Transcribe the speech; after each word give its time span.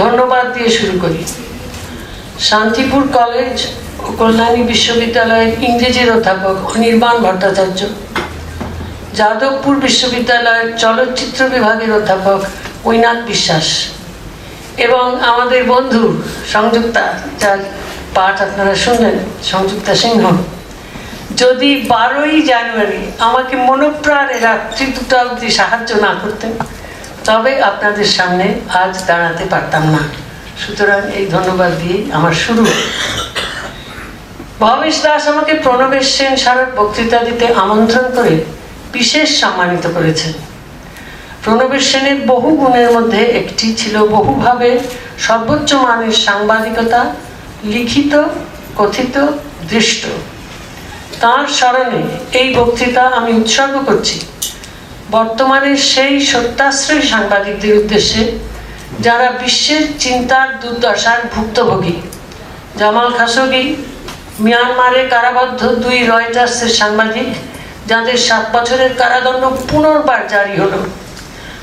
ধন্যবাদ 0.00 0.44
দিয়ে 0.54 0.70
শুরু 0.78 0.94
করি। 1.02 1.20
শান্তিপুর 2.48 3.02
কলেজ 3.18 3.54
ও 4.04 4.06
কল্যাণী 4.20 4.62
বিশ্ববিদ্যালয়ের 4.72 5.50
ইংরেজির 5.68 6.08
অধ্যাপক 6.16 6.56
অনির্বাণ 6.72 7.16
ভট্টাচার্য, 7.24 7.80
যাদবপুর 9.18 9.74
বিশ্ববিদ্যালয়ের 9.86 10.68
চলচ্চিত্র 10.82 11.40
বিভাগের 11.54 11.90
অধ্যাপক 11.98 12.40
ঐনাথ 12.88 13.18
বিশ্বাস 13.30 13.66
এবং 14.86 15.04
আমাদের 15.32 15.62
বন্ধু 15.72 16.02
সংযুক্তা, 16.54 17.04
যার 17.40 17.60
পাঠ 18.16 18.36
আপনারা 18.46 18.74
শুনলেন, 18.84 19.16
সংযুক্তা 19.52 19.92
সিংহ। 20.02 20.24
যদি 21.42 21.70
বারোই 21.94 22.36
জানুয়ারি 22.52 23.02
আমাকে 23.28 23.54
মনোপ্রাণে 23.68 24.36
রাত্রি 24.48 24.84
দুটো 24.96 25.14
অবধি 25.24 25.48
সাহায্য 25.58 25.90
না 26.06 26.12
করতেন 26.22 26.52
তবে 27.24 27.52
আপনাদের 27.62 28.04
সামনে 28.04 28.46
আজ 28.68 28.94
দাঁড়াতে 29.06 29.44
পারতাম 29.50 29.84
না। 29.94 30.02
সুতরাং 30.62 31.00
এই 31.18 31.26
ধন্যবাদ 31.26 31.72
দিয়ে 31.80 31.98
আমার 32.12 32.32
শুরু। 32.32 32.64
ভবেশ 34.60 34.96
দাস 35.02 35.28
আমাকে 35.28 35.54
প্রণবেশ 35.54 36.06
সেন 36.16 36.36
স্মারক 36.36 36.70
বক্তৃতা 36.76 37.18
দিতে 37.24 37.46
আমন্ত্রণ 37.54 38.06
করে 38.16 38.34
বিশেষ 38.92 39.40
সম্মানিত 39.40 39.86
করেছেন। 39.86 40.32
প্রণবেশ 41.44 41.84
সেনের 41.92 42.18
বহু 42.26 42.50
গুণের 42.56 42.88
মধ্যে 42.90 43.22
একটি 43.40 43.66
ছিল 43.76 43.94
বহুভাবে 44.16 44.70
সর্বোচ্চ 45.18 45.70
মানের 45.74 46.14
সাংবাদিকতা, 46.26 47.00
লিখিত, 47.64 48.12
কথিত, 48.76 49.16
দৃষ্ট। 49.68 50.02
তার 51.20 51.44
স্মরণে 51.46 52.02
এই 52.38 52.48
বক্তৃতা 52.54 53.02
আমি 53.18 53.32
উৎসর্গ 53.32 53.74
করছি। 53.86 54.16
বর্তমানে 55.14 55.72
সেই 55.92 56.14
সত্যাশ্রয়ী 56.30 57.04
সাংবাদিকদের 57.12 57.72
উদ্দেশ্যে 57.80 58.22
যারা 59.06 59.28
বিশ্বের 59.42 59.84
চিন্তার 60.04 60.48
দুর্দশার 60.62 61.20
ভুক্তভোগী, 61.34 61.96
জামাল 62.80 63.08
খাসোগি 63.18 63.64
মিয়ানমারে 64.44 65.02
কারাবদ্ধ 65.12 65.60
দুই 65.84 65.98
রয়টার্সের 66.12 66.72
সাংবাদিক, 66.80 67.28
যাদের 67.90 68.18
সাত 68.28 68.44
বছরের 68.54 68.92
কারাদণ্ড 69.00 69.44
পুনর্বার 69.68 70.20
জারি 70.32 70.54
হলো, 70.62 70.80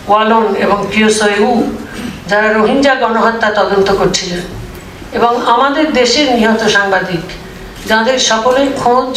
ওয়ালন 0.09 0.45
এবং 0.65 0.79
কিওসইউ 0.91 1.51
যারা 2.29 2.47
রোহিঙ্গা 2.57 2.93
গণহত্যা 3.01 3.49
তদন্ত 3.59 3.89
করছিলেন 3.99 4.41
এবং 5.17 5.31
আমাদের 5.53 5.85
দেশের 5.99 6.27
নিহত 6.37 6.61
সাংবাদিক, 6.75 7.25
যাদের 7.91 8.17
সকলের 8.29 8.69
খোঁজ 8.81 9.11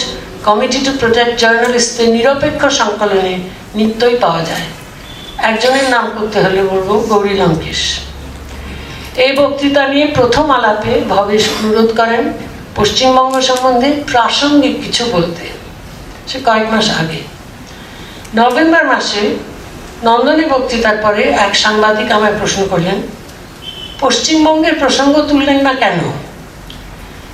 কমিটি 0.47 0.79
টু 0.85 0.93
প্রোটেক্ট 1.01 1.35
জার্নালিস্টদের 1.43 2.09
নিরপেক্ষ 2.09 2.61
সংকলনে 2.81 3.35
নিত্যই 3.75 4.17
পাওয়া 4.21 4.43
যায়। 4.45 4.67
একজনের 5.51 5.87
নাম 5.95 6.07
করতে 6.17 6.39
হলে 6.45 6.61
বলব 6.63 6.89
গৌরী 7.11 7.35
লঙ্কেশ। 7.35 7.81
এই 9.25 9.33
বক্তৃতা 9.37 9.83
নিয়ে 9.89 10.07
প্রথম 10.07 10.51
আলাপে 10.51 10.95
ভবেশ 11.09 11.45
অনুরোধ 11.59 11.91
করেন 11.97 12.25
পশ্চিমবঙ্গ 12.77 13.35
সম্বন্ধে 13.41 13.91
প্রাসঙ্গিক 14.13 14.75
কিছু 14.85 15.03
বলতে। 15.13 15.45
সে 16.29 16.39
কয়েক 16.47 16.67
মাস 16.73 16.87
আগে। 17.01 17.21
নভেম্বর 18.37 18.85
মাসে 18.87 19.23
নন্দনী 20.05 20.45
বক্তৃতার 20.45 20.97
পরে 20.97 21.23
এক 21.47 21.53
সাংবাদিক 21.55 22.09
আমায় 22.13 22.37
প্রশ্ন 22.41 22.61
করলেন, 22.71 22.99
পশ্চিমবঙ্গের 24.01 24.75
প্রসঙ্গ 24.75 25.15
তুললেন 25.29 25.59
না 25.63 25.73
কেন? 25.75 25.99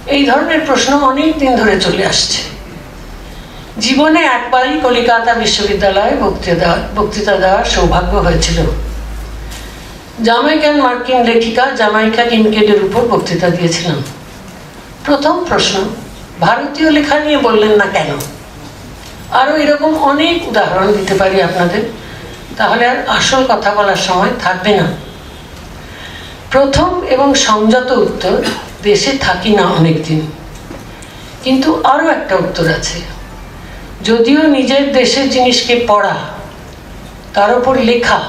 এই 0.06 0.22
ধরনের 0.26 0.60
প্রশ্ন 0.66 0.90
অনেক 1.10 1.30
দিন 1.38 1.52
ধরে 1.56 1.74
চলে 1.80 2.06
আসছে। 2.06 2.49
জীবনে 3.78 4.20
একবারই 4.22 4.80
কলিকাতা 4.80 5.34
বিশ্ববিদ্যালয়ে 5.34 6.16
বক্তৃতা 6.16 6.76
বক্তৃতা 6.96 7.36
দেওয়ার 7.36 7.64
সৌভাগ্য 7.64 8.16
হয়েছিল। 8.16 8.62
জামাইকান 10.24 10.80
মার্কিন 10.80 11.24
লেখিকা 11.24 11.70
জামাইকা 11.70 12.24
কিনকেডের 12.24 12.84
উপর 12.84 13.02
বক্তৃতা 13.02 13.50
দিয়েছিলাম। 13.50 14.02
প্রথম 15.04 15.44
প্রশ্ন, 15.44 15.84
ভারতীয় 16.40 16.90
লেখা 16.90 17.18
নিয়ে 17.18 17.38
বললেন 17.38 17.70
না 17.70 17.86
কেন? 17.86 18.06
আরও 19.30 19.56
এরকম 19.56 19.98
অনেক 19.98 20.48
উদাহরণ 20.48 20.92
দিতে 20.92 21.14
পারি 21.14 21.42
আপনাদের, 21.42 21.82
তাহলে 22.56 22.86
আর 22.86 22.96
আসল 23.08 23.44
কথা 23.48 23.74
বলার 23.74 23.96
সময় 23.96 24.28
থাকবে 24.42 24.76
না। 24.76 24.92
প্রথম 26.50 27.02
এবং 27.02 27.34
সংযত 27.34 27.90
উত্তর, 27.90 28.42
দেশে 28.82 29.18
থাকি 29.20 29.50
না 29.50 29.62
অনেকদিন। 29.62 30.30
কিন্তু 31.44 31.80
আরও 31.84 32.08
একটা 32.08 32.36
উত্তর 32.36 32.68
আছে। 32.68 33.19
যদিও 34.04 34.42
নিজের 34.46 34.92
দেশের 34.92 35.30
জিনিসকে 35.30 35.84
পড়া, 35.88 36.16
তার 37.34 37.58
উপর 37.58 37.74
লেখা 37.78 38.20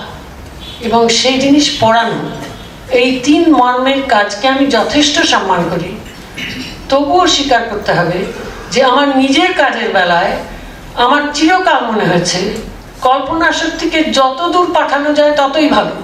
এবং 0.82 1.10
সেই 1.10 1.40
জিনিস 1.40 1.78
পড়ানো, 1.82 2.20
এই 2.92 3.20
তিন 3.24 3.54
মর্মের 3.54 4.02
কাজকে 4.08 4.48
আমি 4.48 4.66
যথেষ্ট 4.68 5.16
সম্মান 5.20 5.70
করি। 5.70 5.96
তবুও 6.90 7.28
স্বীকার 7.28 7.62
করতে 7.70 7.94
হবে 7.94 8.20
যে 8.72 8.84
আমার 8.84 9.08
নিজের 9.18 9.54
কাজের 9.54 9.90
বেলায় 9.94 10.34
আমার 10.96 11.22
চিরকাল 11.34 11.80
মনে 11.92 12.06
হয়েছে, 12.06 12.40
কল্পনা 13.02 13.52
শক্তিকে 13.52 14.04
যত 14.04 14.40
দূর 14.54 14.68
পাঠানো 14.74 15.14
যায় 15.14 15.32
ততই 15.32 15.70
ভালো। 15.70 15.96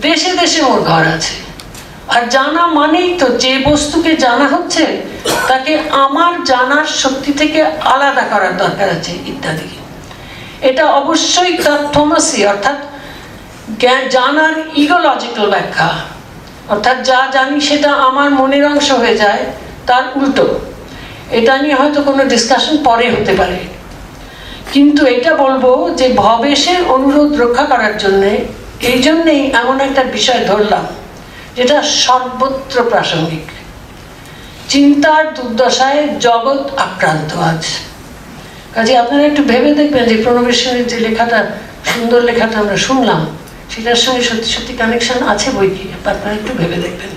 দেশে 0.00 0.30
দেশে 0.32 0.60
ওর 0.62 0.80
ঘর 0.80 1.04
আছে। 1.04 1.43
আর 2.08 2.22
জানা 2.28 2.66
মানেই 2.66 3.18
তো 3.20 3.26
যে 3.26 3.52
বস্তুকে 3.68 4.16
জানা 4.16 4.48
হচ্ছে, 4.48 4.84
তাকে 5.48 5.72
আমার 5.90 6.44
জানার 6.44 6.86
শক্তি 7.02 7.32
থেকে 7.32 7.64
আলাদা 7.64 8.22
করার 8.32 8.56
দরকার 8.56 8.88
আছে 8.90 9.12
ইত্যাদি। 9.26 9.68
এটা 10.68 10.84
অবশ্যই 10.86 11.58
তথ্যমাসি 11.66 12.46
অর্থাৎ 12.46 12.78
জানার 14.10 14.54
ইগোলজিক্যাল 14.76 15.46
ব্যাখ্যা। 15.50 15.88
অর্থাৎ 16.68 17.04
যা 17.04 17.20
জানি 17.32 17.60
সেটা 17.60 17.92
আমার 17.92 18.30
মনের 18.30 18.64
অংশ 18.66 18.92
হয়ে 18.92 19.16
যায়, 19.16 19.42
তার 19.86 20.04
উল্টো। 20.16 20.60
এটা 21.30 21.62
নিয়ে 21.62 21.74
হয়তো 21.74 22.02
কোনো 22.02 22.24
ডিসকাশন 22.24 22.74
পরে 22.84 23.10
হতে 23.10 23.32
পারে। 23.32 23.58
কিন্তু 24.72 25.06
এটা 25.06 25.36
বলব 25.36 25.64
যে 25.96 26.06
ভবেশের 26.16 26.80
অনুরোধ 26.88 27.40
রক্ষা 27.42 27.64
করার 27.64 27.98
জন্যে, 27.98 28.44
এই 28.90 28.98
জন্যেই 29.02 29.42
এমন 29.60 29.80
একটা 29.80 30.02
বিষয় 30.02 30.46
ধরলাম। 30.46 30.86
যেটা 31.56 31.82
সর্বত্র 31.82 32.82
প্রাসঙ্গিক। 32.82 33.46
চিন্তার 34.68 35.34
দুর্দশায় 35.34 36.08
জগৎ 36.20 36.78
আক্রান্ত 36.78 37.36
আজ। 37.50 37.64
কাজে 38.74 38.98
আপনারা 38.98 39.24
একটু 39.24 39.42
ভেবে 39.42 39.74
দেখবেন 39.74 40.04
যে 40.08 40.16
প্রণবেশ্বরের 40.24 40.86
যে 40.86 40.98
লেখাটা, 41.00 41.46
সুন্দর 41.84 42.20
লেখাটা 42.22 42.58
আমরা 42.58 42.76
শুনলাম, 42.76 43.36
সেটার 43.70 43.96
সঙ্গে 43.96 44.22
সত্যি 44.22 44.48
সত্যি 44.52 44.74
কানেকশন 44.76 45.28
আছে 45.28 45.50
বই 45.50 45.68
কি? 45.68 45.84
আপনারা 46.10 46.34
একটু 46.34 46.52
ভেবে 46.52 46.76
দেখবেন। 46.76 47.10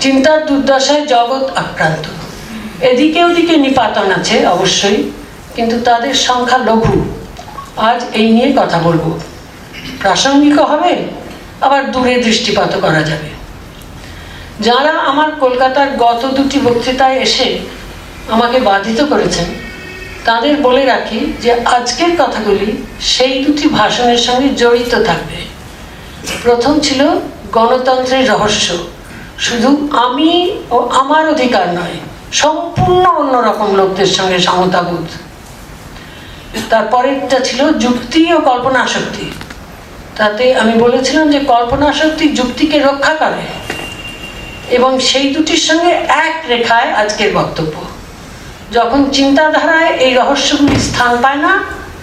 চিন্তার 0.00 0.46
দুর্দশায় 0.46 1.06
জগৎ 1.06 1.44
আক্রান্ত। 1.56 2.04
এদিকে 2.80 3.24
ওদিকে 3.24 3.56
নিপাতন 3.56 4.10
আছে 4.10 4.46
অবশ্যই, 4.46 5.10
কিন্তু 5.56 5.80
তাদের 5.80 6.14
সংখ্যা 6.14 6.58
লঘু। 6.58 7.14
আজ 7.76 8.00
এই 8.12 8.30
নিয়ে 8.30 8.52
কথা 8.56 8.78
বলব। 8.78 9.20
প্রাসঙ্গিকও 10.00 10.64
হবে, 10.64 10.92
আবার 11.60 11.92
দূরে 11.92 12.14
দৃষ্টিপাত 12.16 12.72
করা 12.80 13.02
যাবে। 13.02 13.37
যারা 14.66 14.92
আমার 15.10 15.30
কলকাতার 15.40 15.88
গত 16.04 16.22
দুটি 16.36 16.58
বক্তৃতায় 16.66 17.16
এসে 17.26 17.48
আমাকে 18.34 18.58
বাধিত 18.60 19.00
করেছেন, 19.12 19.48
তাদের 20.24 20.54
বলে 20.66 20.82
রাখি 20.92 21.20
যে 21.42 21.50
আজকের 21.76 22.12
কথাগুলি 22.22 22.68
সেই 23.12 23.34
দুটি 23.44 23.66
ভাষণের 23.78 24.20
সঙ্গে 24.26 24.48
জড়িত 24.62 24.92
থাকবে। 25.08 25.38
প্রথম 26.44 26.74
ছিল 26.86 27.00
গণতন্ত্রের 27.56 28.24
রহস্য। 28.32 28.68
শুধু 29.46 29.70
আমি 30.06 30.30
ও 30.70 30.76
আমার 31.02 31.24
অধিকার 31.34 31.66
নয়, 31.78 31.96
সম্পূর্ণ 32.42 33.04
অন্যরকম 33.20 33.68
লোকদের 33.80 34.10
সঙ্গে 34.18 34.38
সমতাবোধ। 34.38 35.06
তারপরেরটা 36.70 37.38
ছিল 37.48 37.60
যুক্তি 37.84 38.20
ও 38.36 38.38
কল্পনা 38.50 38.82
শক্তি 38.94 39.26
তাতে 40.18 40.44
আমি 40.62 40.74
বলেছিলাম 40.84 41.26
যে 41.34 41.40
কল্পনা 41.52 41.88
শক্তি 42.00 42.24
যুক্তিকে 42.38 42.78
রক্ষা 42.78 43.14
করে। 43.22 43.42
এবং 44.76 45.00
সেই 45.08 45.34
দুটির 45.34 45.62
সঙ্গে 45.68 45.90
এক 46.26 46.34
রেখায় 46.52 46.90
আজকের 47.02 47.30
বক্তব্য। 47.38 47.74
যখন 48.76 49.10
চিন্তাধারায় 49.16 49.92
এই 50.04 50.14
রহস্যগুলি 50.14 50.80
স্থান 50.88 51.12
পায় 51.22 51.40
না, 51.46 51.52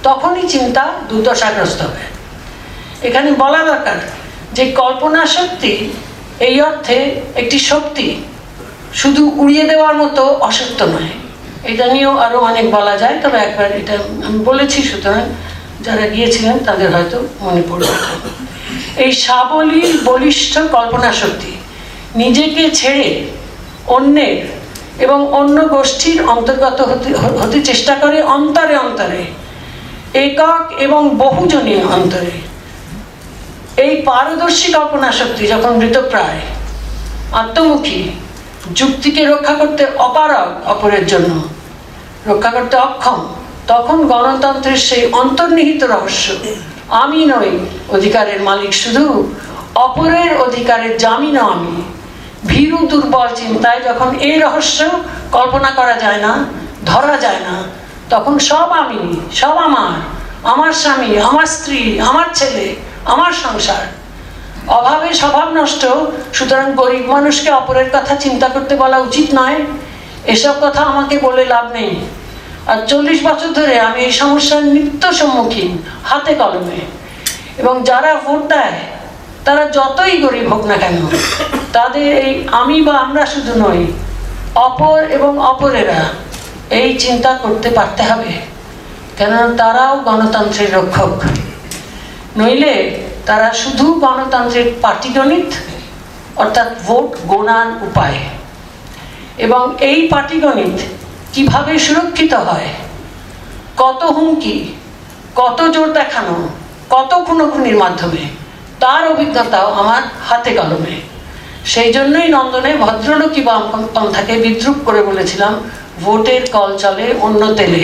তখনই 0.03 0.45
চিন্তা 0.53 0.83
দুর্দশাগ্রস্ত 1.09 1.81
হয়। 1.81 2.09
এখানে 3.07 3.31
বলা 3.43 3.61
দরকার 3.71 3.97
যে 4.53 4.71
কল্পনা 4.71 5.21
শক্তি 5.25 5.89
এই 6.39 6.61
অর্থে 6.61 7.21
একটি 7.35 7.59
শক্তি, 7.59 8.07
শুধু 8.93 9.23
উড়িয়ে 9.41 9.63
দেওয়ার 9.63 9.95
মতো 10.01 10.23
অসত্য 10.49 10.79
নয়। 10.83 11.11
এটা 11.63 11.85
নিয়েও 11.93 12.13
আরও 12.17 12.39
অনেক 12.39 12.65
বলা 12.71 12.97
যায়, 12.97 13.15
তবে 13.23 13.37
একবার 13.37 13.69
এটা 13.79 13.95
আমি 14.27 14.39
বলেছি, 14.39 14.83
সুতরাং 14.89 15.23
যারা 15.85 16.05
গিয়েছিলেন 16.07 16.57
তাদের 16.67 16.89
হয়তো 16.95 17.17
মনে 17.41 17.61
পড়বে। 17.69 17.97
এই 19.03 19.11
সাবলীল, 19.25 19.91
বলিষ্ঠ 20.03 20.53
কল্পনা 20.75 21.11
শক্তি 21.21 21.51
নিজেকে 22.15 22.63
ছেড়ে 22.71 23.07
অন্যের 23.87 24.37
এবং 25.05 25.19
অন্য 25.39 25.57
গোষ্ঠীর 25.67 26.19
অন্তর্গত 26.33 26.79
হতে 26.81 27.09
হতে 27.41 27.57
চেষ্টা 27.61 27.93
করে 27.95 28.17
অন্তরে 28.35 28.75
অন্তরে, 28.77 29.21
একক 30.25 30.63
এবং 30.79 31.01
বহুজনীয় 31.17 31.83
অন্তরে। 31.97 32.33
এই 33.83 33.93
পারদর্শী 34.01 34.67
কল্পনা 34.71 35.09
শক্তি 35.11 35.43
যখন 35.47 35.71
মৃতপ্রায়, 35.81 36.41
আত্মমুখী, 37.31 38.01
যুক্তিকে 38.73 39.21
রক্ষা 39.25 39.53
করতে 39.53 39.83
অপারগ 39.97 40.49
অপরের 40.65 41.05
জন্য, 41.07 41.31
রক্ষা 42.29 42.51
করতে 42.51 42.75
অক্ষম, 42.77 43.19
তখন 43.67 43.97
গণতন্ত্রের 44.07 44.79
সেই 44.87 45.03
অন্তর্নিহিত 45.21 45.81
রহস্য, 45.83 46.25
আমি 47.03 47.19
নই 47.25 47.51
অধিকারের 47.89 48.39
মালিক, 48.41 48.71
শুধু 48.73 49.05
অপরের 49.75 50.31
অধিকারের 50.37 50.93
জামিনও 50.97 51.45
আমি। 51.55 51.75
ভীরু 52.47 52.77
দুর্বল 52.87 53.27
চিন্তায় 53.35 53.81
যখন 53.81 54.09
এই 54.19 54.39
রহস্য 54.39 54.79
কল্পনা 55.31 55.69
করা 55.69 55.95
যায় 55.99 56.17
না, 56.17 56.45
ধরা 56.85 57.17
যায় 57.17 57.39
না, 57.39 57.55
তখন 58.09 58.39
সব 58.39 58.69
আমি, 58.71 59.01
সব 59.33 59.55
আমার 59.57 59.93
আমার 60.43 60.73
স্বামী, 60.73 61.17
আমার 61.17 61.45
স্ত্রী, 61.45 61.99
আমার 61.99 62.25
ছেলে, 62.33 62.75
আমার 63.05 63.31
সংসার। 63.31 63.83
অভাবে 64.67 65.13
স্বভাব 65.13 65.47
নষ্ট, 65.53 65.85
সুতরাং 66.33 66.73
গরিব 66.73 67.11
মানুষকে 67.11 67.49
অপরের 67.51 67.89
কথা 67.93 68.15
চিন্তা 68.15 68.47
করতে 68.47 68.75
বলা 68.75 68.97
উচিত 68.97 69.27
নয়। 69.35 69.59
এসব 70.25 70.55
কথা 70.61 70.81
আমাকে 70.81 71.17
বলে 71.17 71.45
লাভ 71.45 71.71
নেই। 71.71 71.93
আর 72.67 72.77
চল্লিশ 72.87 73.19
বছর 73.23 73.47
ধরে 73.47 73.79
আমি 73.79 74.01
এই 74.01 74.11
সমস্যার 74.11 74.65
নিত্য 74.65 75.13
সম্মুখীন 75.13 75.71
হাতে 76.03 76.33
কলমে। 76.33 76.79
এবং 77.57 77.83
যারা 77.83 78.15
ভোট 78.25 78.41
দেয় 78.47 78.77
তারা 79.45 79.63
যতই 79.77 80.15
গরিব 80.23 80.45
হোক 80.53 80.63
না 80.65 80.75
কেন, 80.83 80.97
তাদের 81.75 82.07
এই 82.25 82.33
আমি 82.51 82.77
বা 82.81 82.93
আমরা 83.05 83.23
শুধু 83.33 83.53
নই, 83.63 83.79
অপর 84.67 84.97
এবং 85.17 85.31
অপরেরা 85.51 86.01
এই 86.79 86.89
চিন্তা 87.03 87.31
করতে 87.43 87.69
পারতে 87.69 88.03
হবে। 88.09 88.31
কেননা 89.17 89.47
তারাও 89.57 89.95
গণতন্ত্রের 90.07 90.71
রক্ষক। 90.77 91.13
নইলে 92.37 92.73
তারা 93.25 93.49
শুধু 93.53 93.85
গণতন্ত্রের 94.05 94.67
পাটিগণিত 94.81 95.49
অর্থাৎ 96.41 96.69
ভোট 96.85 97.09
গোনার 97.27 97.67
উপায়। 97.87 98.19
এবং 99.45 99.63
এই 99.89 99.99
পাটিগণিত 100.07 100.77
কীভাবে 101.33 101.73
সুরক্ষিত 101.85 102.33
হয়, 102.47 102.69
কত 103.77 104.01
হুমকি, 104.15 104.55
কত 105.35 105.59
জোর 105.73 105.89
দেখানো, 105.93 106.35
কত 106.89 107.11
খুনোখুনির 107.25 107.77
মাধ্যমে 107.83 108.23
তার 108.83 109.03
অভিজ্ঞতাও 109.13 109.67
আমার 109.81 110.01
হাতে 110.27 110.51
কলমে। 110.57 110.95
সেই 111.71 111.89
জন্যই 111.93 112.27
নন্দনে 112.35 112.71
ভদ্রলোকী 112.83 113.41
বামপন্থাকে 113.47 114.33
বিদ্রুপ 114.45 114.77
করে 114.87 115.01
বলেছিলাম, 115.09 115.53
ভোটের 116.03 116.43
কল 116.55 116.71
চলে 116.83 117.05
অন্য 117.25 117.41
তেলে। 117.57 117.83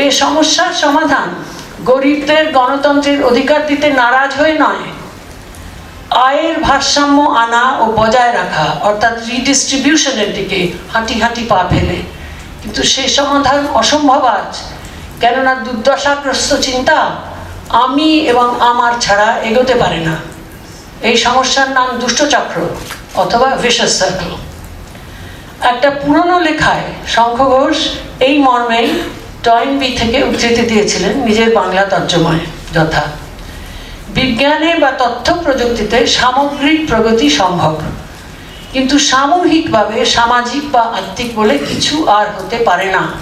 এই 0.00 0.08
সমস্যার 0.22 0.72
সমাধান 0.82 1.28
গরিবদের 1.90 2.44
গণতন্ত্রের 2.58 3.20
অধিকার 3.30 3.60
দিতে 3.70 3.86
নারাজ 4.00 4.30
হয়ে 4.40 4.56
নয়। 4.64 4.84
আয়ের 6.26 6.56
ভারসাম্য 6.66 7.18
আনা 7.42 7.64
ও 7.82 7.84
বজায় 8.00 8.32
রাখা, 8.40 8.66
অর্থাৎ 8.88 9.14
রিডিস্ট্রিবিউশনের 9.32 10.30
দিকে 10.34 10.58
হাঁটি 10.92 11.14
হাঁটি 11.22 11.42
পা 11.50 11.60
ফেলে। 11.70 11.98
কিন্তু 12.62 12.80
সে 12.92 13.04
সমাধান 13.18 13.60
অসম্ভব 13.80 14.22
আজ, 14.36 14.50
কেননা 15.22 15.52
দুর্দশাগ্রস্ত 15.64 16.50
চিন্তা 16.66 16.98
আমি 17.70 18.18
এবং 18.18 18.60
আমার 18.60 18.92
ছাড়া 19.00 19.38
এগোতে 19.42 19.74
পারে 19.74 20.00
না। 20.00 20.16
এই 21.02 21.16
সমস্যার 21.16 21.70
নাম 21.70 21.98
দুষ্টচক্র 21.98 22.60
অথবা 23.14 23.56
ভিশাস 23.56 23.98
সার্কেল 23.98 24.32
একটা 25.60 25.90
পুরনো 25.90 26.40
লেখায় 26.40 26.82
শঙ্খ 27.08 27.36
ঘোষ 27.36 27.76
এই 28.20 28.38
মর্মেই 28.38 28.88
টয়েনবি 29.42 29.96
থেকে 29.96 30.24
উদ্ধৃতি 30.24 30.62
দিয়েছিলেন 30.62 31.16
নিজের 31.16 31.54
বাংলা 31.54 31.84
তর্জমায় 31.84 32.40
যথা। 32.72 33.02
বিজ্ঞানে 34.08 34.78
বা 34.78 34.90
তথ্য 34.90 35.34
প্রযুক্তিতে 35.34 36.06
সামগ্রিক 36.06 36.88
প্রগতি 36.88 37.30
সম্ভব। 37.30 37.80
কিন্তু 38.72 38.98
সামূহিকভাবে 38.98 40.06
সামাজিক 40.06 40.72
বা 40.72 40.80
আত্মিক 40.80 41.36
বলে 41.36 41.58
কিছু 41.58 42.08
আর 42.08 42.26
হতে 42.36 42.56
পারে 42.56 42.92
না। 42.92 43.12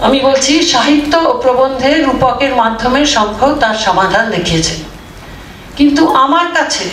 আমি 0.00 0.20
বলছি, 0.20 0.62
সাহিত্য 0.62 1.16
ও 1.16 1.32
প্রবন্ধে 1.38 2.02
রূপকের 2.02 2.54
মাধ্যমে 2.54 3.06
শঙ্খ 3.06 3.54
তার 3.60 3.74
সমাধান 3.74 4.30
দেখিয়েছে। 4.30 4.74
কিন্তু 5.76 6.14
আমার 6.14 6.46
কাছে 6.54 6.84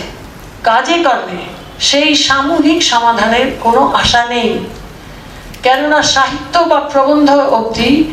কাজে 0.62 1.02
কর্মে 1.02 1.42
সেই 1.80 2.14
সামূহিক 2.14 2.82
সমাধানের 2.82 3.46
কোনো 3.60 3.92
আশা 3.94 4.26
নেই। 4.26 4.58
কেননা 5.62 6.02
সাহিত্য 6.02 6.58
বা 6.58 6.80
প্রবন্ধ 6.80 7.30
অবধি 7.30 8.04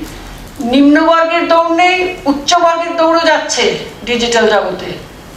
নিম্নবর্গের 0.59 1.47
দৌড় 1.47 1.75
নেই 1.75 2.15
উচ্চবর্গের 2.25 2.97
দৌড়ও 2.97 3.25
যাচ্ছে 3.25 3.77
ডিজিটাল 4.05 4.49
জগতে। 4.49 4.85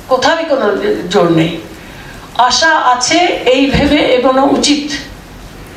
কোথাও 0.08 0.36
কোনো 0.48 0.76
জোর 1.10 1.32
নেই। 1.32 1.60
আশা 2.38 2.68
আছে 2.68 3.18
এই 3.54 3.70
ভেবে 3.70 3.96
এগোনো 3.96 4.42
উচিত। 4.46 4.92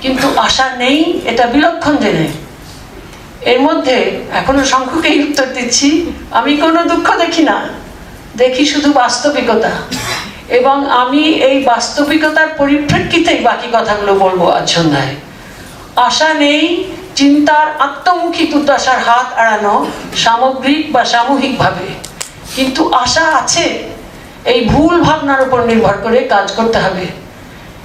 কিন্তু 0.01 0.27
আশা 0.38 0.69
নেই, 0.77 1.21
এটা 1.25 1.45
বিলক্ষণ 1.45 1.97
জেনে। 1.97 2.46
এর 3.42 3.62
মধ্যে 3.62 4.22
এখনও 4.34 4.66
শঙ্খকেই 4.66 5.24
উত্তর 5.24 5.45
দিচ্ছি। 5.54 6.12
আমি 6.31 6.57
কোনো 6.57 6.84
দুঃখ 6.84 7.18
দেখি 7.18 7.44
না। 7.44 7.69
দেখি 8.38 8.66
শুধু 8.66 8.94
বাস্তবিকতা। 8.94 9.72
এবং 10.50 10.89
আমি 10.89 11.24
এই 11.24 11.63
বাস্তবিকতার 11.63 12.48
পরিপ্রেক্ষিতেই 12.57 13.42
বাকি 13.42 13.68
কথাগুলো 13.74 14.16
বলব 14.16 14.50
আজ 14.50 14.69
সন্ধ্যায়। 14.69 15.16
আশা 15.95 16.34
নেই 16.34 16.84
চিন্তার 17.16 17.68
আত্মমুখী 17.80 18.48
দুর্দশার 18.48 19.00
হাত 19.00 19.39
এড়ানো 19.39 19.86
সামগ্রিক 20.16 20.92
বা 20.92 21.06
সামূহিকভাবে। 21.06 21.88
কিন্তু 22.56 22.94
আশা 22.94 23.22
আছে। 23.22 23.84
এই 24.45 24.66
ভুল 24.66 25.01
ভাবনার 25.01 25.42
উপর 25.42 25.66
নির্ভর 25.66 25.94
করে 26.04 26.19
কাজ 26.24 26.51
করতে 26.51 26.80
হবে। 26.80 27.06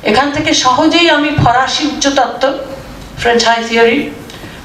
এখান 0.03 0.31
থেকে 0.31 0.55
সহজেই 0.55 1.11
আমি 1.11 1.31
ফরাসি 1.45 1.87
উচ্চতত্ত্ব 1.87 2.59
ফ্রেঞ্চ 3.19 3.45
হাই 3.45 3.65
থিওরি 3.69 4.11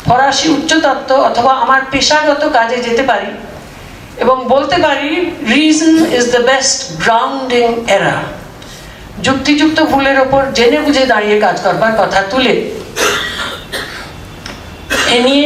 ফরাসি 0.08 0.48
উচ্চতত্ত্ব 0.56 1.12
অথবা 1.30 1.52
আমার 1.64 1.82
পেশাগত 1.92 2.44
কাজে 2.58 2.78
যেতে 2.88 3.04
পারি 3.12 3.30
এবং 4.24 4.38
বলতে 4.54 4.78
পারি 4.86 5.10
reason 5.54 5.96
is 6.18 6.26
the 6.36 6.42
best 6.50 6.78
grounding 7.04 7.68
এরা 7.96 8.16
যুক্তিযুক্ত 9.26 9.80
ভুলের 9.92 10.18
ওপর 10.26 10.42
জেনে 10.58 10.80
বুঝে 10.86 11.04
দাঁড়িয়ে 11.14 11.38
কাজ 11.46 11.56
করবার 11.66 11.94
কথা 12.02 12.20
তুলে। 12.32 12.54
এ 15.16 15.18
নিয়ে 15.28 15.46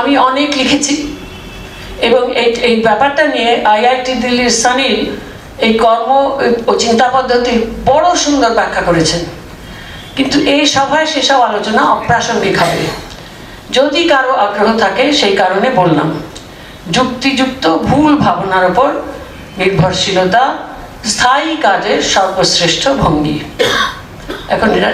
আমি 0.00 0.12
অনেক 0.28 0.48
লিখেছি 0.60 0.94
এবং 2.08 2.22
এই 2.42 2.50
এই 2.68 2.76
ব্যাপারটা 2.86 3.24
নিয়ে 3.34 3.50
আইআইটি 3.74 4.12
দিল্লির 4.24 4.54
সানিল 4.64 4.96
এই 5.66 5.72
কর্ম 5.84 6.10
ও 6.70 6.72
চিন্তা 6.82 7.06
পদ্ধতির 7.14 7.58
বড় 7.90 8.06
সুন্দর 8.24 8.50
ব্যাখ্যা 8.58 8.82
করেছেন। 8.88 9.22
কিন্তু 10.16 10.36
এই 10.54 10.62
সভায় 10.74 11.06
সেসব 11.12 11.40
আলোচনা 11.50 11.82
অপ্রাসঙ্গিক 11.94 12.56
হবে। 12.62 12.80
যদি 13.76 14.00
কারও 14.12 14.32
আগ্রহ 14.46 14.68
থাকে, 14.78 15.04
সেই 15.20 15.34
কারণে 15.36 15.68
বললাম। 15.80 16.08
যুক্তিযুক্ত 16.96 17.64
ভুল 17.88 18.12
ভাবনার 18.24 18.64
ওপর 18.70 18.90
নির্ভরশীলতা 19.60 20.44
স্থায়ী 21.12 21.56
কাজের 21.66 22.02
সর্বশ্রেষ্ঠ 22.14 22.82
ভঙ্গি। 23.02 23.38
এখন 24.54 24.68
এটা 24.78 24.90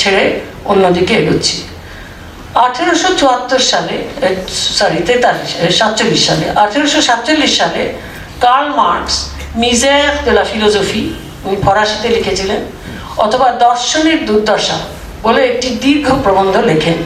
ছেড়ে 0.00 0.40
অন্যদিকে 0.64 1.14
এগোচ্ছি। 1.14 1.56
আঠেরোশো 2.66 3.10
চুয়াত্তর 3.20 3.62
সালে 3.72 3.96
সরি 4.78 4.98
তেতাল্লিশ 5.08 5.50
সাতচল্লিশ 5.78 6.22
সালে, 6.28 6.44
আঠেরোশো 6.64 7.00
সাতচল্লিশ 7.08 7.52
সালে 7.60 7.82
কার্ল 8.44 8.68
মার্কস 8.80 9.16
মিজের 9.62 10.12
la 10.36 10.44
philosophie 10.52 11.08
উনি 11.44 11.56
ফরাসিতে 11.64 12.08
লিখেছিলেন, 12.08 12.60
অথবা 13.24 13.48
দর্শনের 13.66 14.18
দুর্দশা 14.26 14.78
বলে 15.22 15.40
একটি 15.50 15.68
দীর্ঘ 15.84 16.06
প্রবন্ধ 16.24 16.56
লেখেন। 16.70 16.98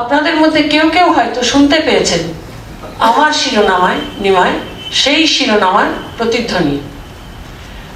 আপনাদের 0.00 0.36
মধ্যে 0.36 0.62
কেউ 0.62 0.86
কেউ 0.90 1.06
হয়তো 1.12 1.40
শুনতে 1.42 1.76
পেয়েছেন। 1.86 2.22
আমার 3.08 3.30
শিরোনামায়, 3.32 4.00
নিমায়, 4.20 4.56
সেই 5.00 5.26
শিরোনামার 5.26 5.88
প্রতিধ্বনি। 6.18 6.76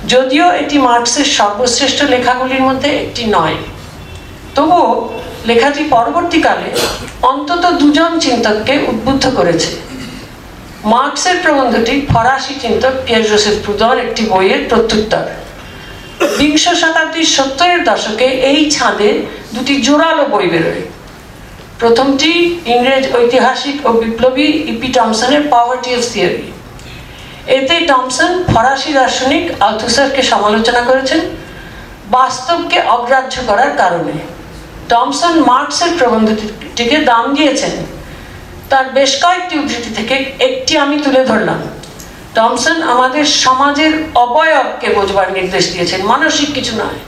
যদিও 0.09 0.47
এটি 0.63 0.77
মার্কসের 0.79 1.25
সর্বশ্রেষ্ঠ 1.39 1.99
লেখাগুলির 2.03 2.63
মধ্যে 2.63 2.91
একটি 3.05 3.23
নয়। 3.37 3.57
তবুও 4.55 4.89
লেখাটি 5.47 5.83
পরবর্তীকালে 5.95 6.69
অন্তত 7.23 7.65
দুজন 7.81 8.13
চিন্তককে 8.21 8.75
উদ্বুদ্ধ 8.91 9.25
করেছে। 9.37 9.71
মার্কসের 10.85 11.37
প্রবন্ধটি 11.43 11.95
ফরাসি 12.13 12.55
চিন্তক 12.63 12.95
পিয়ার 13.05 13.25
জোসেফ 13.31 13.57
প্রুদর 13.65 13.95
একটি 13.99 14.23
বইয়ের 14.33 14.63
প্রত্যুত্তর। 14.69 15.25
বিংশ 16.39 16.65
শতাব্দীর 16.83 17.29
সত্তরের 17.37 17.81
দশকে 17.85 18.27
এই 18.51 18.61
ছাদে 18.71 19.11
দুটি 19.55 19.75
জোরালো 19.87 20.25
বই 20.33 20.49
বেরোয়। 20.55 20.83
প্রথমটি 21.79 22.33
ইংরেজ 22.75 23.05
ঐতিহাসিক 23.19 23.77
ও 23.87 23.91
বিপ্লবী 24.03 24.47
ইপি 24.73 24.89
টমসনের 24.93 25.43
পাওয়ারটি 25.53 25.91
অফ 25.99 26.03
থিওরি 26.13 26.45
এতে 27.59 27.75
টমসন 27.87 28.33
ফরাসি 28.53 28.91
দার্শনিক 28.93 29.45
আলথুসারকে 29.67 30.23
সমালোচনা 30.23 30.81
করেছেন 30.81 31.21
বাস্তবকে 32.17 32.79
অগ্রাহ্য 32.97 33.35
করার 33.49 33.73
কারণে। 33.77 34.15
টমসন 34.89 35.35
মার্কসের 35.51 35.91
প্রবন্ধটিকে 35.99 36.99
দাম 37.11 37.25
দিয়েছেন। 37.35 37.75
তার 38.71 38.87
বেশ 38.97 39.13
কয়েকটি 39.23 39.55
উদ্ধৃতি 39.59 39.91
থেকে 39.95 40.15
একটি 40.49 40.73
আমি 40.79 40.97
তুলে 41.05 41.23
ধরলাম। 41.25 41.61
টমসন 42.35 42.79
আমাদের 42.95 43.25
সমাজের 43.45 43.93
অবয়বকে 44.25 44.89
বোঝবার 44.97 45.29
নির্দেশ 45.33 45.65
দিয়েছেন। 45.73 46.01
মানসিক 46.13 46.49
কিছু 46.55 46.73
নয়, 46.83 46.99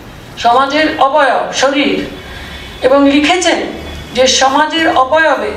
সমাজের 0.44 0.86
অবয়ব, 1.06 1.42
শরীর। 1.62 1.96
এবং 2.86 3.00
লিখেছেন 3.14 3.58
যে 4.18 4.26
সমাজের 4.40 4.86
অবয়বে 5.04 5.52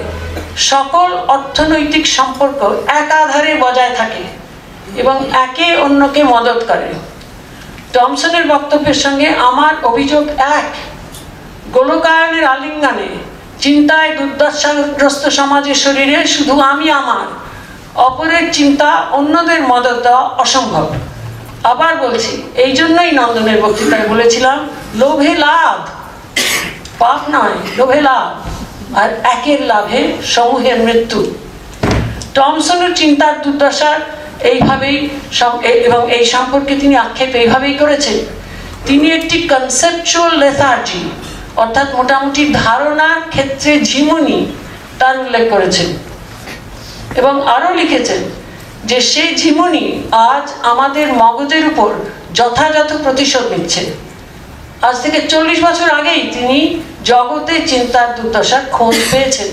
সকল 0.72 1.10
অর্থনৈতিক 1.36 2.06
সম্পর্ক 2.18 2.60
একাধারে 3.01 3.51
বজায় 3.63 3.94
থাকে 3.96 4.24
এবং 5.01 5.15
একে 5.46 5.68
অন্যকে 5.77 6.22
মদত 6.24 6.60
করে। 6.70 6.89
টমসনের 7.94 8.46
বক্তব্যের 8.48 8.94
সঙ্গে 8.94 9.27
আমার 9.50 9.74
অভিযোগ 9.84 10.24
এক। 10.58 10.70
গোলকায়নের 11.72 12.46
আলিঙ্গনে 12.46 13.10
চিন্তায় 13.60 14.12
দুর্দশাগ্রস্ত 14.18 15.24
সমাজের 15.30 15.75
শরীরে 15.75 16.18
শুধু 16.27 16.53
আমি 16.72 16.88
আমার, 16.91 17.25
অপরের 18.08 18.46
চিন্তা 18.53 18.89
অন্যদের 19.12 19.62
মদত 19.62 19.98
দেওয়া 20.03 20.24
অসম্ভব। 20.44 20.88
আবার 21.63 21.94
বলছি, 21.96 22.34
এই 22.56 22.72
জন্যই 22.80 23.12
নন্দনের 23.12 23.58
বক্তৃতায় 23.63 24.08
বলেছিলাম, 24.08 24.58
লোভে 24.96 25.32
লাভ। 25.36 25.77
পাপ 27.00 27.22
নয়, 27.30 27.58
লোভে 27.77 28.00
লাভ। 28.01 28.27
আর 28.95 29.10
একের 29.24 29.62
লাভে 29.62 30.01
সমূহের 30.25 30.79
মৃত্যু। 30.79 31.36
টমসনের 32.36 32.95
চিন্তার 32.95 33.41
দুর্দশা 33.41 34.00
এইভাবেই 34.39 35.10
এবং 35.88 36.12
এই 36.12 36.25
সম্পর্কে 36.25 36.75
তিনি 36.75 36.95
আক্ষেপ 36.95 37.36
এইভাবেই 37.36 37.74
করেছেন। 37.74 38.17
তিনি 38.86 39.12
একটি 39.12 39.38
কনসেপচুয়াল 39.48 40.31
লেথার্জি 40.38 41.03
অর্থাৎ 41.55 41.95
মোটামুটি 41.95 42.53
ধারণার 42.53 43.21
ক্ষেত্রে 43.29 43.86
ঝিমুনি, 43.86 44.39
তার 45.00 45.19
উল্লেখ 45.19 45.50
করেছেন। 45.50 45.89
এবং 47.15 47.48
আরও 47.48 47.74
লিখেছেন 47.74 48.21
যে 48.86 49.01
সেই 49.01 49.36
ঝিমুনি 49.38 50.03
আজ 50.12 50.45
আমাদের 50.63 51.13
মগজের 51.13 51.67
উপর 51.67 51.89
যথাযথ 52.33 52.93
প্রতিশোধ 53.03 53.45
নিচ্ছে। 53.53 54.11
আজ 54.88 54.96
থেকে 55.04 55.20
চল্লিশ 55.32 55.60
বছর 55.68 55.88
আগেই 56.00 56.22
তিনি 56.36 56.58
জগতে 57.10 57.56
চিন্তার 57.72 58.08
দুর্দশার 58.18 58.64
খোঁজ 58.76 58.96
পেয়েছেন। 59.12 59.50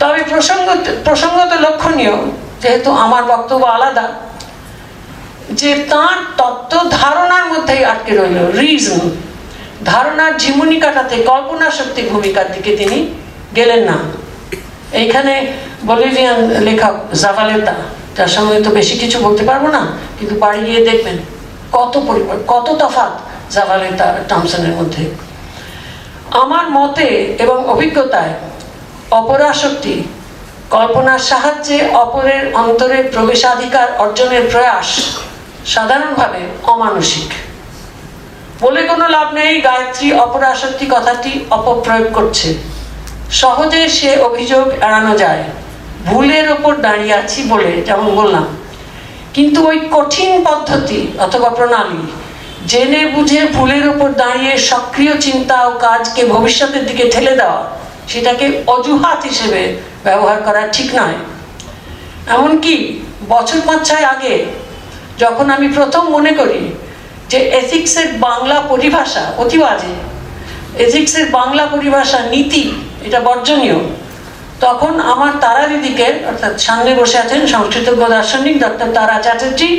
তবে 0.00 0.20
প্রসঙ্গ 0.32 0.66
প্রসঙ্গত 1.06 1.52
লক্ষণীয়, 1.64 2.16
যেহেতু 2.62 2.90
আমার 3.04 3.22
বক্তব্য 3.32 3.64
আলাদা, 3.76 4.06
যে 5.60 5.70
তার 5.92 6.18
তত্ত্ব 6.38 6.74
ধারণার 7.00 7.44
মধ্যেই 7.52 7.82
আটকে 7.92 8.12
রইল 8.12 8.38
রিজন 8.60 9.02
ধারণার 9.90 10.32
ঝিমুনি 10.42 10.76
কাটাতে 10.84 11.16
কল্পনা 11.30 11.66
শক্তি 11.78 12.02
ভূমিকার 12.10 12.46
দিকে 12.54 12.70
তিনি 12.80 12.98
গেলেন 13.56 13.82
না। 13.90 13.96
এইখানে 15.00 15.32
বলিভিয়ান 15.90 16.38
লেখক 16.68 16.94
জাভালেতা, 17.22 17.74
যার 18.16 18.30
সঙ্গে 18.36 18.56
তো 18.66 18.70
বেশি 18.78 18.94
কিছু 19.02 19.16
বলতে 19.26 19.42
পারব 19.48 19.64
না, 19.76 19.82
কিন্তু 20.18 20.34
বাড়ি 20.42 20.60
গিয়ে 20.68 20.82
দেখবেন 20.88 21.16
কত 21.76 21.94
পরিবার, 22.08 22.36
কত 22.52 22.66
তফাৎ 23.50 23.54
জাভালেতা 23.54 24.14
টমসনের 24.28 24.72
মধ্যে। 24.72 25.10
আমার 26.30 26.70
মতে 26.70 27.36
এবং 27.38 27.68
অভিজ্ঞতায় 27.68 28.30
অপরাশক্তি, 29.10 30.02
কল্পনার 30.70 31.18
সাহায্যে 31.18 31.88
অপরের 31.92 32.54
অন্তরে 32.54 33.02
প্রবেশাধিকার 33.02 33.96
অর্জনের 33.98 34.42
প্রয়াস 34.52 35.18
সাধারণভাবে 35.66 36.38
অমানসিক। 36.62 37.32
বলে 38.60 38.82
কোনো 38.82 39.08
লাভ 39.08 39.32
নেই, 39.32 39.60
গায়ত্রী 39.60 40.12
অপরাশক্তি 40.12 40.86
কথাটি 40.90 41.44
অপপ্রয়োগ 41.50 42.12
করছে। 42.12 42.54
সহজে 43.30 43.88
সে 43.88 44.16
অভিযোগ 44.16 44.68
এড়ানো 44.68 45.18
যায়। 45.18 45.42
ভুলের 46.06 46.50
ওপর 46.50 46.76
দাঁড়িয়ে 46.76 47.14
আছি 47.14 47.42
বলে 47.42 47.82
যেমন 47.86 48.16
বললাম। 48.16 48.46
কিন্তু 49.34 49.68
ওই 49.68 49.88
কঠিন 49.92 50.44
পদ্ধতি 50.44 51.12
অথবা 51.18 51.48
প্রণালী 51.48 52.23
জেনে 52.70 53.02
বুঝে 53.14 53.40
ভুলের 53.56 53.84
ওপর 53.92 54.08
দাঁড়িয়ে 54.22 54.54
সক্রিয় 54.70 55.14
চিন্তা 55.26 55.56
ও 55.68 55.70
কাজকে 55.86 56.22
ভবিষ্যতের 56.34 56.84
দিকে 56.88 57.04
ঠেলে 57.14 57.32
দেওয়া, 57.40 57.60
সেটাকে 58.10 58.46
অজুহাত 58.74 59.20
হিসেবে 59.30 59.62
ব্যবহার 60.06 60.38
করা 60.46 60.62
ঠিক 60.76 60.88
নয়। 60.98 61.16
এমনকি 62.36 62.74
বছর 63.32 63.58
পাঁচ 63.66 63.80
ছয় 63.88 64.06
আগে 64.14 64.34
যখন 65.22 65.46
আমি 65.56 65.68
প্রথম 65.78 66.02
মনে 66.16 66.32
করি 66.40 66.60
যে 67.30 67.38
এথিক্সের 67.60 68.08
বাংলা 68.26 68.56
পরিভাষা 68.72 69.24
অতি 69.42 69.58
বাজে, 69.64 69.92
এথিক্সের 70.84 71.26
বাংলা 71.38 71.64
পরিভাষা 71.74 72.18
নীতি, 72.32 72.64
এটা 73.06 73.18
বর্জনীয়, 73.28 73.78
তখন 74.64 74.92
আমার 75.12 75.32
তারা 75.44 75.62
দিদিকে, 75.72 76.08
অর্থাৎ 76.30 76.54
সামনে 76.66 76.90
বসে 77.00 77.16
আছেন 77.24 77.40
সংস্কৃতজ্ঞ 77.54 78.02
দার্শনিক 78.14 78.56
ডক্টর 78.64 78.88
তারা 78.98 79.16
চ্যাটার্জি 79.24 79.70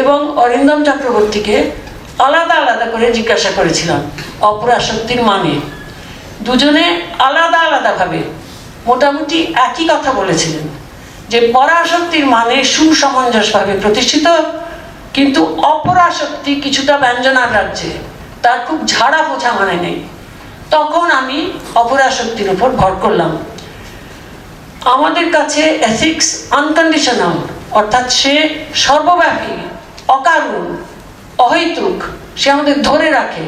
এবং 0.00 0.18
অরিন্দম 0.44 0.78
চক্রবর্তীকে 0.88 1.56
আলাদা 2.18 2.54
আলাদা 2.54 2.86
করে 2.92 3.06
জিজ্ঞাসা 3.12 3.50
করেছিলাম 3.50 4.00
অপরাশক্তির 4.40 5.22
মানে। 5.22 5.54
দুজনে 6.40 6.86
আলাদা 7.18 7.58
আলাদাভাবে 7.58 8.20
মোটামুটি 8.86 9.38
একই 9.66 9.84
কথা 9.88 10.12
বলেছিলেন, 10.12 10.64
যে 11.28 11.38
পরাশক্তির 11.56 12.26
মানে 12.26 12.56
সুসমঞ্জসভাবে 12.64 13.72
প্রতিষ্ঠিত, 13.82 14.26
কিন্তু 15.12 15.40
অপরাশক্তি 15.74 16.52
কিছুটা 16.60 16.94
ব্যঞ্জনার 16.98 17.50
রাজ্যে, 17.54 17.90
তার 18.42 18.58
খুব 18.66 18.78
ঝাড়া 18.86 19.20
পোছা 19.28 19.50
মানে 19.52 19.76
নেই। 19.76 19.96
তখন 20.70 21.06
আমি 21.10 21.38
অপরাশক্তির 21.74 22.48
উপর 22.50 22.68
ভর 22.70 22.92
করলাম। 23.02 23.32
আমাদের 24.94 25.26
কাছে 25.32 25.62
এথিক্স 25.90 26.28
আনকন্ডিশনাল 26.50 27.36
অর্থাৎ 27.78 28.06
সে 28.10 28.34
সর্বব্যাপী, 28.74 29.54
অকারণ 30.08 30.64
অহৈতুক, 31.38 32.02
সে 32.36 32.50
আমাদের 32.50 32.82
ধরে 32.82 33.10
রাখে। 33.10 33.44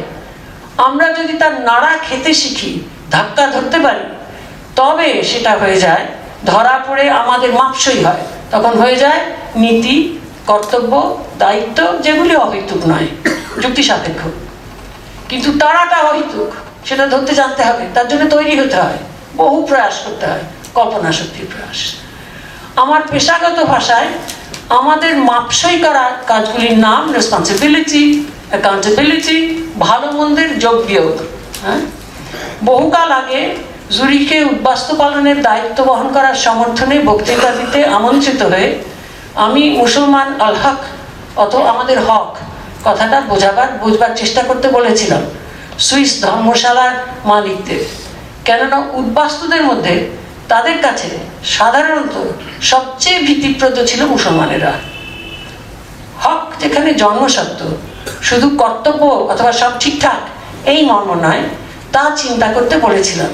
আমরা 0.76 1.12
যদি 1.12 1.33
তার 1.33 1.61
নাড়া 1.61 1.93
খেতে 2.09 2.35
শিখি, 2.35 2.81
ধাক্কা 3.11 3.47
ধরতে 3.47 3.78
পারি, 3.78 4.05
তবে 4.76 5.23
সেটা 5.23 5.52
হয়ে 5.57 5.81
যায়, 5.81 6.05
ধরা 6.45 6.85
পড়ে 6.87 7.11
আমাদের 7.11 7.52
মাপসই 7.52 8.05
হয়। 8.05 8.23
তখন 8.50 8.78
হয়ে 8.78 8.97
যায় 8.97 9.21
নীতি, 9.57 10.19
কর্তব্য, 10.47 10.93
দায়িত্ব, 11.38 11.78
যেগুলি 12.02 12.37
অহৈতুক 12.37 12.87
নয়, 12.87 13.09
যুক্তি 13.62 13.83
সাপেক্ষ। 13.83 14.21
কিন্তু 15.28 15.52
তারাটা 15.59 15.97
অহৈতুক, 15.97 16.50
সেটা 16.85 17.07
ধরতে 17.07 17.35
জানতে 17.35 17.62
হবে, 17.64 17.85
তার 17.95 18.09
জন্য 18.09 18.31
তৈরি 18.31 18.61
হতে 18.61 18.76
হয়, 18.76 18.99
বহু 19.37 19.66
প্রয়াস 19.66 19.97
করতে 20.05 20.26
হয়, 20.26 20.45
কল্পনা 20.75 21.12
শক্তির 21.12 21.47
প্রয়াস। 21.52 21.81
আমার 22.76 23.02
পেশাগত 23.11 23.59
ভাষায় 23.64 24.09
আমাদের 24.68 25.16
মাপসই 25.16 25.78
করা 25.78 26.11
কাজগুলির 26.26 26.78
নাম 26.78 27.12
রেসপন্সিবিলিটি 27.12 28.25
অ্যাকাউন্টেবিলিটি 28.50 29.64
ভালো 29.80 30.12
মন্দের 30.12 30.58
যোগ 30.58 30.87
বিয়োগ। 30.87 31.16
হ্যাঁ? 31.64 31.80
বহুকাল 32.64 33.12
আগে 33.12 33.56
জুরিকে 33.90 34.44
উদ্বাস্তু 34.44 34.96
পালনের 34.96 35.42
দায়িত্ব 35.42 35.85
বহন 35.85 36.12
করার 36.12 36.35
সমর্থনে 36.35 36.99
বক্তৃতা 36.99 37.50
দিতে 37.50 37.85
আমন্ত্রিত 37.85 38.42
হয়ে 38.42 38.82
আমি 39.35 39.70
মুসলমান 39.70 40.40
আল 40.40 40.54
হক, 40.54 40.78
অত 41.37 41.54
আমাদের 41.54 42.00
হক 42.00 42.37
কথাটা 42.85 43.20
বোঝাবার, 43.20 43.68
বুঝবার 43.80 44.16
চেষ্টা 44.16 44.42
করতে 44.42 44.68
বলেছিলাম। 44.68 45.23
সুইস 45.78 46.23
ধর্মশালার 46.23 46.90
মালিকদের। 47.25 47.85
কেননা 48.44 48.78
উদ্বাস্তুদের 48.92 49.62
মধ্যে 49.62 50.11
তাদের 50.48 50.82
কাছে 50.82 51.08
সাধারণত 51.44 52.14
সবচেয়ে 52.62 53.18
ভীতিপ্রদ 53.18 53.76
ছিল 53.86 54.00
মুসলমানেরা। 54.04 54.72
হক 56.24 56.42
যেখানে 56.60 56.94
জন্মসত্ত্ব, 56.94 57.64
শুধু 58.22 58.48
কর্তব্য 58.50 59.02
অথবা 59.32 59.52
সব 59.52 59.72
ঠিকঠাক, 59.80 60.20
এই 60.68 60.80
মর্ম 60.86 61.10
নয়, 61.14 61.42
তা 61.92 62.02
চিন্তা 62.16 62.46
করতে 62.52 62.76
বলেছিলাম। 62.76 63.32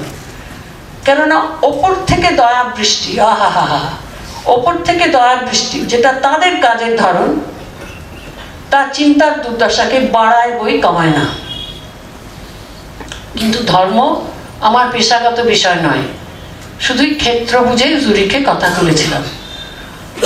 কেননা 1.05 1.37
ওপর 1.61 1.93
থেকে 2.07 2.31
দয়া 2.31 2.63
বৃষ্টি 2.63 3.19
আহা 3.19 3.49
হা 3.49 3.61
হা 3.61 3.81
ওপর 4.45 4.73
থেকে 4.85 5.07
দয়া 5.07 5.35
বৃষ্টি, 5.35 5.77
যেটা 5.81 6.11
তাদের 6.13 6.53
কাজের 6.61 6.97
ধরন, 6.97 7.39
তা 8.71 8.79
চিন্তার 8.93 9.41
দুর্দশাকে 9.41 9.99
বাড়ায় 9.99 10.51
বই 10.59 10.81
কমায় 10.81 11.09
না। 11.09 11.25
কিন্তু 13.37 13.63
ধর্ম 13.63 14.21
আমার 14.61 14.85
পেশাগত 14.91 15.39
বিষয় 15.39 15.75
নয়। 15.75 16.03
শুধুই 16.83 17.13
ক্ষেত্র 17.21 17.59
বুঝে 17.59 17.87
জুরিকে 17.95 18.39
কথা 18.45 18.67
তুলেছিলাম। 18.79 19.23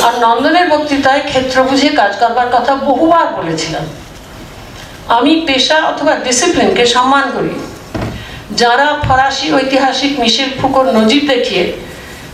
আর 0.06 0.14
নন্দনের 0.20 0.70
বক্তৃতায় 0.70 1.24
ক্ষেত্র 1.30 1.64
বুঝে 1.64 1.90
কাজ 1.90 2.12
করবার 2.20 2.50
কথা 2.54 2.76
বহুবার 2.76 3.28
বলেছিলাম। 3.40 3.86
আমি 5.08 5.32
পেশা 5.48 5.78
অথবা 5.92 6.14
ডিসিপ্লিনকে 6.16 6.86
সম্মান 6.86 7.26
করি। 7.36 7.54
যারা 8.62 8.88
ফরাসি 9.08 9.48
ঐতিহাসিক 9.54 10.20
মিশেল 10.20 10.50
ফুকোর 10.62 10.86
নজির 10.98 11.24
দেখিয়ে 11.28 11.74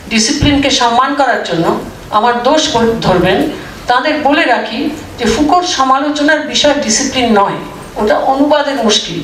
ডিসিপ্লিনকে 0.10 0.70
সম্মান 0.70 1.14
করার 1.16 1.42
জন্য 1.44 1.66
আমার 2.10 2.44
দোষ 2.44 2.62
ধরবেন, 3.02 3.40
তাদের 3.88 4.14
বলে 4.24 4.44
রাখি 4.46 4.80
যে 5.20 5.26
ফুকোর 5.26 5.64
সমালোচনার 5.78 6.42
বিষয় 6.48 6.76
ডিসিপ্লিন 6.86 7.28
নয়, 7.40 7.60
ওটা 7.96 8.16
অনুবাদের 8.34 8.78
মুশকিল। 8.84 9.20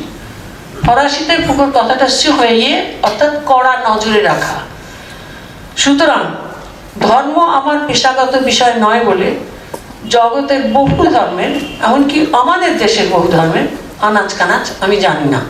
ফরাসিতে 0.85 1.33
ফুকোর 1.47 1.69
কথাটা 1.71 2.07
হয়ে 2.37 2.69
অর্থাৎ 3.03 3.31
কড়া 3.45 3.73
নজরে 3.87 4.21
রাখা। 4.21 4.57
সুতরাং 5.81 6.23
ধর্ম 7.05 7.35
আমার 7.59 7.77
পেশাগত 7.87 8.33
বিষয় 8.49 8.73
নয় 8.85 9.01
বলে 9.09 9.29
জগতের 10.15 10.61
বহু 10.77 11.01
ধর্মের, 11.15 11.53
এমনকি 11.87 12.17
আমাদের 12.41 12.71
দেশের 12.83 13.07
বহু 13.13 13.27
ধর্মের 13.35 13.67
আনাচ 14.07 14.29
কানাচ 14.39 14.65
আমি 14.83 14.95
জানি 15.05 15.27
না। 15.33 15.41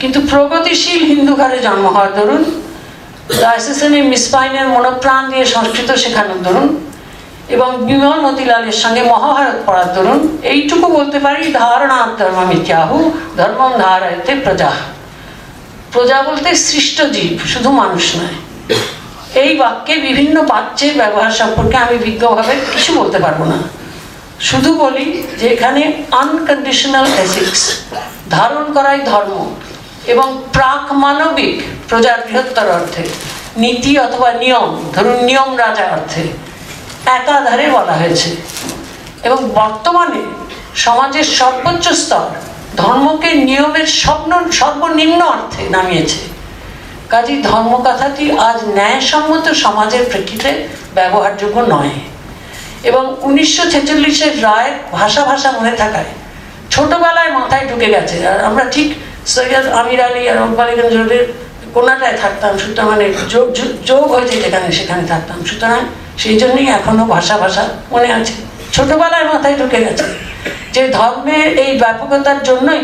কিন্তু 0.00 0.18
প্রগতিশীল 0.32 1.00
হিন্দু 1.10 1.32
ঘরে 1.40 1.58
জন্ম 1.66 1.84
হওয়ার 1.94 2.10
দরুন 2.18 2.42
ডায়সেশনে 3.42 4.00
মিসপাইনের 4.12 4.66
মনোপ্রাণ 4.74 5.22
দিয়ে 5.32 5.44
সংস্কৃত 5.54 5.90
শেখানোর 6.02 6.40
দরুন, 6.46 6.68
এবং 7.54 7.68
বিমল 7.86 8.18
মতিলালের 8.26 8.76
সঙ্গে 8.82 9.02
মহাভারত 9.12 9.58
পড়ার 9.66 9.88
দরুন, 9.96 10.20
এইটুকু 10.52 10.86
বলতে 10.98 11.18
পারি, 11.24 11.42
ধারণা 11.62 11.98
ধর্ম 12.18 12.38
মিথ্যাহু 12.50 12.98
ধর্মম 13.38 13.72
ধারায়তে 13.82 14.32
প্রজা। 14.44 14.70
প্রজা 15.92 16.18
বলতে 16.28 16.48
সৃষ্ট 16.66 16.98
জীব, 17.14 17.34
শুধু 17.52 17.70
মানুষ 17.82 18.04
নয়। 18.18 18.36
এই 19.34 19.56
বাক্যে 19.56 19.94
বিভিন্ন 19.96 20.42
বাচ্যের 20.42 20.94
ব্যবহার 20.96 21.30
সম্পর্কে 21.30 21.76
আমি 21.76 21.98
বিজ্ঞভাবে 21.98 22.54
কিছু 22.72 22.92
বলতে 23.00 23.18
পারব 23.18 23.44
না। 23.44 23.58
শুধু 24.40 24.74
বলি 24.74 25.24
যে 25.40 25.46
এখানে 25.48 25.92
আনকন্ডিশনাল 26.10 27.06
এথিক্স 27.06 27.62
ধারণ 28.30 28.72
করাই 28.72 29.00
ধর্ম 29.04 29.54
এবং 30.06 30.42
প্রাক 30.52 30.92
মানবিক 30.92 31.62
প্রজার 31.88 32.18
বৃহত্তর 32.26 32.68
অর্থে, 32.70 33.02
নীতি 33.56 33.98
অথবা 33.98 34.32
নিয়ম, 34.32 34.92
ধরুন 34.94 35.18
নিয়ম 35.24 35.56
রাজা 35.56 35.84
অর্থে, 35.84 36.22
একাধারে 37.06 37.70
বলা 37.70 37.92
হয়েছে। 37.92 38.30
এবং 39.22 39.50
বর্তমানে 39.54 40.22
সমাজের 40.74 41.24
সর্বোচ্চ 41.24 41.88
স্তর 41.88 42.26
ধর্মকে 42.76 43.34
নিয়মের 43.34 43.86
সর্বনিম্ন 44.52 45.20
অর্থে 45.24 45.68
নামিয়েছে। 45.68 46.37
কাজী 47.12 47.34
ধর্মকথাটি 47.48 48.24
আজ 48.48 48.58
ন্যায়সম্মত 48.78 49.46
সমাজের 49.64 50.04
প্রেক্ষিতে 50.10 50.50
ব্যবহারযোগ্য 50.96 51.56
নয়। 51.74 51.94
এবং 52.88 53.02
উনিশশো 53.26 53.64
ছেচল্লিশের 53.72 54.34
রায় 54.46 54.70
ভাষা 54.98 55.22
ভাষা 55.30 55.48
মনে 55.58 55.74
থাকায় 55.80 56.10
ছোটবেলায় 56.70 57.30
মাথায় 57.38 57.64
ঢুকে 57.70 57.88
গেছে। 57.94 58.16
আর 58.30 58.38
আমরা 58.48 58.64
ঠিক 58.74 58.88
সৈয়দ 59.34 59.66
আমির 59.80 60.00
আলী 60.06 60.22
আর 60.30 60.36
রব্বালিগঞ্জ 60.42 60.94
রোডের 60.96 61.24
কোনাটায় 61.74 62.16
থাকতাম, 62.22 62.52
সুতরাং 62.62 62.86
মানে 62.92 63.06
যোগ 63.32 63.46
যোগ 63.90 64.02
হয়েছে 64.12 64.36
যেখানে, 64.44 64.68
সেখানে 64.78 65.04
থাকতাম। 65.12 65.38
সুতরাং 65.50 65.80
সেই 66.22 66.36
জন্যই 66.42 66.66
এখনও 66.78 67.04
ভাষা 67.14 67.34
ভাষা 67.42 67.64
মনে 67.92 68.08
আছে। 68.18 68.34
ছোটবেলায় 68.74 69.26
মাথায় 69.32 69.56
ঢুকে 69.60 69.78
গেছে 69.86 70.06
যে 70.74 70.82
ধর্মের 70.96 71.48
এই 71.64 71.70
ব্যাপকতার 71.82 72.38
জন্যই 72.48 72.82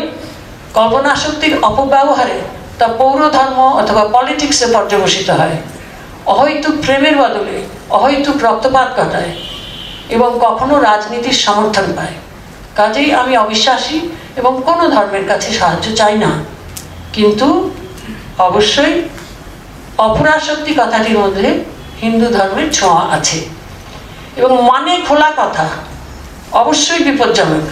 কল্পনাশক্তির 0.77 1.53
অপব্যবহারে 1.69 2.37
তা 2.79 2.87
পৌর 2.87 3.29
ধর্ম 3.29 3.59
অথবা 3.59 4.03
পলিটিক্সে 4.07 4.65
পর্যবসিত 4.65 5.29
হয়। 5.29 5.57
অহৈতুক 6.25 6.75
প্রেমের 6.81 7.17
বদলে 7.17 7.63
অহৈতুক 7.89 8.43
রক্তপাত 8.43 8.99
ঘটায় 8.99 9.31
এবং 10.09 10.39
কখনো 10.41 10.79
রাজনীতির 10.79 11.33
সমর্থন 11.33 11.93
পায়। 11.95 12.13
কাজেই 12.75 13.13
আমি 13.13 13.37
অবিশ্বাসী 13.37 13.99
এবং 14.35 14.61
কোনো 14.65 14.89
ধর্মের 14.89 15.27
কাছে 15.27 15.53
সাহায্য 15.53 15.95
চাই 15.95 16.17
না। 16.17 16.31
কিন্তু 17.13 17.71
অবশ্যই 18.37 19.01
অপরাশক্তি 19.97 20.73
কথাটির 20.73 21.19
মধ্যে 21.19 21.63
হিন্দু 22.01 22.25
ধর্মের 22.25 22.73
ছোঁয়া 22.73 23.01
আছে। 23.11 23.45
এবং 24.35 24.63
মানে 24.63 25.01
খোলা 25.07 25.31
কথা 25.37 25.69
অবশ্যই 26.51 26.99
বিপজ্জনক। 26.99 27.65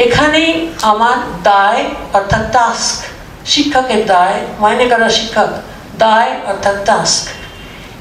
এখানেই 0.00 0.68
আমার 0.82 1.16
দায় 1.42 1.84
অর্থাৎ 2.12 2.52
টাস্ক 2.52 3.11
শিক্ষকের 3.46 4.02
দায় 4.06 4.38
মাইনে 4.60 4.86
করা 4.88 5.08
শিক্ষক, 5.10 5.50
দায় 5.98 6.30
অর্থাৎ 6.46 6.76
টাস্ক 6.86 7.24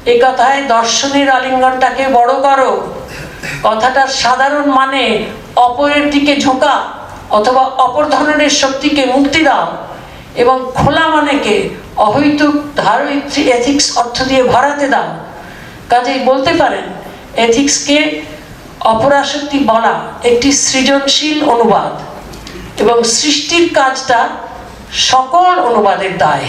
এ 0.06 0.16
কথায় 0.24 0.60
দর্শনের 0.68 1.28
আলিঙ্গনটাকে 1.30 2.04
বড় 2.08 2.34
করো। 2.42 2.72
কথাটার 3.64 4.08
সাধারণ 4.08 4.66
মানে 4.72 5.04
অপরের 5.56 6.06
দিকে 6.12 6.34
ঝোঁকা 6.42 6.76
অথবা 7.30 7.64
অপর 7.86 8.04
ধরনের 8.10 8.54
শক্তিকে 8.62 9.04
মুক্তি 9.06 9.42
দাও 9.44 9.66
এবং 10.36 10.58
খোলা 10.76 11.06
মানেকে 11.08 11.56
অহৈতুক 11.98 12.54
ধারৈত্রী 12.76 13.42
এথিক্স 13.58 13.86
অর্থ 13.98 14.18
দিয়ে 14.24 14.44
ভরাতে 14.44 14.88
দাও। 14.90 15.10
কাজেই 15.90 16.20
বলতে 16.26 16.52
পারেন 16.54 16.86
এথিক্সকে 17.36 17.98
অপরাশক্তি 18.94 19.58
বলা 19.72 19.94
একটি 20.24 20.50
সৃজনশীল 20.52 21.38
অনুবাদ 21.50 21.94
এবং 22.82 22.98
সৃষ্টির 23.04 23.66
কাজটা 23.74 24.20
সকল 25.10 25.54
অনুবাদের 25.70 26.14
দায়। 26.24 26.48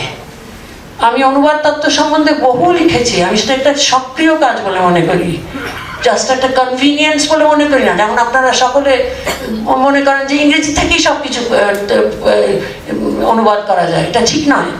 আমি 1.07 1.21
অনুবাদ 1.31 1.57
তত্ত্ব 1.65 1.87
সম্বন্ধে 1.99 2.33
বহু 2.47 2.67
লিখেছি, 2.81 3.15
আমি 3.27 3.37
সেটা 3.41 3.55
একটা 3.59 3.73
সক্রিয় 3.91 4.35
কাজ 4.45 4.57
বলে 4.67 4.79
মনে 4.89 5.03
করি। 5.09 5.31
জাস্ট 6.07 6.27
একটা 6.37 6.49
কনভিনিয়েন্স 6.61 7.21
বলে 7.33 7.45
মনে 7.53 7.67
করি 7.73 7.85
না, 7.89 7.95
যেমন 8.01 8.17
আপনারা 8.27 8.51
সকলে 8.63 8.93
মনে 9.85 10.01
করেন 10.07 10.23
যে 10.31 10.35
ইংরেজি 10.43 10.71
থেকেই 10.81 11.01
সব 11.07 11.17
কিছু 11.25 11.41
অনুবাদ 13.33 13.61
করা 13.71 13.85
যায়, 13.93 14.05
এটা 14.11 14.21
ঠিক 14.31 14.43
নয়। 14.53 14.71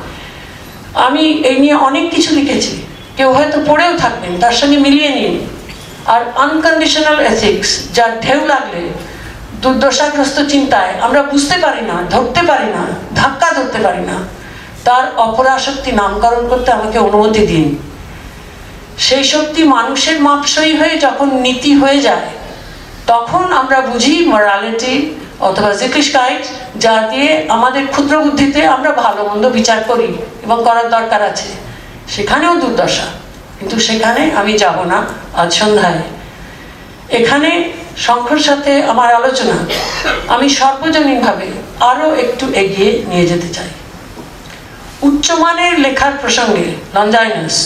আমি 1.07 1.25
এই 1.51 1.57
নিয়ে 1.63 1.77
অনেক 1.89 2.05
কিছু 2.15 2.31
লিখেছি, 2.39 2.73
কেউ 3.17 3.29
হয়তো 3.37 3.59
পড়েও 3.69 3.93
থাকবেন, 4.03 4.33
তার 4.43 4.55
সঙ্গে 4.61 4.79
মিলিয়ে 4.87 5.11
নিন। 5.17 5.35
আর 6.13 6.21
আনকন্ডিশনাল 6.45 7.19
এথিক্স 7.33 7.69
যার 7.97 8.13
ঢেউ 8.25 8.41
লাগলে 8.53 8.83
দুর্দশাগ্রস্ত 9.63 10.39
চিন্তায় 10.53 10.93
আমরা 11.07 11.21
বুঝতে 11.33 11.57
পারি 11.65 11.83
না, 11.91 11.97
ধরতে 12.15 12.43
পারি 12.51 12.69
না, 12.77 12.83
ধাক্কা 13.21 13.49
ধরতে 13.59 13.79
পারি 13.87 14.03
না। 14.11 14.17
তার 14.87 15.05
অপরাশক্তি 15.27 15.91
নামকরণ 16.01 16.43
করতে 16.51 16.69
আমাকে 16.79 16.99
অনুমতি 17.09 17.43
দিন। 17.53 17.67
সেই 19.07 19.25
শক্তি 19.33 19.63
মানুষের 19.77 20.17
মাপসই 20.27 20.73
হয়ে 20.81 20.95
যখন 21.07 21.29
নীতি 21.45 21.73
হয়ে 21.83 21.99
যায়, 22.07 22.27
তখন 23.13 23.45
আমরা 23.61 23.79
বুঝি 23.91 24.15
মরালিটি 24.33 24.95
অথবা 25.49 25.71
জিকিসকাইট 25.83 26.43
যা 26.85 26.95
দিয়ে 27.11 27.31
আমাদের 27.57 27.85
ক্ষুদ্র 27.93 28.15
বুদ্ধিতে 28.25 28.61
আমরা 28.77 28.91
ভালো 29.03 29.21
মন্দ 29.29 29.45
বিচার 29.59 29.81
করি 29.91 30.09
এবং 30.45 30.57
করার 30.67 30.89
দরকার 30.97 31.21
আছে। 31.31 31.49
সেখানেও 32.15 32.55
দুর্দশা, 32.63 33.07
কিন্তু 33.59 33.77
সেখানে 33.89 34.23
আমি 34.41 34.53
যাব 34.63 34.79
না 34.93 34.99
আজ 35.41 35.51
সন্ধ্যায়। 35.61 36.03
এখানে 37.19 37.51
শঙ্কর 38.07 38.41
সাথে 38.49 38.73
আমার 38.93 39.09
আলোচনা, 39.15 39.57
আমি 40.35 40.47
সর্বজনীনভাবে 40.61 41.47
আরও 41.91 42.09
একটু 42.25 42.45
এগিয়ে 42.63 42.91
নিয়ে 43.11 43.27
যেতে 43.31 43.49
চাই। 43.57 43.71
উচ্চমানের 45.09 45.75
লেখার 45.85 46.15
প্রসঙ্গে 46.23 46.67
লঞ্জাইনাস 46.97 47.57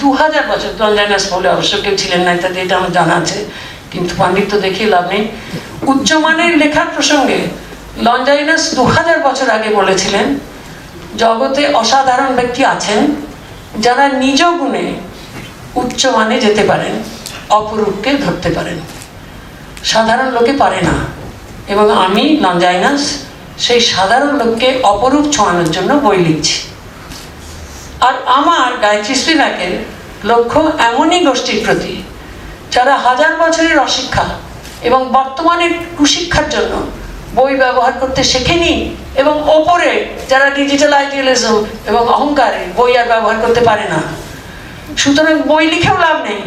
দু 0.00 0.08
হাজার 0.20 0.44
বছর, 0.50 0.70
লঞ্জাইনাস 0.82 1.24
বলে 1.32 1.48
অবশ্য 1.48 1.74
কেউ 1.84 1.94
ছিলেন 2.02 2.20
না, 2.26 2.30
ইত্যাদি, 2.36 2.58
এটা 2.60 2.74
আমার 2.76 2.92
জানা 2.98 3.14
আছে, 3.20 3.38
কিন্তু 3.92 4.12
পাণ্ডিত্য 4.20 4.52
দেখে 4.64 4.82
লাভ 4.94 5.04
নেই। 5.12 5.22
উচ্চমানের 5.92 6.52
লেখার 6.62 6.88
প্রসঙ্গে 6.94 7.38
লঞ্জাইনাস 8.06 8.62
দু 8.76 8.84
হাজার 8.94 9.18
বছর 9.26 9.48
আগে 9.56 9.70
বলেছিলেন, 9.80 10.26
জগতে 11.22 11.62
অসাধারণ 11.82 12.30
ব্যক্তি 12.38 12.62
আছেন, 12.74 13.00
যারা 13.84 14.04
নিজ 14.22 14.40
গুণে 14.60 14.84
উচ্চমানে 15.82 16.36
যেতে 16.40 16.62
পারেন, 16.70 16.94
অপরূপকে 17.58 18.10
ধরতে 18.24 18.50
পারেন। 18.56 18.78
সাধারণ 19.90 20.28
লোকে 20.30 20.52
পারে 20.52 20.80
না। 20.82 20.94
এবং 21.72 21.86
আমি 22.04 22.24
লঞ্জাইনাস 22.44 23.02
সেই 23.58 23.80
সাধারণ 23.80 24.32
লোককে 24.40 24.68
অপরূপ 24.82 25.24
ছোঁয়ানোর 25.32 25.68
জন্য 25.70 25.90
বই 25.94 26.16
লিখছি। 26.16 26.58
আর 28.00 28.14
আমার 28.38 28.70
গায়ত্রী 28.82 29.14
স্পিনাকের 29.14 29.72
লক্ষ্য 30.30 30.60
এমনই 30.88 31.20
গোষ্ঠীর 31.24 31.58
প্রতি, 31.64 31.94
যারা 32.70 32.94
হাজার 32.96 33.32
বছরের 33.36 33.78
অশিক্ষা 33.78 34.24
এবং 34.82 35.00
বর্তমানের 35.12 35.72
কুশিক্ষার 35.98 36.48
জন্য 36.50 36.72
বই 37.34 37.54
ব্যবহার 37.56 37.92
করতে 38.00 38.24
শেখেনি 38.24 38.72
এবং 39.16 39.34
ওপরে 39.58 39.90
যারা 40.28 40.46
ডিজিটাল 40.50 40.92
আইডিয়ালিজম 40.92 41.56
এবং 41.86 42.02
অহংকারে 42.08 42.62
বই 42.76 42.92
আর 43.00 43.06
ব্যবহার 43.06 43.36
করতে 43.46 43.60
পারে 43.60 43.84
না। 43.88 44.00
সুতরাং 44.96 45.36
বই 45.42 45.64
লিখেও 45.66 45.96
লাভ 45.98 46.16
নেই। 46.22 46.40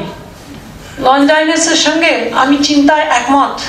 লঞ্জাইনেসের 1.00 1.76
সঙ্গে 1.76 2.32
আমি 2.36 2.58
চিন্তায় 2.64 3.02
একমত। 3.02 3.60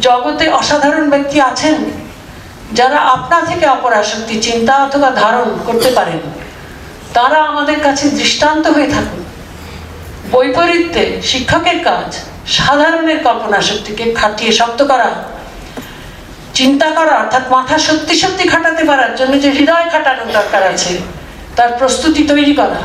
জগতে 0.00 0.48
অসাধারণ 0.48 1.10
ব্যক্তি 1.10 1.40
আছেন 1.40 1.74
যারা 2.72 2.96
আপনা 2.96 3.40
থেকে 3.40 3.66
অপরাশক্তি, 3.66 4.40
চিন্তা 4.40 4.84
অথবা 4.84 5.10
ধারণ 5.10 5.58
করতে 5.66 5.90
পারেন। 5.90 6.18
তারা 7.14 7.38
আমাদের 7.42 7.80
কাছে 7.80 8.10
দৃষ্টান্ত 8.10 8.66
হয়ে 8.66 8.86
থাকুন। 8.86 9.24
বৈপরীত্যে 10.32 11.22
শিক্ষকের 11.22 11.84
কাজ, 11.84 12.18
সাধারণের 12.46 13.18
কল্পনা 13.18 13.60
শক্তিকে 13.60 14.12
খাটিয়ে 14.12 14.52
শক্ত 14.52 14.82
করা। 14.82 15.10
চিন্তা 16.54 16.90
করা 16.90 17.12
অর্থাৎ 17.12 17.50
মাথা 17.50 17.78
সত্যি 17.78 18.20
সত্যি 18.20 18.48
খাটাতে 18.48 18.84
পারার 18.84 19.16
জন্য 19.16 19.42
যে 19.42 19.50
হৃদয় 19.50 19.90
খাটানোর 19.90 20.32
দরকার 20.32 20.62
আছে, 20.62 20.98
তার 21.56 21.70
প্রস্তুতি 21.78 22.24
তৈরি 22.24 22.54
করা। 22.54 22.80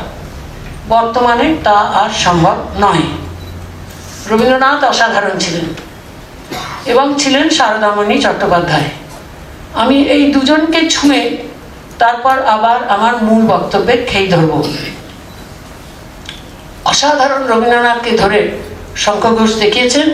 বর্তমানে 0.88 1.56
তা 1.64 1.72
আর 1.72 2.10
সম্ভব 2.24 2.56
নয়। 2.78 3.23
রবীন্দ্রনাথ 4.30 4.80
অসাধারণ 4.92 5.34
ছিলেন 5.44 5.66
এবং 6.92 7.06
ছিলেন 7.20 7.46
শারদামণি 7.58 8.16
চট্টোপাধ্যায়। 8.24 8.88
আমি 9.82 9.96
এই 10.14 10.22
দুজনকে 10.34 10.80
ছুঁয়ে 10.94 11.22
তারপর 11.98 12.36
আবার 12.54 12.78
আমার 12.88 13.14
মূল 13.26 13.42
বক্তব্যে 13.52 13.94
খেই 14.10 14.26
ধরব। 14.28 14.52
অসাধারণ 16.84 17.42
রবীন্দ্রনাথকে 17.52 18.12
ধরে 18.22 18.40
শঙ্খ 19.04 19.24
ঘোষ 19.38 19.52
দেখিয়েছেন, 19.62 20.08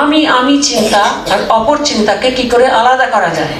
আমি 0.00 0.20
আমি 0.38 0.54
চিন্তা 0.62 1.02
আর 1.32 1.40
অপর 1.58 1.76
চিন্তাকে 1.84 2.28
কি 2.30 2.44
করে 2.52 2.66
আলাদা 2.80 3.06
করা 3.06 3.30
যায়? 3.38 3.56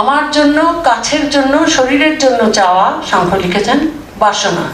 আমার 0.00 0.24
জন্য, 0.36 0.58
কাছের 0.84 1.24
জন্য, 1.30 1.54
শরীরের 1.76 2.14
জন্য 2.18 2.40
চাওয়া 2.52 2.86
শঙ্খ 3.10 3.30
লিখেছেন, 3.34 3.78
বাসনা। 4.18 4.64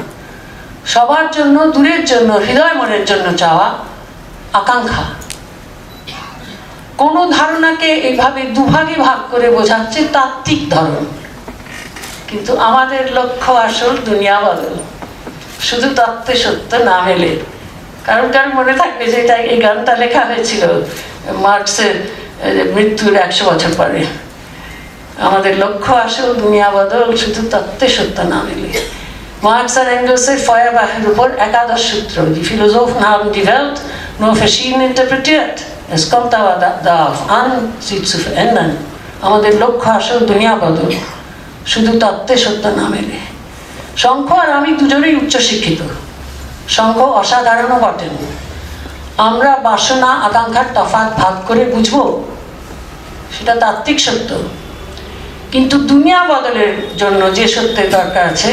সবার 0.87 1.31
জন্য, 1.31 1.71
দূরের 1.71 2.05
জন্য, 2.05 2.33
হৃদয় 2.33 2.75
মনের 2.75 3.05
জন্য 3.05 3.39
চাওয়া 3.39 3.75
আকাঙ্ক্ষা। 4.53 5.03
কোন 6.97 7.31
ধারণাকে 7.31 7.87
এইভাবে 7.87 8.43
দুভাগে 8.43 8.95
ভাগ 8.95 9.19
করে 9.31 9.51
বোঝাচ্ছে 9.51 10.05
তাত্ত্বিক 10.13 10.71
ধরন। 10.71 11.07
কিন্তু 12.29 12.57
আমাদের 12.57 13.13
লক্ষ্য 13.13 13.53
আসল 13.53 13.97
দুনিয়া 13.97 14.41
বদল। 14.41 14.77
শুধু 15.61 15.89
তত্ত্বে 15.95 16.37
সত্য 16.37 16.77
না 16.77 17.01
মেলে। 17.01 17.39
কারণ 18.05 18.33
কারণ 18.33 18.53
মনে 18.55 18.73
থাকবে 18.73 19.07
যে 19.07 19.21
এটা 19.21 19.37
এই 19.37 19.61
গানটা 19.61 19.97
লেখা 19.97 20.21
হয়েছিল 20.21 20.69
মার্কসের 21.35 21.95
মৃত্যুর 22.75 23.17
একশো 23.17 23.45
বছর 23.45 23.69
পরে। 23.77 24.05
আমাদের 25.19 25.59
লক্ষ্য 25.59 25.95
আসল 25.95 26.35
দুনিয়া 26.35 26.71
বদল 26.71 27.17
শুধু 27.17 27.49
তত্ত্বে 27.51 27.89
সত্য 27.89 28.21
না 28.21 28.43
মেলে। 28.43 29.00
Marx 29.49 29.69
Engelsের 29.97 30.39
Feuerbachের 30.47 31.05
উপর 31.13 31.29
একাদশ 31.47 31.83
সূত্র 31.91 32.17
Die 32.37 32.47
Philosophen 32.51 33.03
haben 33.11 33.29
die 33.37 33.47
Welt 33.53 33.77
nur 34.21 34.33
verschieden 34.43 34.81
interpretiert. 34.91 35.57
Es 35.97 36.03
kommt 36.13 36.33
aber 36.41 36.55
darauf 36.89 37.19
an, 37.41 37.49
sie 37.87 38.01
zu 38.11 38.17
verändern. 38.27 38.73
আমাদের 39.27 39.53
লক্ষ্য 39.63 39.89
আসল 39.99 40.19
দুনিয়া 40.31 40.55
বদল 40.65 40.91
শুধু 41.73 41.93
তত্ত্বে 42.03 42.35
সত্য 42.45 42.65
না 42.81 42.87
মেলে। 42.95 43.19
শঙ্খ 44.05 44.29
আর 44.43 44.49
আমি 44.59 44.71
দুজনেই 44.81 45.15
উচ্চশিক্ষিত 45.23 45.81
শঙ্খ 46.77 46.99
অসাধারণও 47.21 47.79
বটেন 47.85 48.15
আমরা 49.29 49.53
বাসনা 49.69 50.11
আকাঙ্ক্ষার 50.27 50.69
তফাৎ 50.77 51.09
ভাগ 51.21 51.35
করে 51.49 51.63
বুঝব 51.75 51.97
সেটা 53.35 53.55
তাত্ত্বিক 53.63 53.99
সত্য। 54.07 54.31
কিন্তু 55.53 55.77
দুনিয়া 55.91 56.21
বদলের 56.33 56.73
জন্য 57.01 57.21
যে 57.37 57.45
সত্যের 57.55 57.89
দরকার 57.97 58.25
আছে 58.35 58.51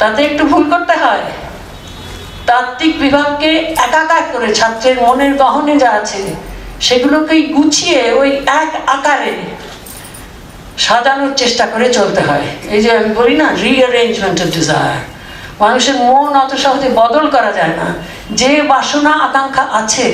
তাতে 0.00 0.20
একটু 0.28 0.42
ভুল 0.50 0.64
করতে 0.72 0.94
হয়। 1.02 1.24
তাত্ত্বিক 2.48 2.92
বিভাগকে 3.04 3.50
একাকার 3.86 4.24
করে 4.32 4.48
ছাত্রের 4.58 4.96
মনের 5.04 5.32
গহনে 5.42 5.74
যা 5.82 5.90
আছে, 6.00 6.22
সেগুলোকেই 6.86 7.42
গুছিয়ে 7.54 8.00
ওই 8.20 8.30
এক 8.62 8.70
আকারে 8.96 9.32
সাজানোর 10.86 11.32
চেষ্টা 11.40 11.64
করে 11.72 11.86
চলতে 11.98 12.20
হয়। 12.28 12.46
এই 12.74 12.80
যে 12.84 12.90
আমি 12.98 13.10
বলি 13.20 13.34
না 13.42 13.46
রিঅ্যারেঞ্জমেন্ট 13.64 14.38
অফ 14.44 14.48
ডিজায়ার 14.56 14.98
মানুষের 15.62 15.96
মন 16.08 16.32
অত 16.42 16.52
সহজে 16.64 16.88
বদল 17.00 17.24
করা 17.34 17.50
যায় 17.58 17.74
না। 17.80 17.88
যে 18.40 18.50
বাসনা, 18.72 19.12
আকাঙ্ক্ষা 19.26 19.64
আছে, 19.80 20.06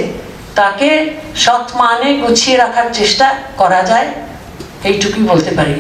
তাকে 0.61 0.91
সৎ 1.45 1.67
মানে 1.81 2.09
গুছিয়ে 2.23 2.57
রাখার 2.63 2.89
চেষ্টা 2.99 3.27
করা 3.61 3.81
যায়। 3.91 4.09
এইটুকুই 4.89 5.25
বলতে 5.33 5.51
পারি, 5.59 5.77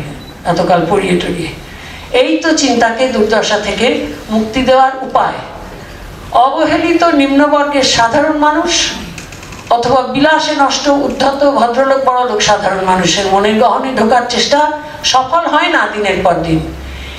এতকাল 0.53 0.81
পড়িয়ে 0.90 1.14
টড়িয়ে। 1.23 1.51
এই 2.20 2.31
তো 2.42 2.50
চিন্তাকে 2.62 3.05
দুর্দশা 3.14 3.59
থেকে 3.59 3.87
মুক্তি 4.31 4.61
দেওয়ার 4.62 4.92
উপায়। 5.07 5.38
অবহেলিত 6.46 7.03
নিম্নবর্গের 7.20 7.87
সাধারণ 7.96 8.37
মানুষ 8.46 8.72
অথবা 9.77 10.00
বিলাসে 10.14 10.55
নষ্ট, 10.64 10.85
উদ্ধত 11.07 11.40
ভদ্রলোক 11.59 12.00
বড়লোক 12.09 12.40
সাধারণ 12.48 12.83
মানুষের 12.90 13.27
মনের 13.33 13.57
গহনে 13.62 13.90
ঢোকার 13.98 14.24
চেষ্টা 14.29 14.61
সফল 15.12 15.42
হয় 15.46 15.70
না 15.77 15.83
দিনের 15.92 16.18
পর 16.24 16.35
দিন। 16.46 16.61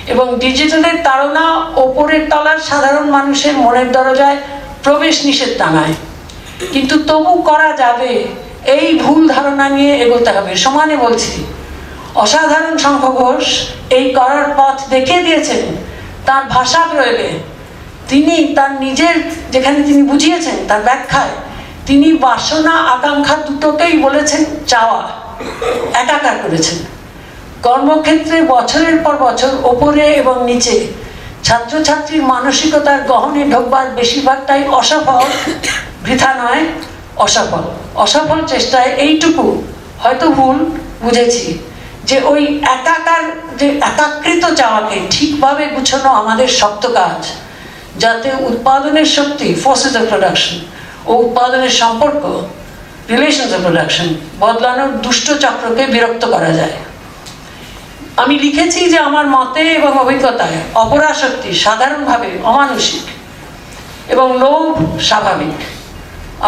এবং 0.07 0.27
ডিজিটালের 0.39 0.97
তাড়না 1.03 1.45
ওপরের 1.85 2.23
তলার 2.31 2.59
সাধারণ 2.69 3.05
মানুষের 3.17 3.55
মনের 3.57 3.87
দরজায় 3.91 4.37
প্রবেশ 4.83 5.15
নিষেধ 5.25 5.51
টাঙায়। 5.57 5.95
কিন্তু 6.73 6.95
তবু 7.09 7.33
করা 7.49 7.69
যাবে, 7.77 8.11
এই 8.75 8.87
ভুল 9.03 9.21
ধারণা 9.27 9.65
নিয়ে 9.69 9.93
এগোতে 10.03 10.31
হবে। 10.31 10.51
সমানে 10.55 10.95
বলছি 10.97 11.33
অসাধারণ 12.15 12.77
শঙ্খ 12.77 13.03
ঘোষ 13.05 13.45
এই 13.89 14.05
করার 14.13 14.45
পথ 14.57 14.77
দেখিয়ে 14.89 15.21
দিয়েছেন। 15.23 15.61
তার 16.25 16.43
ভাষা 16.45 16.81
প্রয়োগে। 16.91 17.29
তিনি 18.09 18.35
তার 18.55 18.71
নিজের 18.79 19.15
যেখানে 19.51 19.83
তিনি 19.83 20.01
বুঝিয়েছেন, 20.03 20.55
তার 20.67 20.81
ব্যাখ্যায়, 20.81 21.33
তিনি 21.85 22.07
বাসনা 22.17 22.71
আকাঙ্ক্ষা 22.71 23.35
দুটোকেই 23.35 23.97
বলেছেন, 23.97 24.45
চাওয়া 24.67 25.01
একাকার 25.93 26.35
করেছেন। 26.43 26.77
কর্মক্ষেত্রে 27.63 28.41
বছরের 28.41 28.97
পর 29.03 29.15
বছর 29.17 29.51
ওপরে 29.63 30.05
এবং 30.13 30.45
নিচে 30.45 30.87
ছাত্রছাত্রীর 31.43 32.23
মানসিকতার 32.23 32.99
গহনে 33.07 33.43
ঢোকবার 33.51 33.85
বেশিরভাগটাই 33.95 34.67
অসফল, 34.67 35.25
বৃথা 36.03 36.31
নয়, 36.33 36.63
অসফল। 37.15 37.63
অসফল 37.95 38.39
চেষ্টায় 38.47 38.91
এইটুকু, 38.95 39.63
হয়তো 39.99 40.25
ভুল, 40.29 40.57
বুঝেছি। 41.01 41.59
যে 42.05 42.17
ওই 42.31 42.41
একাকার, 42.75 43.23
যে 43.59 43.67
একাকৃত 43.89 44.43
চাওয়াকে 44.59 44.97
ঠিকভাবে 45.13 45.63
গুছানো 45.65 46.09
আমাদের 46.21 46.49
শক্ত 46.59 46.83
কাজ, 46.99 47.19
যাতে 47.97 48.29
উৎপাদনের 48.49 49.07
শক্তি 49.17 49.47
ফোর্সেস 49.63 49.93
অফ 49.95 50.05
প্রোডাকশন 50.11 50.55
ও 51.05 51.11
উৎপাদনের 51.23 51.73
সম্পর্ক 51.81 52.23
রিলেশনস 53.09 53.51
অফ 53.53 53.61
প্রোডাকশন 53.61 54.07
বদলানোর 54.39 54.91
দুষ্ট 55.05 55.27
চক্রকে 55.43 55.83
বিরক্ত 55.93 56.23
করা 56.25 56.51
যায়। 56.59 56.75
আমি 58.21 58.35
লিখেছি 58.39 58.81
যে 58.89 58.97
আমার 58.99 59.27
মতে 59.27 59.63
এবং 59.79 59.91
অভিজ্ঞতায় 60.03 60.57
অপরাশক্তি 60.83 61.49
সাধারণভাবে 61.65 62.29
অমানসিক 62.43 63.05
এবং 64.13 64.27
লোভ 64.43 64.73
স্বাভাবিক। 65.09 65.57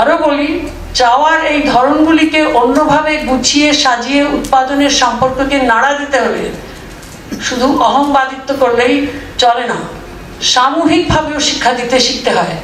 আরও 0.01 0.15
বলি 0.25 0.49
চাওয়ার 0.95 1.39
এই 1.54 1.60
ধরনগুলিকে 1.73 2.41
অন্যভাবে 2.45 3.13
গুছিয়ে 3.17 3.73
সাজিয়ে 3.73 4.23
উৎপাদনের 4.23 4.89
সম্পর্ককে 4.89 5.58
নাড়া 5.62 5.91
দিতে 6.00 6.17
হবে। 6.19 6.45
শুধু 7.41 7.67
অহংবাদিত্ব 7.80 8.50
করলেই 8.60 9.08
চলে 9.38 9.65
না, 9.67 9.78
সামূহিকভাবেও 10.41 11.39
শিক্ষা 11.39 11.71
দিতে 11.73 12.00
শিখতে 12.00 12.32
হয়। 12.32 12.56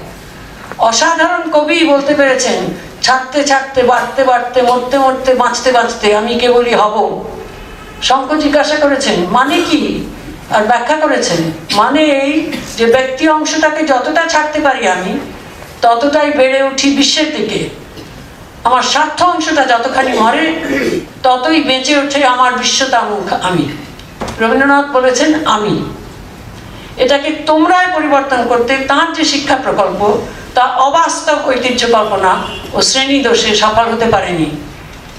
অসাধারণ 0.77 1.43
কবি 1.51 1.77
বলতে 1.83 2.13
পেরেছেন, 2.15 2.59
ছাড়তে 3.01 3.39
ছাড়তে, 3.43 3.83
বাড়তে 3.83 4.23
বাড়তে, 4.23 4.61
মরতে 4.61 4.97
মরতে, 4.97 5.31
বাঁচতে 5.33 5.71
বাঁচতে 5.71 6.15
আমি 6.15 6.33
কেবলই 6.39 6.75
হব। 6.81 6.95
শঙ্খ 8.01 8.29
জিজ্ঞাসা 8.43 8.75
করেছেন 8.75 9.17
মানে 9.29 9.57
কি? 9.69 9.81
আর 10.55 10.63
ব্যাখ্যা 10.71 10.97
করেছেন 11.03 11.51
মানে 11.75 12.01
এই 12.23 12.31
যে 12.77 12.85
ব্যক্তি 12.85 13.23
অংশটাকে 13.27 13.81
যতটা 13.87 14.23
ছাড়তে 14.27 14.59
পারি 14.59 14.87
আমি, 14.87 15.19
ততটাই 15.81 16.31
বেড়ে 16.31 16.63
উঠি 16.63 16.95
বিশ্বের 16.95 17.29
দিকে। 17.37 17.82
আমার 18.63 18.83
স্বার্থ 18.83 19.23
অংশটা 19.23 19.63
যতখানি 19.65 20.13
মরে, 20.19 20.45
ততই 21.23 21.63
বেঁচে 21.63 21.97
ওঠে 21.97 22.25
আমার 22.25 22.53
বিশ্বতা 22.53 22.97
আমি। 23.41 23.69
রবীন্দ্রনাথ 24.39 24.85
বলেছেন, 24.85 25.33
আমি। 25.45 25.93
এটাকে 26.97 27.29
তোমরাই 27.31 27.87
পরিবর্তন 27.95 28.47
করতে 28.47 28.77
তার 28.77 29.13
যে 29.13 29.23
শিক্ষা 29.23 29.55
প্রকল্প, 29.55 30.21
তা 30.55 30.65
অবাস্তব 30.65 31.37
ঐতিহ্য 31.45 31.87
কল্পনা 31.91 32.43
ও 32.73 32.81
শ্রেণি 32.81 33.23
দোষে 33.23 33.55
সফল 33.55 33.93
হতে 33.93 34.05
পারেনি। 34.05 34.51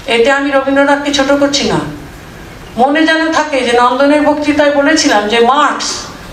এতে 0.07 0.31
আমি 0.31 0.51
রবীন্দ্রনাথকে 0.51 1.13
ছোট 1.13 1.31
করছি 1.31 1.69
না। 1.69 1.79
মনে 2.77 3.05
যেন 3.05 3.33
থাকে 3.33 3.61
যে 3.61 3.73
নন্দনের 3.79 4.21
বক্তৃতায় 4.21 4.71
বলেছিলাম 4.71 5.27
যে 5.27 5.39
মার্কস 5.39 5.89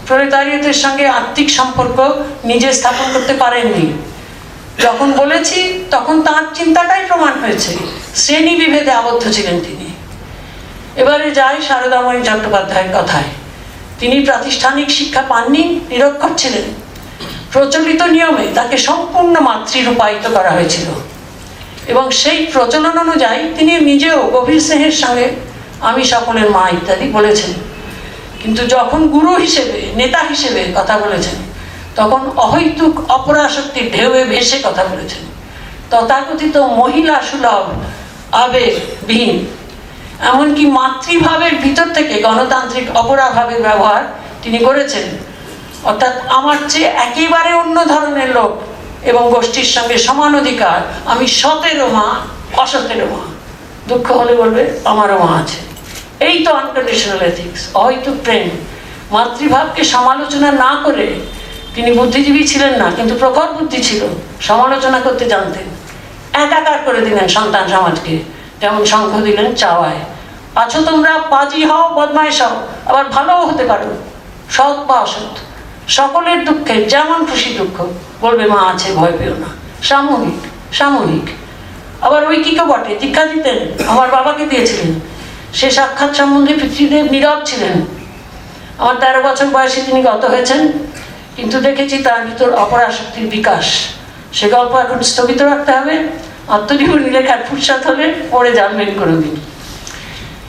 প্রলেতারিয়তের 0.08 0.72
সঙ্গে 0.72 1.08
আত্মিক 1.08 1.50
সম্পর্ক 1.50 2.22
নিজে 2.44 2.72
স্থাপন 2.72 3.12
করতে 3.12 3.32
পারেননি। 3.32 4.11
যখন 4.78 5.12
বলেছি, 5.12 5.84
তখন 5.90 6.22
তার 6.22 6.54
চিন্তাটাই 6.54 7.06
প্রমাণ 7.06 7.40
হয়েছে। 7.40 7.76
শ্রেণি 8.16 8.56
বিভেদে 8.56 8.90
আবদ্ধ 8.90 9.32
ছিলেন 9.32 9.60
তিনি। 9.60 9.92
এবারে 10.96 11.30
যাই 11.30 11.62
শারদাময়ী 11.68 12.22
চট্টোপাধ্যায়ের 12.22 12.96
কথায়। 12.96 13.22
তিনি 14.00 14.24
প্রাতিষ্ঠানিক 14.24 14.90
শিক্ষা 14.90 15.22
পাননি, 15.22 15.80
নিরক্ষর 15.90 16.28
ছিলেন। 16.36 16.62
প্রচলিত 17.52 18.02
নিয়মে 18.02 18.46
তাকে 18.54 18.78
সম্পূর্ণ 18.78 19.40
মাতৃরূপায়িত 19.40 20.28
করা 20.28 20.50
হয়েছিল। 20.50 20.84
এবং 21.86 22.10
সেই 22.10 22.46
প্রচলন 22.46 22.98
অনুযায়ী 22.98 23.54
তিনি 23.58 23.80
নিজেও 23.80 24.22
গভীর 24.22 24.60
স্নেহের 24.60 24.92
সঙ্গে 24.92 25.30
আমি 25.80 26.04
সকলের 26.04 26.50
মা 26.50 26.68
ইত্যাদি 26.68 27.10
বলেছেন। 27.10 27.52
কিন্তু 28.42 28.66
যখন 28.66 29.08
গুরু 29.08 29.34
হিসেবে, 29.34 29.92
নেতা 29.96 30.18
হিসেবে 30.18 30.72
কথা 30.74 30.98
বলেছেন 30.98 31.51
তখন 31.96 32.22
অহৈতুক 32.36 32.94
অপরাশক্তির 33.10 33.86
ঢেউয়ে 33.92 34.24
ভেসে 34.24 34.58
কথা 34.64 34.84
বলেছেন। 34.84 35.22
তথাকথিত 35.90 36.56
মহিলা 36.80 37.16
সুলভ, 37.30 37.66
আবেগবিহীন, 38.44 39.46
এমনকি 40.30 40.64
মাতৃভাবের 40.78 41.54
ভিতর 41.64 41.88
থেকে 41.94 42.14
গণতান্ত্রিক 42.22 42.86
অপরাভাবের 42.96 43.60
ব্যবহার 43.62 44.02
তিনি 44.42 44.58
করেছেন। 44.58 45.06
অর্থাৎ 45.84 46.14
আমার 46.28 46.58
চেয়ে 46.68 46.88
একেবারে 47.06 47.50
অন্য 47.54 47.76
ধরনের 47.84 48.30
লোক 48.38 48.52
এবং 49.10 49.22
গোষ্ঠীর 49.34 49.68
সঙ্গে 49.76 49.96
সমান 49.98 50.32
অধিকার, 50.34 50.78
আমি 51.12 51.26
সতেরো 51.40 51.86
মা, 51.88 52.06
অসতেরো 52.62 53.06
মা। 53.06 53.22
দুঃখ 53.88 54.06
হলে 54.20 54.34
বলবে, 54.34 54.62
আমারও 54.84 55.18
মা 55.18 55.30
আছে। 55.42 55.58
এই 56.26 56.36
তো 56.44 56.50
আনকন্ডিশনাল 56.54 57.22
এথিক্স 57.30 57.60
হয়তো 57.74 58.10
প্রেম। 58.24 58.48
মাতৃভাবকে 59.10 59.82
সমালোচনা 59.84 60.48
না 60.64 60.70
করে 60.84 61.06
তিনি 61.74 61.90
বুদ্ধিজীবী 61.98 62.42
ছিলেন 62.46 62.72
না, 62.82 62.86
কিন্তু 62.96 63.14
প্রখর 63.14 63.48
বুদ্ধি 63.56 63.80
ছিল, 63.88 64.02
সমালোচনা 64.48 64.98
করতে 65.00 65.24
জানতেন। 65.32 65.66
একাকার 66.44 66.78
করে 66.86 67.00
দিলেন 67.06 67.26
সন্তান 67.28 67.64
সমাজকে, 67.74 68.14
যেমন 68.60 68.82
শঙ্খ 68.92 69.12
দিলেন 69.26 69.48
চাওয়ায়। 69.54 70.00
আছো 70.62 70.78
তোমরা 70.88 71.12
পাজি 71.32 71.60
হও, 71.64 71.84
বদমাইশ 71.98 72.38
হও, 72.42 72.56
আবার 72.90 73.04
ভালোও 73.04 73.42
হতে 73.46 73.64
পারো। 73.64 73.88
সৎ 74.56 74.76
বা 74.88 74.96
অসৎ, 75.00 75.32
সকলের 75.98 76.38
দুঃখে 76.44 76.76
যেমন 76.92 77.18
খুশি 77.28 77.50
দুঃখ, 77.58 77.76
বলবে, 78.20 78.44
মা 78.52 78.60
আছে, 78.72 78.88
ভয় 78.98 79.14
পেও 79.18 79.34
না। 79.42 79.50
সামূহিক 79.88 80.40
সামূহিক। 80.78 81.26
আবার 82.06 82.22
ওই 82.26 82.38
কি 82.44 82.52
বটে? 82.70 82.92
দীক্ষা 83.00 83.24
দিতেন, 83.24 83.58
আমার 83.92 84.08
বাবাকে 84.10 84.44
দিয়েছিলেন। 84.46 84.90
সে 85.58 85.68
সাক্ষাৎ 85.70 86.10
সম্বন্ধে 86.18 86.52
পিতৃদেব 86.60 87.06
নীরব 87.14 87.38
ছিলেন। 87.44 87.76
আমার 88.80 88.96
তেরো 89.02 89.20
বছর 89.28 89.48
বয়সে 89.54 89.80
তিনি 89.86 90.00
গত 90.02 90.22
হয়েছেন। 90.24 90.60
কিন্তু 91.36 91.56
দেখেছি 91.60 91.96
তার 91.98 92.20
ভিতর 92.26 92.50
অপরাশক্তির 92.64 93.26
বিকাশ। 93.30 93.66
সে 94.32 94.46
গল্প 94.48 94.72
এখন 94.84 94.98
স্থগিত 95.02 95.42
রাখতে 95.42 95.72
হবে। 95.72 95.94
আত্মজীবনী 96.48 97.10
লেখার 97.10 97.40
ফুরসাত 97.50 97.86
হলে 97.86 98.06
পড়ে 98.30 98.50
জানবেন 98.52 98.90
কোনোদিন। 98.98 99.34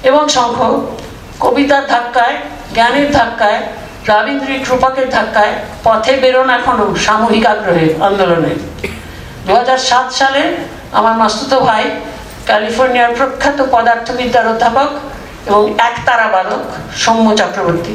এবং 0.03 0.29
শঙ্খ, 0.29 0.57
কবিতার 1.39 1.83
ধাক্কায়, 1.87 2.35
জ্ঞানের 2.73 3.07
ধাক্কায় 3.11 3.59
রাবীন্দ্রিক 4.07 4.63
রূপকের 4.69 5.07
ধাক্কায় 5.09 5.53
পথে 5.83 6.13
বেরোন 6.21 6.49
এখনও 6.49 6.95
সামূহিক 6.95 7.45
আগ্রহে 7.45 7.87
আন্দোলনে। 8.07 8.51
দু 9.45 9.51
হাজার 9.55 9.79
সাত 9.89 10.07
সালে 10.11 10.41
আমার 10.91 11.15
মাস্তুতো 11.17 11.57
ভাই, 11.59 11.83
ক্যালিফোর্নিয়ার 12.45 13.15
প্রখ্যাত 13.17 13.59
পদার্থবিদ্যার 13.71 14.47
অধ্যাপক 14.47 14.89
এবং 15.47 15.61
একতারা 15.79 16.27
বালক, 16.27 16.63
সৌম্য 17.03 17.27
চক্রবর্তী। 17.37 17.93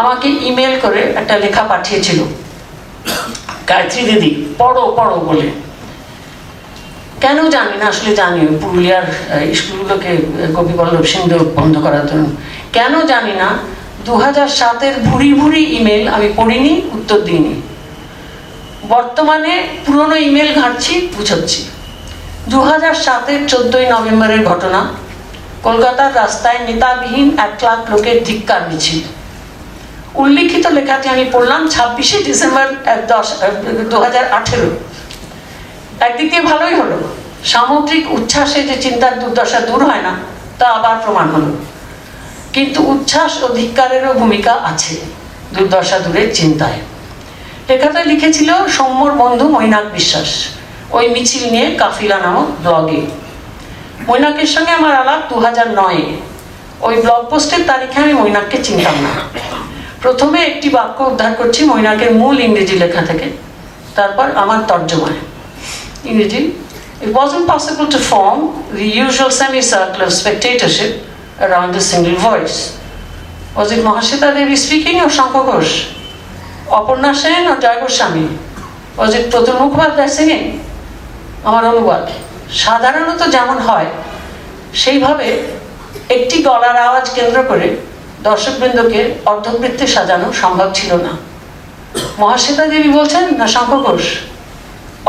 আমাকে 0.00 0.28
ইমেল 0.48 0.74
করে 0.84 1.00
একটা 1.20 1.34
লেখা 1.44 1.62
পাঠিয়েছিল। 1.72 2.20
গায়ত্রী 3.68 4.02
দিদি 4.08 4.30
পড়ো 4.58 4.84
পড়ো 4.98 5.16
বলে। 5.28 5.48
কেন 7.22 7.38
জানি 7.54 7.74
না 7.80 7.86
আসলে 7.92 8.10
জানি 8.20 8.40
পুরুলিয়ার 8.62 9.06
স্কুলগুলোকে 9.58 10.10
গোপীবল্লভ 10.56 11.04
সিংহ 11.12 11.30
বন্ধ 11.58 11.74
করার 11.84 12.04
জন্য। 12.10 12.26
কেন 12.76 12.94
জানি 13.12 13.34
না 13.42 13.48
দু 14.06 14.14
হাজার 14.24 14.48
সাতের 14.58 14.94
ভুড়ি 15.06 15.30
ভুড়ি 15.40 15.62
ইমেল 15.78 16.04
আমি 16.16 16.28
পড়িনি 16.38 16.72
উত্তর 16.96 17.18
দিইনি। 17.26 17.54
বর্তমানে 18.92 19.52
পুরনো 19.84 20.16
ইমেল 20.28 20.50
ঘাঁটছি 20.60 20.94
বুঝাচ্ছি 21.16 21.60
দু 22.52 22.58
হাজার 22.70 22.94
সাতের 23.04 23.40
চোদ্দই 23.50 23.86
নভেম্বরের 23.94 24.42
ঘটনা। 24.50 24.80
কলকাতার 25.66 26.10
রাস্তায় 26.20 26.60
নেতাবিহীন 26.68 27.28
এক 27.46 27.54
লাখ 27.66 27.78
লোকের 27.92 28.18
ধিক্কার 28.26 28.60
মিছিল। 28.70 29.00
উল্লিখিত 30.22 30.64
লেখাটি 30.76 31.06
আমি 31.14 31.24
পড়লাম 31.34 31.62
ছাব্বিশে 31.74 32.18
ডিসেম্বর 32.28 32.66
দশ 33.12 33.28
দু 33.90 33.96
হাজার 34.04 34.24
আঠেরো। 34.38 34.70
একদিক 36.06 36.26
দিয়ে 36.32 36.44
ভালোই 36.50 36.74
হলো। 36.80 36.98
সামুদ্রিক 37.52 38.04
উচ্ছ্বাসে 38.16 38.60
যে 38.68 38.76
চিন্তার 38.84 39.14
দুর্দশা 39.20 39.60
দূর 39.68 39.80
হয় 39.88 40.02
না, 40.06 40.12
তা 40.58 40.66
আবার 40.76 40.96
প্রমাণ 41.04 41.26
হলো। 41.34 41.52
কিন্তু 42.54 42.78
উচ্ছ্বাস 42.92 43.32
ও 43.44 43.46
ধিক্কারেরও 43.58 44.12
ভূমিকা 44.20 44.52
আছে 44.70 44.94
দুর্দশা 45.54 45.98
দূরের 46.04 46.28
চিন্তায়। 46.38 46.80
লেখাটা 47.68 48.00
লিখেছিল 48.10 48.50
সৌম্যর 48.76 49.12
বন্ধু 49.22 49.44
মৈনাক 49.56 49.86
বিশ্বাস। 49.96 50.30
ওই 50.96 51.06
মিছিল 51.14 51.44
নিয়ে 51.54 51.66
কাফিলা 51.80 52.18
নামক 52.24 52.48
ব্লগে। 52.64 53.00
মৈনাকের 54.08 54.50
সঙ্গে 54.54 54.72
আমার 54.78 54.94
আলাপ 55.02 55.20
দু 55.30 55.36
হাজার 55.46 55.68
নয়ে। 55.80 56.04
ওই 56.86 56.94
ব্লগ 57.04 57.22
পোস্টের 57.30 57.62
তারিখে 57.70 57.96
আমি 58.04 58.14
মৈনাককে 58.20 58.58
চিনতাম 58.66 58.96
না। 59.06 59.12
প্রথমে 60.04 60.38
একটি 60.50 60.68
বাক্য 60.76 60.98
উদ্ধার 61.10 61.32
করছি 61.40 61.60
মহিলাকে 61.70 62.06
মূল 62.20 62.36
ইংরেজি 62.46 62.76
লেখা 62.82 63.02
থেকে। 63.08 63.26
তারপর 63.96 64.26
আমার 64.42 64.60
তর্জমায়। 64.70 65.18
ইংরেজি 66.10 66.40
it 67.04 67.10
was 67.16 67.30
impossible 67.40 67.84
to 67.94 68.00
form 68.10 68.38
the 68.76 68.86
usual 69.00 69.32
semi 69.40 69.60
circle 69.72 70.00
of 70.06 70.10
spectatorship 70.20 70.90
around 71.40 71.70
the 71.76 71.82
single 71.90 72.16
voice 72.26 72.54
was 73.56 73.68
it 73.74 73.80
Mahasweta 73.88 74.28
Devi 74.36 74.56
speaking 74.64 74.94
ও 75.04 75.06
শঙ্কর 75.18 75.42
ঘোষ 75.50 75.68
অপর্ণা 76.78 77.10
সেন 77.22 77.44
ও 77.52 77.54
জয়গোস্বামী 77.64 78.26
ওয়াজ 78.98 79.10
ইট 79.18 79.24
প্রতুল 79.32 79.56
মুখোপাধ্যায় 79.62 80.12
সিংহে 80.16 80.38
আমার 81.48 81.64
অনুবাদ, 81.72 82.04
সাধারণত 82.64 83.20
যেমন 83.34 83.58
হয়, 83.66 83.88
সেইভাবে 84.82 85.28
একটি 86.16 86.36
গলার 86.48 86.76
আওয়াজ 86.86 87.06
কেন্দ্র 87.16 87.38
করে 87.50 87.68
দর্শকবৃন্দকে 88.28 89.00
অর্ধবৃত্তে 89.30 89.86
সাজানো 89.94 90.28
সম্ভব 90.42 90.68
ছিল 90.74 90.90
না। 91.06 91.12
মহাশ্বেতা 92.20 92.64
দেবী 92.66 92.90
বলছেন, 92.98 93.24
না, 93.38 93.46
শঙ্কর 93.54 93.80
ঘোষ, 93.86 94.04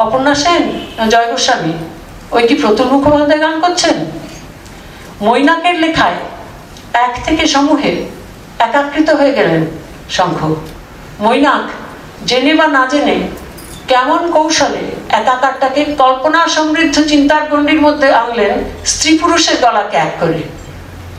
অপর্ণা 0.03 0.33
সেন, 0.35 0.63
না, 0.97 1.03
জয় 1.13 1.27
গোস্বামী, 1.31 1.73
ওই 2.35 2.43
কি 2.47 2.55
প্রতুল 2.55 2.87
মুখোপাধ্যায় 2.93 3.41
গান 3.41 3.55
করছেন? 3.63 3.95
মৈনাকের 5.21 5.75
লেখায় 5.83 6.19
এক 7.05 7.13
থেকে 7.25 7.43
সমূহে 7.53 7.91
একাকৃত 8.65 9.09
হয়ে 9.09 9.33
গেলেন 9.33 9.61
শঙ্খ। 10.09 10.39
মৈনাক, 11.25 11.65
জেনে 12.27 12.53
বা 12.59 12.67
না 12.67 12.83
জেনে, 12.91 13.17
কেমন 13.87 14.21
কৌশলে 14.31 14.83
একাকারটাকে 15.19 15.81
কল্পনা 16.01 16.41
সমৃদ্ধ 16.47 16.95
চিন্তার 17.11 17.43
গণ্ডির 17.51 17.81
মধ্যে 17.81 18.07
আনলেন 18.21 18.53
স্ত্রী 18.91 19.11
পুরুষের 19.17 19.57
গলাকে 19.61 19.97
এক 19.97 20.13
করে। 20.19 20.41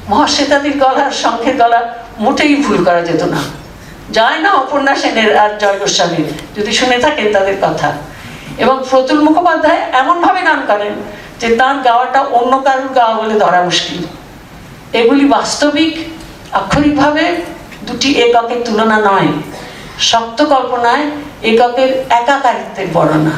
মহাশ্বেতাদির 0.09 0.79
গলার 0.79 1.11
শঙ্খের 1.11 1.57
গলা 1.57 1.95
মোটেই 2.19 2.57
ভুল 2.57 2.85
করা 2.85 3.01
যেত 3.01 3.23
না। 3.23 3.37
যায় 4.11 4.38
না 4.38 4.53
অপর্ণা 4.53 4.97
সেনের 4.97 5.38
আর 5.38 5.59
জয় 5.59 5.79
গোস্বামীর? 5.79 6.61
যদি 6.61 6.73
শুনে 6.73 6.99
থাকেন 6.99 7.33
তাদের 7.33 7.57
কথা। 7.62 7.92
এবং 8.59 8.85
প্রতুল 8.90 9.23
মুখোপাধ্যায় 9.23 9.79
এমনভাবে 9.92 10.42
গান 10.42 10.62
করেন 10.66 10.92
যে 11.40 11.57
তার 11.57 11.77
গাওয়াটা 11.77 12.21
অন্য 12.21 12.62
কারুর 12.64 12.92
গাওয়া 12.92 13.14
বলে 13.14 13.40
ধরা 13.40 13.62
মুশকিল। 13.62 14.03
এগুলি 14.92 15.25
বাস্তবিক, 15.25 15.99
আক্ষরিকভাবে 16.53 17.37
দুটি 17.87 18.23
এককের 18.23 18.57
তুলনা 18.64 18.99
নয়। 18.99 19.29
শক্ত 19.99 20.45
কল্পনায় 20.45 21.05
এককের 21.42 22.05
একাকারিত্বের 22.11 22.87
বর্ণনা। 22.92 23.31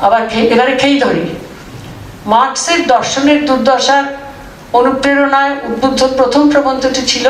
আবার 0.00 0.28
এবারে 0.32 0.76
খেই 0.76 1.00
ধরি। 1.00 1.36
মার্কসের 2.26 2.86
দর্শনের 2.86 3.46
দুর্দশার 3.46 4.04
অনুপ্রেরণায় 4.78 5.54
উদ্বুদ্ধ 5.68 6.00
প্রথম 6.18 6.50
প্রবন্ধটি 6.50 7.02
ছিল 7.06 7.26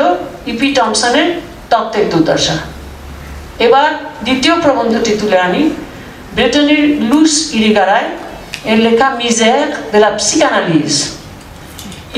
ইপি 0.51 0.67
টমসনের 0.73 1.27
তত্ত্বের 1.69 2.05
দুর্দশা। 2.11 2.55
এবার 3.65 3.89
দ্বিতীয় 4.23 4.55
প্রবন্ধটি 4.61 5.11
তুলে 5.21 5.37
আনি 5.39 5.63
ব্রিটেনের 6.35 6.83
লুস 7.09 7.33
ইরিগারায়, 7.53 8.07
এর 8.71 8.77
লেখা 8.77 9.07
মিজের 9.19 9.67
la 10.01 10.09
psychanalyse 10.17 10.99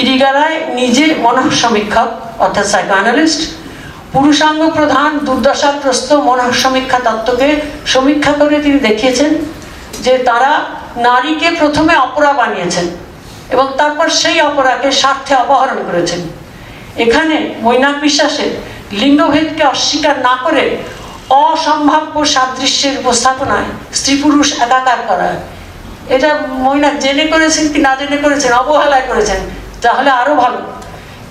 ইরিগারায় 0.02 0.58
নিজে 0.80 1.06
মনঃসমীক্ষক, 1.26 2.10
অর্থাৎ 2.46 2.66
সাইকোঅ্যানালিস্ট 2.74 3.42
পুরুষাঙ্গ 4.14 4.62
প্রধান 4.78 5.10
দুর্দশাগ্রস্ত 5.28 6.10
মনঃসমীক্ষা 6.14 7.00
তত্ত্বকে 7.08 7.50
সমীক্ষা 7.94 8.32
করে 8.32 8.56
তিনি 8.66 8.80
দেখিয়েছেন 8.80 9.32
যে 10.06 10.14
তারা 10.18 10.52
নারীকে 11.08 11.48
প্রথমে 11.60 11.94
অপরা 12.06 12.32
বানিয়েছেন। 12.34 12.86
এবং 13.54 13.66
তারপর 13.80 14.08
সেই 14.22 14.38
অপরাকে 14.50 14.90
স্বার্থে 15.02 15.34
অপহরণ 15.44 15.80
করেছেন। 15.88 16.22
এখানে 17.06 17.36
মৈনাক 17.66 17.96
বিশ্বাসের 18.06 18.52
লিঙ্গভেদকে 19.02 19.64
অস্বীকার 19.74 20.16
না 20.28 20.34
করে 20.46 20.64
অসম্ভাব্য 21.48 22.16
সাদৃশ্যের 22.34 22.96
উপস্থাপনায় 23.02 23.68
স্ত্রী 23.98 24.14
পুরুষ 24.24 24.48
একাকার 24.66 25.00
করা। 25.10 25.30
এটা 26.16 26.30
মৈনাক 26.66 26.96
জেনে 27.04 27.26
করেছেন 27.34 27.66
কি 27.74 27.80
না 27.88 27.94
জেনে 28.00 28.18
করেছেন, 28.26 28.52
অবহেলায় 28.62 29.06
করেছেন, 29.12 29.40
তাহলে 29.84 30.10
আরও 30.22 30.34
ভালো। 30.44 30.60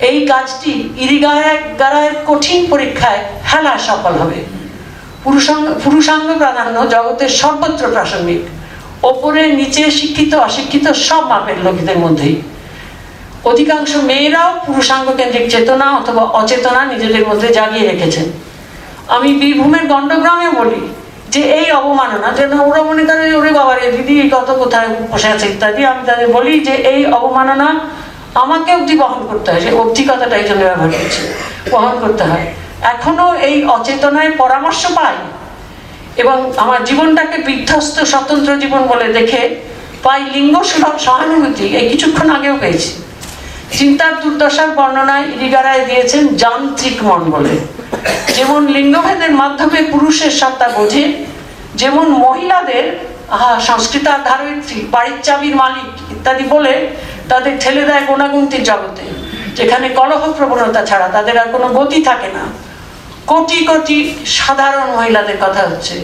এই 0.09 0.17
কাজটি 0.31 0.71
ইরিগায় 1.03 2.11
কঠিন 2.29 2.59
পরীক্ষায় 2.71 3.21
হেলা 3.51 3.73
সফল 3.87 4.13
হবে। 4.21 4.39
পুরুষাঙ্গ 5.23 5.65
পুরুষাঙ্গ 5.83 6.27
প্রাধান্য 6.41 6.77
জগতের 6.95 7.31
সর্বত্র 7.41 7.83
প্রাসঙ্গিক। 7.95 8.43
ওপরে 9.09 9.41
নিচে 9.59 9.83
শিক্ষিত, 9.99 10.31
অশিক্ষিত 10.47 10.85
সব 11.07 11.23
মাপের 11.31 11.57
লোকদের 11.65 11.97
মধ্যেই। 12.03 12.35
অধিকাংশ 13.51 13.91
মেয়েরাও 14.09 14.51
পুরুষাঙ্গ 14.65 15.07
কেন্দ্রিক 15.19 15.45
চেতনা 15.53 15.87
অথবা 15.99 16.23
অচেতনা 16.39 16.81
নিজেদের 16.85 17.23
মধ্যে 17.29 17.47
জাগিয়ে 17.57 17.85
রেখেছেন। 17.91 18.25
আমি 19.15 19.29
বীরভূমের 19.39 19.85
গণ্ডগ্রামে 19.91 20.49
বলি 20.59 20.81
যে 21.33 21.41
এই 21.59 21.67
অবমাননা 21.71 22.29
যেন 22.39 22.51
ওরা 22.69 22.81
মনে 22.89 23.03
করে 23.09 23.23
ওরে 23.39 23.51
বাবার 23.51 23.79
দিদি 23.95 24.15
কত 24.35 24.49
কোথায় 24.61 24.89
বসে 25.11 25.29
আছে? 25.33 25.45
ইত্যাদি, 25.47 25.81
আমি 25.85 26.01
তাদের 26.09 26.27
বলি 26.27 26.53
যে, 26.59 26.73
এই 26.93 27.01
অবমাননা 27.17 27.67
আমাকে 28.43 28.69
অবধি 28.77 28.95
বহন 29.03 29.21
করতে 29.29 29.47
হয়, 29.51 29.61
সে 29.61 29.71
অবধি 29.81 30.03
কথাটা 30.03 30.35
এই 30.41 30.45
জন্য 30.49 30.61
ব্যবহার 30.65 30.91
করছি, 30.97 31.21
বহন 31.71 31.93
করতে 32.03 32.23
হয়। 32.23 32.45
এখনও 32.93 33.27
এই 33.49 33.55
অচেতনায় 33.75 34.31
পরামর্শ 34.41 34.81
পাই 34.97 35.15
এবং 36.21 36.37
আমার 36.63 36.79
জীবনটাকে 36.89 37.37
বিধ্বস্ত 37.47 37.95
স্বতন্ত্র 38.11 38.51
জীবন 38.63 38.81
বলে 38.91 39.07
দেখে 39.17 39.41
পাই 40.05 40.21
লিঙ্গ 40.33 40.55
সহানুভূতি 41.05 41.65
এই 41.79 41.85
কিছুক্ষণ 41.91 42.27
আগেও 42.37 42.55
পেয়েছি। 42.63 42.91
চিন্তার 43.77 44.13
দুর্দশার 44.21 44.69
বর্ণনায় 44.77 45.25
ইরিগারায় 45.35 45.83
দিয়েছেন 45.89 46.23
যান্ত্রিক 46.43 46.97
মন 47.07 47.21
বলে। 47.35 47.53
যেমন 48.37 48.61
লিঙ্গভেদের 48.75 49.33
মাধ্যমে 49.41 49.79
পুরুষের 49.93 50.31
সত্তা 50.41 50.67
বোঝে, 50.77 51.05
যেমন 51.81 52.07
মহিলাদের, 52.23 52.85
আহা 53.35 53.51
সংস্কৃতার 53.69 54.19
ধারয়িত্রী 54.29 54.77
বাড়ির 54.93 55.19
চাবির 55.27 55.55
মালিক 55.61 55.87
ইত্যাদি 56.13 56.45
বলে 56.53 56.73
তাদের 57.31 57.53
ঠেলে 57.61 57.83
দেয় 57.89 58.03
গোনাগুন্তির 58.09 58.63
জগতে, 58.69 59.03
যেখানে 59.57 59.87
কলহ 59.99 60.21
প্রবণতা 60.37 60.81
ছাড়া 60.89 61.07
তাদের 61.15 61.35
আর 61.41 61.47
কোনো 61.55 61.67
গতি 61.77 61.99
থাকে 62.09 62.29
না। 62.37 62.43
কোটি 63.31 63.59
কোটি 63.69 63.97
সাধারণ 64.37 64.87
মহিলাদের 64.97 65.37
কথা 65.43 65.61
হচ্ছে। 65.69 65.95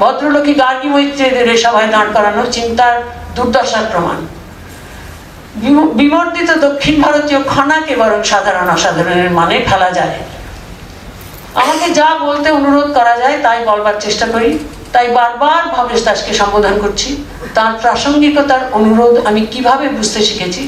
ভদ্রলোকী 0.00 0.52
গার্গী 0.62 0.88
মৈত্রীদের 0.94 1.46
এ 1.54 1.56
সভায় 1.64 1.90
দাঁড় 1.94 2.10
করানো 2.16 2.42
চিন্তার 2.56 2.94
দুর্দশার 3.36 3.86
প্রমাণ। 3.92 4.18
বিবর্তিত 6.00 6.50
দক্ষিণ 6.66 6.94
ভারতীয় 7.04 7.40
খনাকে 7.52 7.92
বরং 8.02 8.20
সাধারণ 8.32 8.66
অসাধারণের 8.76 9.30
মানে 9.38 9.56
ফেলা 9.68 9.90
যায়। 9.98 10.16
আমাকে 11.62 11.86
যা 11.98 12.08
বলতে 12.26 12.48
অনুরোধ 12.58 12.88
করা 12.98 13.14
যায় 13.22 13.36
তাই 13.44 13.58
বলবার 13.68 13.96
চেষ্টা 14.04 14.26
করি। 14.34 14.50
তাই 14.94 15.06
বারবার 15.18 15.62
ভবেশ 15.76 16.00
দাসকে 16.06 16.32
সম্বোধন 16.40 16.74
করছি। 16.82 17.10
তার 17.56 17.72
প্রাসঙ্গিকতার 17.82 18.62
অনুরোধ 18.78 19.14
আমি 19.28 19.42
কীভাবে 19.52 19.86
বুঝতে 19.96 20.20
শিখেছি, 20.28 20.62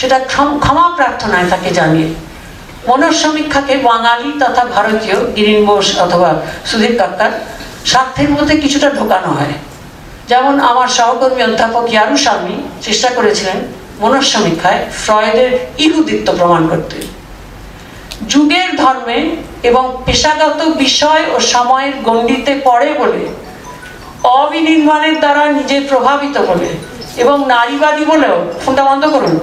সেটা 0.00 0.18
ক্ষমা 0.62 0.86
প্রার্থনায় 0.98 1.46
তাকে 1.52 1.70
জানিয়ে 1.78 2.08
মনসমীক্ষাকে 2.88 3.74
বাঙালি 3.90 4.28
তথা 4.42 4.62
ভারতীয় 4.74 5.16
গিরিন 5.36 5.60
বোস 5.68 5.88
অথবা 6.04 6.30
সুধীর 6.68 6.94
কাক্কার 7.00 7.32
স্বার্থের 7.90 8.28
মধ্যে 8.30 8.54
কিছুটা 8.62 8.88
ঢোকানো 8.98 9.30
হয়। 9.38 9.54
যেমন 10.30 10.54
আমার 10.70 10.88
সহকর্মী 10.98 11.42
অধ্যাপক 11.42 11.84
ইয়ারু 11.92 12.16
স্বামী 12.24 12.54
চেষ্টা 12.82 13.08
করেছিলেন 13.10 13.58
মনসমীক্ষায় 14.00 14.80
ফ্রয়েডের 15.02 15.52
ইহুদিত্ব 15.84 16.28
প্রমাণ 16.38 16.62
করতে। 16.68 16.96
যুগের 18.32 18.70
ধর্মে 18.76 19.18
এবং 19.68 19.84
পেশাগত 20.06 20.60
বিষয় 20.84 21.22
ও 21.34 21.36
সময়ের 21.54 21.94
গণ্ডিতে 22.02 22.52
পড়ে 22.64 22.88
বলে, 23.00 23.22
অবিনির্মাণের 24.40 25.16
দ্বারা 25.22 25.44
নিজে 25.58 25.76
প্রভাবিত 25.90 26.36
বলে 26.50 26.70
এবং 27.22 27.36
নারীবাদী 27.54 28.04
বলেও 28.12 28.36
ফোনটা 28.62 28.82
বন্ধ 28.88 29.04
করুন। 29.14 29.34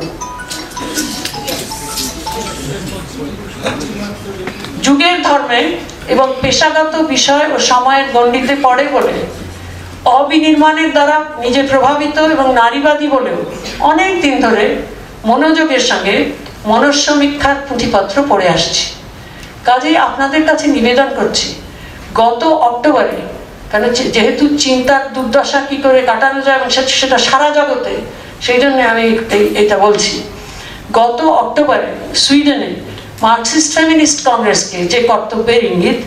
যুগের 4.85 5.17
ধর্মে 5.27 5.61
এবং 6.13 6.27
পেশাগত 6.41 6.93
বিষয় 7.13 7.45
ও 7.55 7.57
সময়ের 7.71 8.07
গণ্ডিতে 8.15 8.55
পড়ে 8.65 8.85
বলে, 8.95 9.15
অবিনির্মাণের 10.19 10.89
দ্বারা 10.95 11.17
নিজে 11.43 11.61
প্রভাবিত 11.71 12.17
এবং 12.35 12.47
নারীবাদী 12.61 13.07
বলেও 13.15 13.39
অনেক 13.91 14.11
দিন 14.23 14.35
ধরে 14.45 14.65
মনোযোগের 15.29 15.83
সঙ্গে 15.91 16.15
মনস্সমীক্ষার 16.71 17.57
পুঁথিপত্র 17.67 18.15
পড়ে 18.31 18.47
আসছি। 18.55 18.83
কাজেই 19.67 19.97
আপনাদের 20.07 20.41
কাছে 20.49 20.65
নিবেদন 20.77 21.09
করছি, 21.19 21.47
গত 22.21 22.41
অক্টোবরে, 22.69 23.17
কেন 23.71 23.83
যেহেতু 24.15 24.43
চিন্তার 24.63 25.03
দুর্দশা 25.15 25.59
কি 25.69 25.77
করে 25.85 25.99
কাটানো 26.09 26.39
যায় 26.45 26.57
এবং 26.59 26.69
সেটা 26.99 27.17
সারা 27.27 27.49
জগতে, 27.59 27.93
সেই 28.45 28.59
জন্য 28.63 28.77
আমি 28.93 29.03
এইটা 29.59 29.77
বলছি। 29.85 30.15
গত 30.99 31.19
অক্টোবরে, 31.41 31.89
সুইডেনে 32.23 32.71
মার্কসিস্ট 33.25 33.69
ফেমিনিস্ট 33.77 34.19
কংগ্রেসকে 34.29 34.77
যে 34.91 34.99
কর্তব্যের 35.09 35.61
ইঙ্গিত 35.71 35.99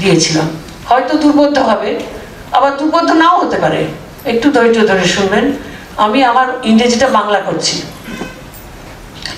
দিয়েছিলাম 0.00 0.48
হয়তো 0.88 1.12
দুর্বোধ্য 1.22 1.56
হবে, 1.70 1.90
আবার 2.56 2.72
দুর্বোধ্য 2.78 3.10
নাও 3.22 3.36
হতে 3.42 3.58
পারে। 3.64 3.80
একটু 4.32 4.46
ধৈর্য 4.56 4.78
ধরে 4.90 5.04
শুনবেন, 5.14 5.44
আমি 6.04 6.18
আমার 6.30 6.48
ইংরেজিটা 6.70 7.08
বাংলা 7.18 7.40
করছি। 7.48 7.76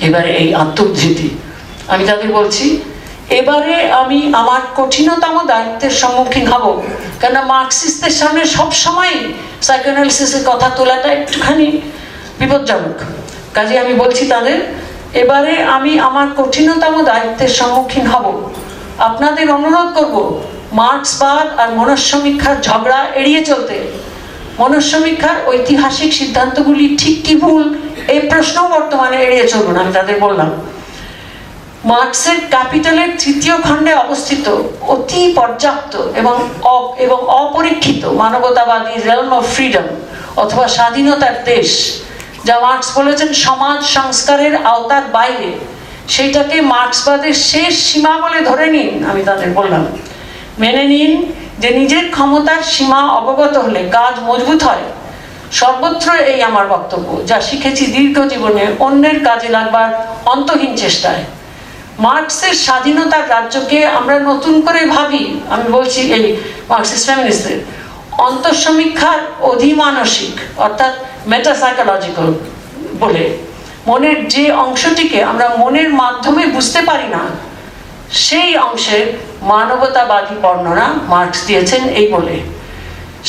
এবারে 0.07 0.31
এই 0.43 0.49
আত্মধৃতি 0.63 1.29
আমি 1.93 2.03
তাদের 2.11 2.31
বলছি, 2.39 2.67
এবারে 3.41 3.77
আমি 4.03 4.19
আমার 4.41 4.63
কঠিনতম 4.79 5.37
দায়িত্বের 5.53 5.95
সম্মুখীন 6.03 6.47
হব 6.53 6.65
কেন 7.23 7.37
মার্কসিস্টদের 7.53 8.15
সামনে 8.21 8.43
সবসময় 8.57 9.15
সাইকোনালিসিসের 9.67 10.43
কথা 10.51 10.67
তোলাটা 10.79 11.09
একটুখানি 11.19 11.69
বিপজ্জনক। 12.41 12.97
কাজে 13.57 13.75
আমি 13.85 13.95
বলছি 14.03 14.23
তাদের 14.35 14.59
এবারে 15.15 15.55
আমি 15.77 15.93
আমার 15.99 16.29
কঠিনতম 16.37 16.95
দায়িত্বের 17.05 17.49
সম্মুখীন 17.49 18.07
হব। 18.07 18.27
আপনাদের 18.99 19.47
অনুরোধ 19.51 19.89
করব, 19.99 20.17
মার্ক্সবাদ 20.73 21.47
আর 21.61 21.69
মনস্সমীক্ষার 21.75 22.57
ঝগড়া 22.63 23.01
এড়িয়ে 23.15 23.45
চলতে। 23.45 23.77
মনস্সমীক্ষার 24.59 25.37
ঐতিহাসিক 25.47 26.11
সিদ্ধান্তগুলি 26.13 26.97
ঠিক 26.97 27.17
কি 27.25 27.35
ভুল 27.37 27.65
এই 28.09 28.21
প্রশ্ন 28.31 28.57
বর্তমানে 28.69 29.17
এড়িয়ে 29.27 29.47
চলুন 29.49 29.77
আমি 29.77 29.93
তাদের 29.93 30.17
বললাম। 30.21 30.51
মার্কসের 31.85 32.39
ক্যাপিটালের 32.51 33.11
তৃতীয় 33.19 33.57
খণ্ডে 33.63 33.93
অবস্থিত, 33.95 34.47
অতি 34.95 35.33
পর্যাপ্ত 35.39 35.93
এবং 36.21 36.37
এবং 36.99 37.19
অপরীক্ষিত 37.45 38.05
মানবতাবাদী 38.05 38.95
রেলম 39.01 39.33
অফ 39.33 39.45
ফ্রিডম 39.55 39.87
অথবা 40.37 40.67
স্বাধীনতার 40.69 41.37
দেশ। 41.45 41.71
যা 42.51 42.59
মার্কস 42.67 42.89
বলেছেন 42.99 43.31
সমাজ 43.47 43.79
সংস্কারের 43.97 44.55
আওতার 44.73 45.05
বাইরে 45.17 45.51
সেইটাকে 46.15 46.57
মার্ক্সবাদের 46.73 47.35
শেষ 47.51 47.73
সীমা 47.89 48.15
বলে 48.25 48.41
ধরে 48.49 48.67
নিন, 48.75 48.91
আমি 49.11 49.23
তাদের 49.29 49.49
বললাম। 49.59 49.85
মেনে 50.63 50.85
নিন 50.93 51.13
যে 51.63 51.69
নিজের 51.79 52.05
ক্ষমতার 52.15 52.63
সীমা 52.73 53.01
অবগত 53.21 53.55
হলে 53.65 53.81
কাজ 53.97 54.15
মজবুত 54.29 54.61
হয়। 54.69 54.85
সর্বত্র 55.61 56.09
এই 56.33 56.39
আমার 56.49 56.67
বক্তব্য, 56.75 57.09
যা 57.31 57.39
শিখেছি 57.49 57.85
দীর্ঘ 57.97 58.17
জীবনে 58.33 58.65
অন্যের 58.87 59.19
কাজে 59.29 59.49
লাগবার 59.57 59.89
অন্তহীন 60.33 60.73
চেষ্টায়। 60.83 61.23
মার্কসের 62.07 62.55
স্বাধীনতার 62.65 63.25
রাজ্যকে 63.35 63.79
আমরা 63.99 64.17
নতুন 64.31 64.55
করে 64.67 64.83
ভাবি, 64.95 65.23
আমি 65.55 65.67
বলছি 65.77 66.01
এই 66.17 66.25
মার্কসিস্ট 66.71 67.05
ফ্যামিলিস্টদের। 67.09 67.61
অন্তঃসমীক্ষার 68.27 69.21
অধিমানসিক, 69.53 70.35
অর্থাৎ 70.65 70.93
মেটাসাইকোলজিক্যাল 71.33 72.29
বলে। 73.03 73.25
মনের 73.89 74.19
যে 74.35 74.45
অংশটিকে 74.65 75.19
আমরা 75.31 75.47
মনের 75.63 75.89
মাধ্যমে 76.03 76.43
বুঝতে 76.57 76.81
পারি 76.89 77.09
না, 77.17 77.23
সেই 78.27 78.51
অংশের 78.69 79.05
মানবতাবাদী 79.53 80.37
বর্ণনা 80.45 80.87
মার্কস 81.13 81.41
দিয়েছেন 81.49 81.83
এই 82.01 82.07
বলে। 82.15 82.37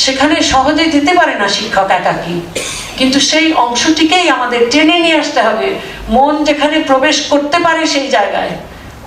সেখানে 0.04 0.36
সহজে 0.52 0.86
দিতে 0.96 1.12
পারে 1.20 1.36
না 1.41 1.48
শিক্ষক 1.58 1.89
একাকি, 2.00 2.36
কিন্তু 2.98 3.17
সেই 3.30 3.48
অংশটিকেই 3.65 4.28
আমাদের 4.36 4.62
টেনে 4.72 4.98
নিয়ে 5.04 5.20
আসতে 5.24 5.39
হবে। 5.48 5.67
মন 6.15 6.34
যেখানে 6.48 6.78
প্রবেশ 6.89 7.17
করতে 7.32 7.58
পারে 7.65 7.82
সেই 7.94 8.08
জায়গায়। 8.15 8.54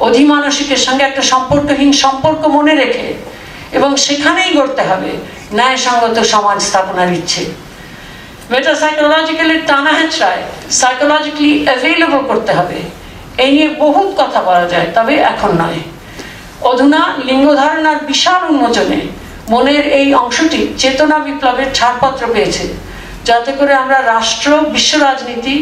অধিমানসিকের 0.08 0.80
সঙ্গে 0.87 1.04
একটা 1.06 1.22
সম্পর্কহীন 1.32 1.92
সম্পর্ক 2.04 2.42
মনে 2.56 2.74
রেখে 2.82 3.06
সেখানেই 4.06 4.50
গড়তে 4.58 4.82
হবে। 4.90 5.10
ন্যায়সঙ্গত 5.58 6.16
সমাজ 6.32 6.58
স্থাপনার 6.68 7.10
ইচ্ছে। 7.18 7.42
মেটাসাইকোলজিক্যালি 8.52 9.56
টানা 9.68 9.92
হেঁচড়ায় 10.00 10.42
সাইকোলজিক্যালি 10.80 11.52
অ্যাভেলেবল 11.66 12.22
করতে 12.30 12.52
হবে। 12.58 12.78
এই 13.44 13.50
নিয়ে 13.56 13.68
বহুত 13.84 14.08
কথা 14.20 14.40
বলা 14.48 14.66
যায়, 14.72 14.88
তবে 14.96 15.14
এখন 15.32 15.50
নয়। 15.62 15.80
অধুনা 16.70 17.02
লিঙ্গ 17.28 17.46
ধারণার 17.60 17.98
বিশাল 18.10 18.40
উন্মোচনে 18.50 19.00
মনের 19.52 19.84
এই 19.98 20.08
অংশটি 20.22 20.60
চেতনা 20.80 21.16
বিপ্লবের 21.26 21.68
ছাড়পত্র 21.78 22.22
পেয়েছে, 22.34 22.64
যাতে 23.28 23.50
করে 23.58 23.72
আমরা 23.82 23.98
রাষ্ট্র, 24.12 24.50
বিশ্ব 24.74 24.92
রাজনীতি, 25.06 25.56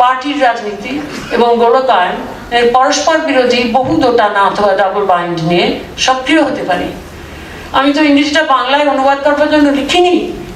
পার্টির 0.00 0.38
রাজনীতি 0.46 0.92
এবং 1.36 1.50
গোলকায়ন 1.62 2.16
এর 2.56 2.64
পরস্পর 2.76 3.16
বিরোধী 3.28 3.60
বহু 3.76 3.92
দোটানা 4.04 4.40
অথবা 4.50 4.72
ডাবল 4.80 5.04
বাইন্ড 5.10 5.38
নিয়ে 5.50 5.66
সক্রিয় 6.06 6.42
হতে 6.48 6.62
পারি। 6.70 6.88
আমি 7.77 7.89
তো 7.95 8.01
ইংরেজিটা 8.09 8.41
বাংলায় 8.55 8.85
অনুবাদ 8.93 9.19
করবার 9.25 9.49
জন্য 9.53 9.67
লিখিনি 9.79 10.15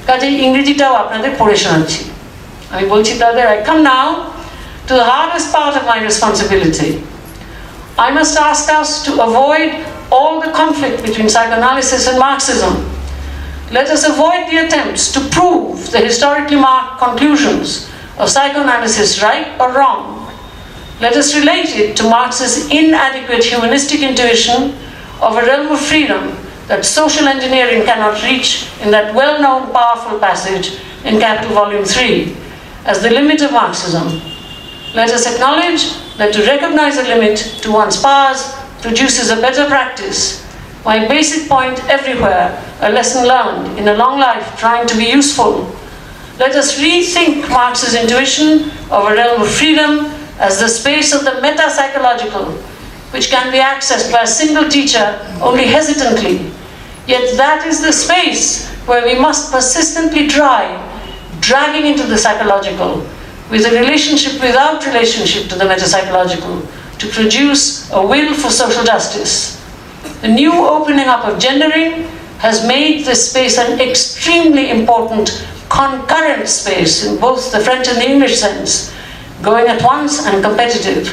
কাজেই 0.09 0.33
ইংরেজিটাও 0.45 0.93
আপনাদের 1.03 1.31
পড়ে 1.39 1.55
শোনাচ্ছি 1.63 2.01
আমি 2.73 2.85
বলছি 2.93 3.11
তাদের 3.23 3.45
I 3.53 3.59
come 3.69 3.79
now 3.89 4.07
to 4.87 4.93
the 4.99 5.05
hardest 5.11 5.49
part 5.55 5.73
of 5.79 5.83
my 5.89 5.99
responsibility 6.09 6.89
I 7.99 8.11
must 8.11 8.35
ask 8.39 8.65
us 8.71 8.89
to 9.05 9.11
avoid 9.21 9.69
all 10.09 10.39
the 10.39 10.51
conflict 10.51 11.03
between 11.03 11.27
psychoanalysis 11.27 12.07
and 12.07 12.17
Marxism. 12.17 12.73
Let 13.71 13.89
us 13.89 14.07
avoid 14.07 14.49
the 14.49 14.65
attempts 14.65 15.11
to 15.11 15.19
prove 15.29 15.91
the 15.91 15.99
historically 15.99 16.55
marked 16.57 16.93
conclusions 16.99 17.67
of 18.17 18.29
psychoanalysis 18.29 19.21
right 19.21 19.47
or 19.59 19.73
wrong. 19.73 20.01
Let 21.01 21.15
us 21.15 21.35
relate 21.35 21.75
it 21.75 21.97
to 21.97 22.03
Marx's 22.05 22.69
inadequate 22.71 23.43
humanistic 23.43 24.01
intuition 24.01 24.59
of 25.21 25.35
a 25.35 25.41
realm 25.41 25.67
of 25.67 25.81
freedom 25.81 26.23
that 26.66 26.84
social 26.84 27.28
engineering 27.28 27.84
cannot 27.84 28.22
reach 28.22 28.70
in 28.80 28.90
that 28.90 29.14
well 29.14 29.40
known 29.40 29.72
powerful 29.72 30.18
passage 30.18 30.80
in 31.04 31.20
Capital 31.20 31.54
Volume 31.54 31.84
3 31.84 32.34
as 32.86 33.02
the 33.02 33.10
limit 33.10 33.42
of 33.42 33.52
Marxism. 33.52 34.20
Let 34.94 35.10
us 35.10 35.26
acknowledge 35.26 35.92
that 36.16 36.32
to 36.34 36.42
recognize 36.42 36.96
a 36.96 37.02
limit 37.02 37.38
to 37.62 37.72
one's 37.72 38.00
powers 38.00 38.54
produces 38.80 39.30
a 39.30 39.36
better 39.36 39.66
practice. 39.66 40.40
My 40.84 41.06
basic 41.08 41.48
point 41.48 41.78
everywhere, 41.88 42.62
a 42.80 42.90
lesson 42.90 43.26
learned 43.26 43.78
in 43.78 43.88
a 43.88 43.94
long 43.94 44.18
life 44.18 44.58
trying 44.58 44.86
to 44.86 44.96
be 44.96 45.04
useful. 45.04 45.70
Let 46.38 46.54
us 46.54 46.78
rethink 46.78 47.48
Marx's 47.50 47.94
intuition 47.94 48.70
of 48.90 49.04
a 49.06 49.14
realm 49.14 49.42
of 49.42 49.50
freedom 49.50 50.06
as 50.38 50.60
the 50.60 50.68
space 50.68 51.12
of 51.14 51.24
the 51.24 51.40
meta 51.40 51.70
psychological, 51.70 52.52
which 53.12 53.30
can 53.30 53.52
be 53.52 53.58
accessed 53.58 54.10
by 54.10 54.22
a 54.22 54.26
single 54.26 54.68
teacher 54.68 55.18
only 55.40 55.66
hesitantly 55.66 56.53
Yet 57.06 57.36
that 57.36 57.66
is 57.66 57.82
the 57.82 57.92
space 57.92 58.68
where 58.86 59.04
we 59.04 59.18
must 59.18 59.52
persistently 59.52 60.26
try 60.28 60.80
dragging 61.40 61.86
into 61.86 62.04
the 62.04 62.16
psychological 62.16 63.06
with 63.50 63.66
a 63.66 63.78
relationship 63.78 64.40
without 64.40 64.86
relationship 64.86 65.50
to 65.50 65.56
the 65.56 65.64
metapsychological 65.64 66.66
to 66.98 67.08
produce 67.08 67.90
a 67.92 68.00
will 68.00 68.32
for 68.34 68.50
social 68.50 68.84
justice. 68.84 69.60
The 70.22 70.28
new 70.28 70.52
opening 70.52 71.06
up 71.06 71.26
of 71.26 71.38
gendering 71.38 72.08
has 72.38 72.66
made 72.66 73.04
this 73.04 73.30
space 73.30 73.58
an 73.58 73.80
extremely 73.80 74.70
important 74.70 75.46
concurrent 75.68 76.48
space 76.48 77.04
in 77.04 77.18
both 77.20 77.52
the 77.52 77.60
French 77.60 77.88
and 77.88 77.98
the 77.98 78.08
English 78.08 78.36
sense, 78.36 78.94
going 79.42 79.66
at 79.66 79.82
once 79.82 80.26
and 80.26 80.42
competitive. 80.42 81.12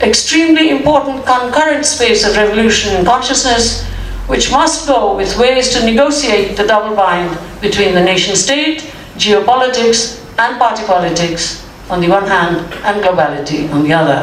Extremely 0.00 0.70
important 0.70 1.26
concurrent 1.26 1.84
space 1.84 2.26
of 2.26 2.36
revolution 2.36 2.96
in 2.96 3.04
consciousness, 3.04 3.89
which 4.30 4.46
must 4.52 4.86
go 4.86 5.00
with 5.16 5.30
ways 5.36 5.66
to 5.74 5.78
negotiate 5.84 6.56
the 6.56 6.64
double 6.64 6.94
bind 6.96 7.30
between 7.60 7.90
the 7.94 8.02
nation 8.02 8.34
state, 8.36 8.78
geopolitics, 9.16 10.00
and 10.38 10.50
party 10.56 10.84
politics 10.84 11.42
on 11.90 12.00
the 12.00 12.08
one 12.08 12.26
hand, 12.26 12.54
and 12.84 13.02
globality 13.02 13.60
on 13.74 13.80
the 13.84 13.92
other. 13.92 14.20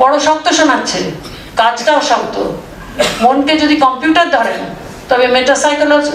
বড় 0.00 0.14
শক্ত 0.26 0.46
শোনাচ্ছে 0.58 1.00
কাজটাও 1.60 2.00
শক্ত 2.10 2.36
মনকে 3.24 3.52
যদি 3.62 3.74
computer 3.86 4.26
ধরেন 4.36 4.60
তবে 5.10 5.26
মেটাসাইকোলজি 5.36 6.10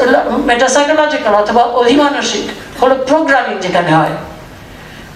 মেটাসাইকোলজিক্যাল 0.50 1.34
অথবা 1.42 1.64
অধিমানসিক 1.82 2.46
হলো 2.82 2.96
প্রোগ্রামিং 3.10 3.56
যেখানে 3.66 3.92
হয় 4.00 4.16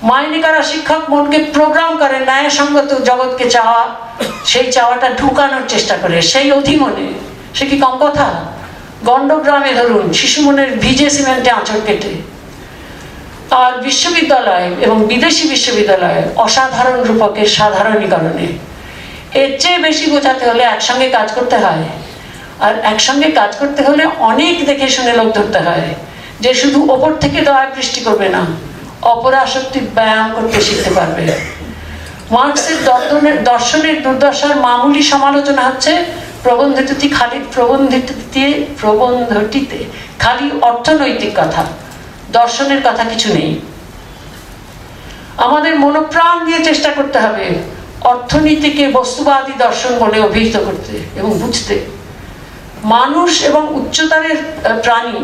মাইনে 0.09 0.39
করা 0.45 0.61
শিক্ষক 0.71 1.03
মনকে 1.13 1.39
প্রোগ্রাম 1.55 1.91
করে 2.01 2.17
ন্যায়সঙ্গত 2.29 2.89
জগৎকে 3.09 3.45
চাওয়া 3.55 3.81
সেই 4.51 4.67
চাওয়াটা 4.75 5.07
ঢুকানোর 5.19 5.63
চেষ্টা 5.73 5.95
করে 6.03 6.17
সেই 6.31 6.47
অধিমনে 6.59 7.07
সে 7.57 7.63
কি 7.69 7.77
কম 7.83 7.95
কথা? 8.05 8.27
গণ্ডগ্রামে 9.07 9.71
ধরুন 9.79 10.05
শিশু 10.19 10.39
মনের 10.45 10.69
ভিজে 10.83 11.07
সিমেন্টে 11.15 11.49
আঁচড় 11.59 11.81
কেটে। 11.87 12.11
আর 13.61 13.71
বিশ্ববিদ্যালয় 13.87 14.67
এবং 14.85 14.97
বিদেশি 15.11 15.43
বিশ্ববিদ্যালয়ে 15.53 16.21
অসাধারণ 16.45 16.99
রূপকের 17.09 17.49
সাধারণীকরণে। 17.57 18.47
এর 19.41 19.51
চেয়ে 19.61 19.79
বেশি 19.87 20.05
বোঝাতে 20.13 20.43
হলে 20.49 20.63
একসঙ্গে 20.73 21.07
কাজ 21.17 21.27
করতে 21.37 21.57
হয়। 21.63 21.83
আর 22.65 22.73
একসঙ্গে 22.91 23.27
কাজ 23.39 23.51
করতে 23.59 23.81
হলে 23.87 24.03
অনেক 24.29 24.55
দেখে 24.69 24.87
শুনে 24.95 25.13
লোক 25.19 25.29
ধরতে 25.37 25.59
হয়, 25.67 25.87
যে 26.43 26.51
শুধু 26.61 26.79
ওপর 26.95 27.11
থেকে 27.23 27.39
দয়া 27.47 27.65
বৃষ্টি 27.77 27.99
করবে 28.07 28.27
না 28.35 28.41
অপরাশক্তির 29.13 29.85
ব্যায়াম 29.97 30.27
করতে 30.35 30.57
শিখতে 30.67 30.91
পারবে। 30.97 31.23
মার্কসের 32.35 32.77
দর্শনের 33.51 33.95
দুর্দশার 34.05 34.53
মামুলি 34.65 35.03
সমালোচনা 35.13 35.61
হচ্ছে 35.69 35.93
প্রবন্ধটি 36.43 37.07
খালি 37.09 37.37
প্রবন্ধটিতে 37.53 38.45
প্রবন্ধটিতে, 38.81 39.79
খালি 40.19 40.47
অর্থনৈতিক 40.69 41.31
কথা, 41.39 41.63
দর্শনের 42.37 42.81
কথা 42.87 43.03
কিছু 43.11 43.29
নেই। 43.33 43.49
আমাদের 45.45 45.73
মনোপ্রাণ 45.83 46.35
দিয়ে 46.45 46.61
চেষ্টা 46.69 46.89
করতে 46.97 47.17
হবে 47.25 47.45
অর্থনীতিকে 48.11 48.83
বস্তুবাদী 48.97 49.53
দর্শন 49.65 49.91
বলে 50.03 50.17
অভিহিত 50.27 50.55
করতে 50.67 50.93
এবং 51.19 51.31
বুঝতে। 51.39 51.75
মানুষ 52.95 53.31
এবং 53.49 53.63
উচ্চতরের 53.79 54.37
প্রাণী, 54.85 55.17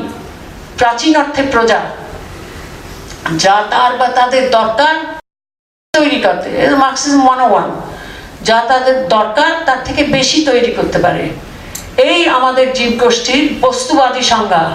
প্রাচীন 0.80 1.14
অর্থে 1.22 1.44
প্রজা, 1.54 1.82
যা 3.44 3.56
তার 3.72 3.92
বা 4.00 4.08
তাদের 4.20 4.44
দরকার 4.58 4.96
তৈরি 5.94 6.20
করতে। 6.26 6.50
Marxism 6.84 7.22
one. 7.52 7.70
যা 8.44 8.66
তাদের 8.68 9.08
দরকার, 9.08 9.52
তার 9.66 9.84
থেকে 9.86 10.04
বেশি 10.04 10.46
তৈরি 10.46 10.72
করতে 10.74 11.00
পারে। 11.00 11.30
এই 11.98 12.28
আমাদের 12.28 12.74
জীবগোষ্ঠীর 12.74 13.54
বস্তুবাদী 13.62 14.22
সংজ্ঞা, 14.22 14.72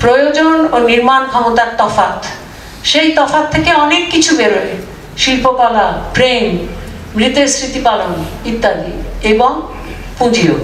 প্রয়োজন 0.00 0.68
ও 0.72 0.78
নির্মাণ 0.78 1.26
ক্ষমতার 1.26 1.70
তফাত 1.78 2.24
সেই 2.84 3.12
তফাত 3.12 3.50
থেকে 3.50 3.72
অনেক 3.74 4.10
কিছু 4.10 4.36
বেরোয়। 4.36 4.72
শিল্পকলা, 5.18 5.92
প্রেম, 6.14 6.68
মৃতের 7.16 7.48
স্মৃতি 7.48 7.80
পালন 7.80 8.24
ইত্যাদি 8.44 8.92
এবং 9.28 9.62
পুঁজিও। 10.18 10.54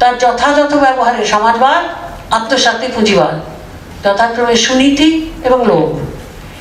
তার 0.00 0.18
যথাযথ 0.18 0.74
ব্যবহারে 0.74 1.26
সমাজবাদ, 1.26 1.84
আত্মসাতে 2.34 2.88
পুঁজিবাদ, 2.94 3.40
যথাক্রমে 4.04 4.56
সুনীতি 4.56 5.30
এবং 5.44 5.66
লোভ। 5.66 5.88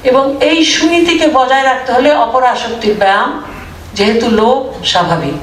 এবং 0.07 0.43
এই 0.43 0.65
সুনীতিকে 0.65 1.27
বজায় 1.27 1.63
রাখতে 1.63 1.91
হলে 1.91 2.15
অপরাশক্তির 2.15 2.95
ব্যায়াম 2.99 3.43
যেহেতু 3.93 4.27
লোভ 4.39 4.59
স্বাভাবিক। 4.91 5.39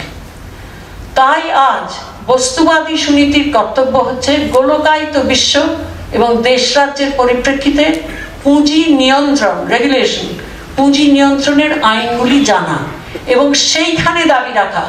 তাই 1.14 1.42
আজ 1.72 1.88
বস্তুবাদী 2.26 2.95
সুনীতির 3.05 3.47
কর্তব্য 3.57 3.95
হচ্ছে 3.99 4.32
গোলকায়িত 4.55 5.14
বিশ্ব 5.30 5.55
এবং 6.16 6.30
দেশ 6.42 6.64
রাজ্যের 6.76 7.11
পরিপ্রেক্ষিতে 7.16 7.84
পুঁজি 8.45 8.80
নিয়ন্ত্রণ 9.03 9.57
রেগুলেশন 9.74 10.26
পুঁজি 10.76 11.05
নিয়ন্ত্রণের 11.16 11.72
আইনগুলি 11.82 12.38
জানা 12.45 12.78
এবং 13.26 13.47
সেইখানে 13.55 14.22
দাবি 14.32 14.53
রাখা। 14.55 14.84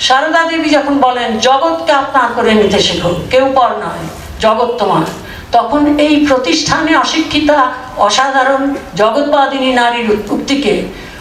সারদা 0.00 0.42
দেবী 0.50 0.68
যখন 0.68 0.94
বলেন, 1.00 1.28
জগৎকে 1.38 1.92
আপনার 1.92 2.28
করে 2.36 2.52
নিতে 2.54 2.78
শেখো, 2.86 3.10
কেউ 3.30 3.46
পর 3.54 3.70
নয়, 3.84 4.04
জগৎ 4.40 4.70
তোমার। 4.78 5.04
তখন 5.52 5.82
এই 6.06 6.14
প্রতিষ্ঠানে 6.26 6.92
অশিক্ষিতা 6.96 7.58
অসাধারণ 8.06 8.62
জগৎবাদিনী 8.96 9.70
নারীর 9.72 10.08
উক্তিকে 10.34 10.74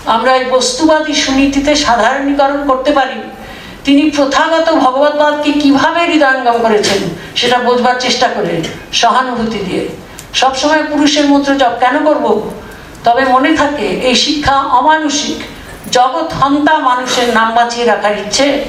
আমরা 0.06 0.36
এই 0.36 0.46
বস্তুবাদী 0.50 1.14
সুনীতিতে 1.14 1.76
সাধারণীকরণ 1.76 2.68
করতে 2.68 2.92
পারি। 2.92 3.20
তিনি 3.86 4.10
প্রথাগত 4.10 4.72
ভগবতবাদকে 4.72 5.52
কীভাবে 5.52 6.02
হৃদয়ঙ্গম 6.06 6.58
করেছেন, 6.62 7.02
সেটা 7.36 7.58
বোঝবার 7.58 8.00
চেষ্টা 8.00 8.28
করে 8.28 8.62
সহানুভূতি 8.92 9.58
দিয়ে। 9.58 9.88
সবসময় 10.34 10.84
পুরুষের 10.92 11.26
মূত্র 11.26 11.56
জপ 11.56 11.74
কেন 11.80 12.06
করব? 12.06 12.52
তবে 13.04 13.26
মনে 13.26 13.56
থাকে, 13.56 13.88
এই 13.88 14.16
শিক্ষা 14.16 14.56
অমানুষিক। 14.56 15.38
জগৎ 15.92 16.34
হন্তা 16.34 16.80
মানুষের 16.80 17.34
নাম 17.34 17.56
বাঁচিয়ে 17.56 17.86
রাখার 17.86 18.18
ইচ্ছে। 18.18 18.64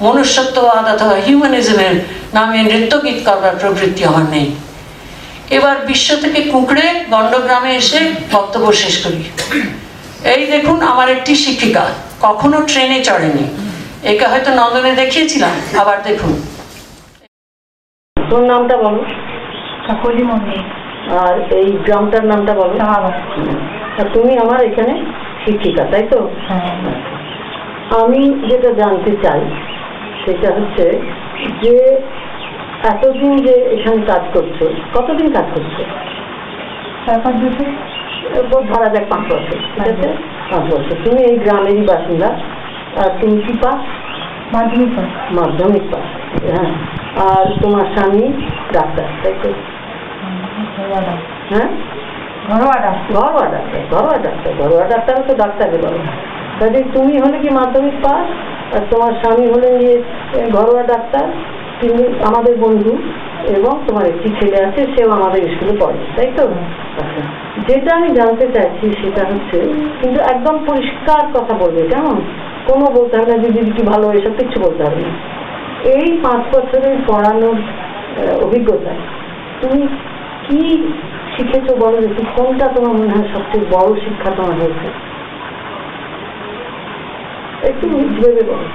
মনুষ্যত্ববাদ 0.00 0.84
অথবা 0.94 1.16
হিউম্যানিজমের 1.26 1.94
নামে 2.34 2.62
নৃত্যগীত 2.62 3.28
করবার 3.28 3.56
প্রবৃত্তি 3.60 4.04
আমার 4.04 4.22
নেই। 4.22 4.54
এবার 5.50 5.76
বিশ্ব 5.86 6.16
থেকে 6.16 6.42
কুঁকড়ে 6.42 7.04
গণ্ডগ্রামে 7.10 7.76
এসে 7.76 8.00
বক্তব্য 8.32 8.72
শেষ 8.72 9.04
করি। 9.04 9.22
এই 10.24 10.46
দেখুন 10.46 10.78
আমার 10.82 11.08
একটি 11.08 11.34
শিক্ষিকা। 11.34 11.84
কখনো 12.20 12.56
ট্রেনে 12.66 12.98
চড়েনি। 13.04 13.44
একে 14.04 14.26
হয়তো 14.26 14.50
নন্দনে 14.50 14.92
দেখিয়েছিলাম 14.92 15.54
আবার 15.80 15.96
দেখুন। 16.02 16.32
তোর 18.30 18.42
নামটা 18.42 18.76
বলো। 18.76 19.02
কাকলি 19.86 20.22
মন্দির 20.22 20.60
আর 21.20 21.34
এই 21.58 21.66
গ্রামটার 21.86 22.24
নামটা 22.24 22.54
বলো। 22.54 22.74
আর 23.98 24.06
তুমি 24.14 24.38
আমার 24.38 24.60
এখানে 24.64 24.94
শিক্ষিকা 25.44 25.84
তাই 25.84 26.02
তো? 26.12 26.18
হ্যাঁ। 26.48 26.70
আমি 28.02 28.20
যেটা 28.50 28.70
জানতে 28.72 29.12
চাই 29.24 29.40
সেটা 30.24 30.48
হচ্ছে 30.56 30.84
যে 31.62 31.74
এতদিন 32.88 33.36
যে 33.36 33.54
এখানে 33.74 34.06
কাজ 34.06 34.24
করছ 34.34 34.58
কতদিন 34.94 35.32
কাজ 35.32 35.46
করছ? 35.54 35.76
চার 37.06 37.20
পাঁচ 37.20 37.34
বছর। 37.34 37.70
ধরা 38.20 38.88
যাক 38.88 39.04
পাঁচ 39.08 39.22
বছর 39.24 39.58
ঠিক 39.74 39.88
আছে? 39.88 40.08
পাঁচ 40.50 40.64
বছর। 40.74 40.96
তুমি 41.04 41.20
এই 41.22 41.36
গ্রামেরই 41.36 41.84
বাসিন্দা 41.86 42.28
আর 42.96 43.10
তুমি 43.20 43.36
কি 43.42 43.52
পাস 43.62 43.80
মাধ্যমিক 44.54 44.90
পাস 44.96 45.10
মাধ্যমিক 45.32 45.82
পাস 45.92 46.06
হ্যাঁ। 46.52 46.70
আর 47.28 47.44
তোমার 47.62 47.84
স্বামী 47.94 48.32
ডাক্তার 48.72 49.04
তাই 49.22 49.34
তো? 49.42 49.48
হ্যাঁ? 51.50 51.68
ঘরোয়া 52.48 52.78
ডাক্তার। 52.80 53.14
ঘরোয়া 53.14 53.46
ডাক্তার 53.48 53.80
ঘরোয়া 53.90 54.18
ডাক্তার 54.18 54.52
ঘরোয়া 54.54 54.84
ডাক্তারও 54.88 55.22
তো 55.28 55.34
ডাক্তারকে 55.34 55.78
বলো। 55.78 55.98
কাজে 56.60 56.84
তুমি 56.94 57.18
হলে 57.18 57.38
কি 57.38 57.50
মাধ্যমিক 57.50 57.96
পাস 58.02 58.26
আর 58.74 58.82
তোমার 58.90 59.12
স্বামী 59.12 59.46
হলেন 59.50 59.78
যে 59.78 59.92
ঘরোয়া 60.52 60.82
ডাক্তার? 60.82 61.24
তিনি 61.80 62.04
আমাদের 62.24 62.58
বন্ধু 62.58 62.98
এবং 63.48 63.84
তোমার 63.88 64.06
একটি 64.06 64.28
ছেলে 64.28 64.64
আছে 64.64 64.86
সেও 64.96 65.10
আমাদের 65.10 65.40
স্কুলে 65.50 65.74
পড়ে 65.80 65.98
তাই 66.16 66.30
তো? 66.36 66.44
আচ্ছা। 67.02 67.22
যেটা 67.68 67.96
আমি 67.96 68.08
জানতে 68.14 68.46
চাইছি 68.54 68.92
সেটা 69.02 69.22
হচ্ছে 69.24 69.58
কিন্তু 70.00 70.20
একদম 70.20 70.58
পরিষ্কার 70.66 71.26
কথা 71.34 71.54
বলবে 71.58 71.88
কেমন? 71.88 72.16
কোনো 72.66 72.84
বলতে 72.90 73.18
হবে 73.18 73.32
না 73.32 73.38
দিদি 73.38 73.70
কি 73.72 73.82
ভালো 73.82 74.12
এসব 74.12 74.30
কিচ্ছু 74.38 74.60
বলতে 74.60 74.84
হবে 74.84 75.00
না। 75.00 75.12
এই 75.84 76.20
পাঁচ 76.22 76.56
বছরের 76.56 76.96
পড়ানোর 77.06 77.56
আহ, 77.60 78.44
অভিজ্ঞতায় 78.46 79.00
তুমি 79.60 79.88
কি 80.48 80.60
শিখেছো 81.36 81.76
বলো 81.76 82.00
দেখি 82.00 82.22
কোনটা 82.36 82.68
তোমার 82.68 82.94
মনে 82.94 83.12
হয় 83.12 83.28
সবচেয়ে 83.34 83.64
বড় 83.70 84.00
শিক্ষা 84.00 84.30
তোমার 84.36 84.54
হয়েছে? 84.60 84.88
একটু 87.68 87.88
ভেবে 87.88 88.42
বলো। 88.42 88.66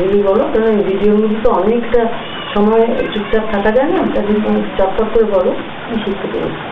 যদি 0.00 0.18
বলো, 0.28 0.44
কারণ 0.52 0.74
ভিডিওগুলো 0.88 1.28
তো 1.44 1.48
অনেকটা 1.60 2.00
সময় 2.54 2.84
চুপচাপ 3.12 3.44
থাকা 3.52 3.70
যায় 3.76 3.90
না 3.94 4.00
তাদের 4.14 4.36
চটপট 4.76 5.06
করে 5.14 5.26
বলো, 5.34 5.50
আমি 5.84 5.96
শিখতে 6.04 6.28
পেরেছি। 6.32 6.62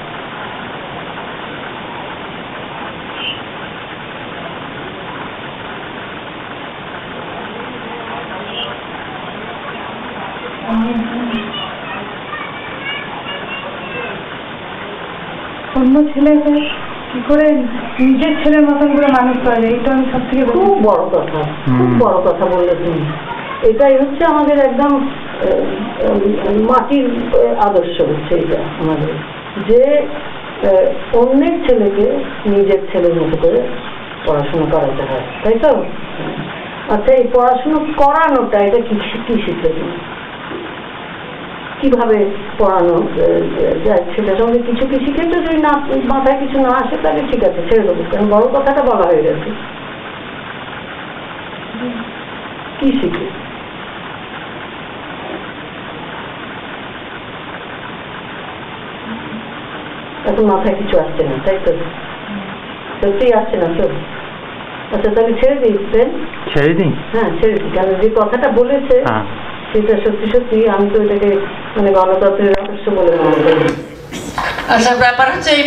অন্য 15.79 15.95
ছেলেদের 16.13 16.61
কি 17.13 17.21
করে 17.29 17.47
নিজের 18.01 18.33
ছেলের 18.43 18.63
মতন 18.63 18.89
করে 18.97 19.09
মানুষ 19.13 19.37
করা? 19.45 19.61
যায় 19.61 19.75
এটা 19.75 19.91
আমি 19.93 20.05
সব 20.13 20.23
থেকে 20.31 20.45
খুব 20.45 20.69
বড় 20.83 21.03
কথা 21.09 21.41
খুব 21.79 21.91
বড় 21.99 22.17
কথা 22.25 22.47
বললে 22.47 22.75
তুমি। 22.75 23.03
এটাই 23.63 23.95
হচ্ছে 23.99 24.25
আমাদের 24.25 24.59
একদম 24.59 24.93
মাটির 26.69 27.07
আদর্শ 27.61 28.01
হচ্ছে 28.01 28.35
এটা 28.35 28.59
আমাদের। 28.81 29.13
যে 29.69 29.81
আহ, 30.61 30.87
অন্যের 31.19 31.69
ছেলেকে 31.69 32.07
নিজের 32.47 32.81
ছেলের 32.93 33.15
মতো 33.15 33.37
করে 33.43 33.61
পড়াশোনা 34.27 34.67
করাতে 34.73 35.03
হয় 35.03 35.25
তাই 35.45 35.59
তো? 35.59 35.71
আচ্ছা 36.89 37.13
এই 37.15 37.29
পড়াশোনা 37.35 37.79
করানোটা 37.97 38.59
এটা 38.59 38.81
কি 38.81 38.95
কি 39.27 39.35
শিখলে 39.43 39.69
তুমি? 39.69 39.95
কীভাবে 41.81 42.19
পড়ানো 42.59 42.97
যায় 43.85 44.03
সেটার 44.15 44.37
সঙ্গে 44.41 44.59
কিছু 44.69 44.85
কি 44.91 44.97
শিখেছো 45.05 45.39
যদি 45.39 45.59
না 45.59 45.73
মাথায় 46.13 46.39
কিছু 46.43 46.57
না 46.59 46.71
আসে 46.81 46.97
তাহলে 47.03 47.23
ঠিক 47.31 47.41
আছে 47.45 47.61
ছেড়ে 47.69 47.85
দেবো। 47.89 48.03
কারণ 48.11 48.27
বড় 48.35 48.45
কথাটা 48.55 48.83
বলা 48.83 49.05
হয়ে 49.11 49.25
গেছে। 49.27 49.49
কি 52.79 52.89
শিখে 53.01 53.27
এখন 60.29 60.45
মাথায় 60.47 60.77
কিছু 60.81 60.95
আসছে 60.99 61.23
না 61.25 61.35
তাই 61.47 61.59
তো? 61.65 61.73
সত্যি 63.01 63.27
আসছে 63.35 63.57
না 63.57 63.69
তো 63.79 63.85
আচ্ছা 64.95 65.09
তাহলে 65.15 65.33
ছেড়ে 65.41 65.57
দিই 65.63 65.77
ছেড়ে 66.53 66.73
দিই? 66.75 66.93
হ্যাঁ 67.13 67.29
ছেড়ে 67.39 67.55
দিই 67.57 67.71
কারণ 67.77 67.95
যে 68.03 68.09
কথাটা 68.21 68.49
বলেছে 68.51 68.95
হ্যাঁ। 69.07 69.25
সেটা 69.71 69.95
সত্যি 70.05 70.27
সত্যি 70.33 70.57
আমি 70.75 70.87
তো 70.93 70.97
এটাকে 71.05 71.31
মানে 71.77 71.91
গণতন্ত্রের 71.99 72.53
আদর্শ 72.61 72.85
বলে 72.97 73.13
মনে 73.25 73.41
করি। 73.47 73.65
আচ্ছা 74.75 74.93
ব্যাপার 75.05 75.27
হচ্ছে 75.33 75.51
এই 75.59 75.63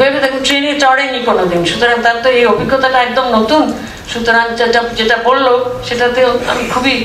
ভেবে 0.00 0.18
দেখুন, 0.24 0.40
ট্রেনে 0.46 0.72
চড়েনি 0.82 1.20
কোনোদিন। 1.28 1.60
সুতরাং 1.70 1.96
তার 2.06 2.16
তো 2.24 2.28
এই 2.38 2.44
অভিজ্ঞতাটা 2.52 2.98
একদম 3.06 3.26
নতুন। 3.38 3.64
সুতরাং 4.12 4.44
যেটা 4.60 4.80
যেটা 4.98 5.16
বলল 5.28 5.46
সেটাতে 5.88 6.20
আমি 6.52 6.64
খুবই 6.74 6.96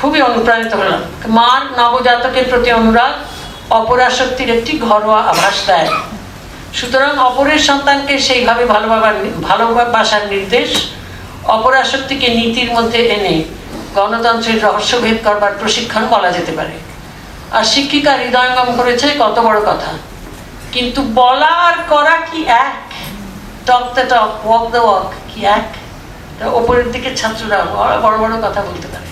খুবই 0.00 0.20
অনুপ্রাণিত 0.28 0.72
হলাম। 0.80 1.00
মার 1.38 1.62
নবজাতকের 1.80 2.46
প্রতি 2.50 2.70
অনুরাগ 2.80 3.12
অপরাশক্তির 3.80 4.50
একটি 4.56 4.72
ঘরোয়া 4.86 5.20
আভাস 5.32 5.56
দেয়। 5.68 5.90
সুতরাং 6.78 7.12
অপরের 7.28 7.60
সন্তানকে 7.68 8.14
সেইভাবে 8.26 8.64
ভালোবাবার 8.74 9.16
ভালোবাসার 9.48 10.24
নির্দেশ 10.34 10.70
অপরাশক্তিকে 11.56 12.28
নীতির 12.38 12.70
মধ্যে 12.76 13.00
এনে 13.16 13.34
গণতন্ত্রের 13.94 14.62
রহস্যভেদ 14.62 15.16
করবার 15.24 15.52
প্রশিক্ষণ 15.60 16.06
বলা 16.06 16.32
যেতে 16.32 16.52
পারে। 16.52 16.74
আর 17.56 17.64
শিক্ষিকা 17.64 18.12
হৃদয়ঙ্গম 18.12 18.76
করেছে, 18.76 19.06
কত 19.18 19.38
বড় 19.38 19.60
কথা। 19.60 19.92
কিন্তু 20.72 21.02
বলা 21.14 21.46
আর 21.46 21.76
করা 21.88 22.16
কি 22.16 22.44
এক? 22.46 22.92
Talk 23.66 23.84
the 23.94 24.02
talk, 24.08 24.46
walk 24.46 24.70
the 24.70 24.78
walk 24.78 25.10
কি 25.34 25.46
এক? 25.46 25.68
ওপরের 26.46 26.92
দিকে 26.92 27.16
ছাত্ররা 27.16 27.58
বড় 28.02 28.16
বড় 28.18 28.48
কথা 28.48 28.60
বলতে 28.62 28.88
পারে। 28.88 29.10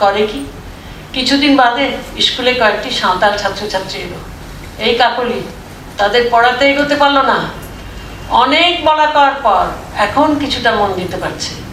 করে 0.00 0.26
কি? 0.26 0.46
কিছুদিন 1.12 1.56
বাদে 1.56 1.90
স্কুলে 2.20 2.54
কয়েকটি 2.54 2.90
সাঁওতাল 2.90 3.38
ছাত্রছাত্রী 3.38 3.98
এলো। 4.00 4.18
এই 4.78 4.94
কাকলি 4.94 5.40
তাদের 5.98 6.28
পড়াতে 6.30 6.70
এগোতে 6.70 6.94
পারল 6.94 7.18
না। 7.18 7.38
অনেক 8.28 8.84
বলা 8.84 9.06
করার 9.06 9.34
পর 9.42 9.64
এখন 9.96 10.38
কিছুটা 10.38 10.70
মন 10.74 10.92
দিতে 10.92 11.16
পারছে। 11.16 11.63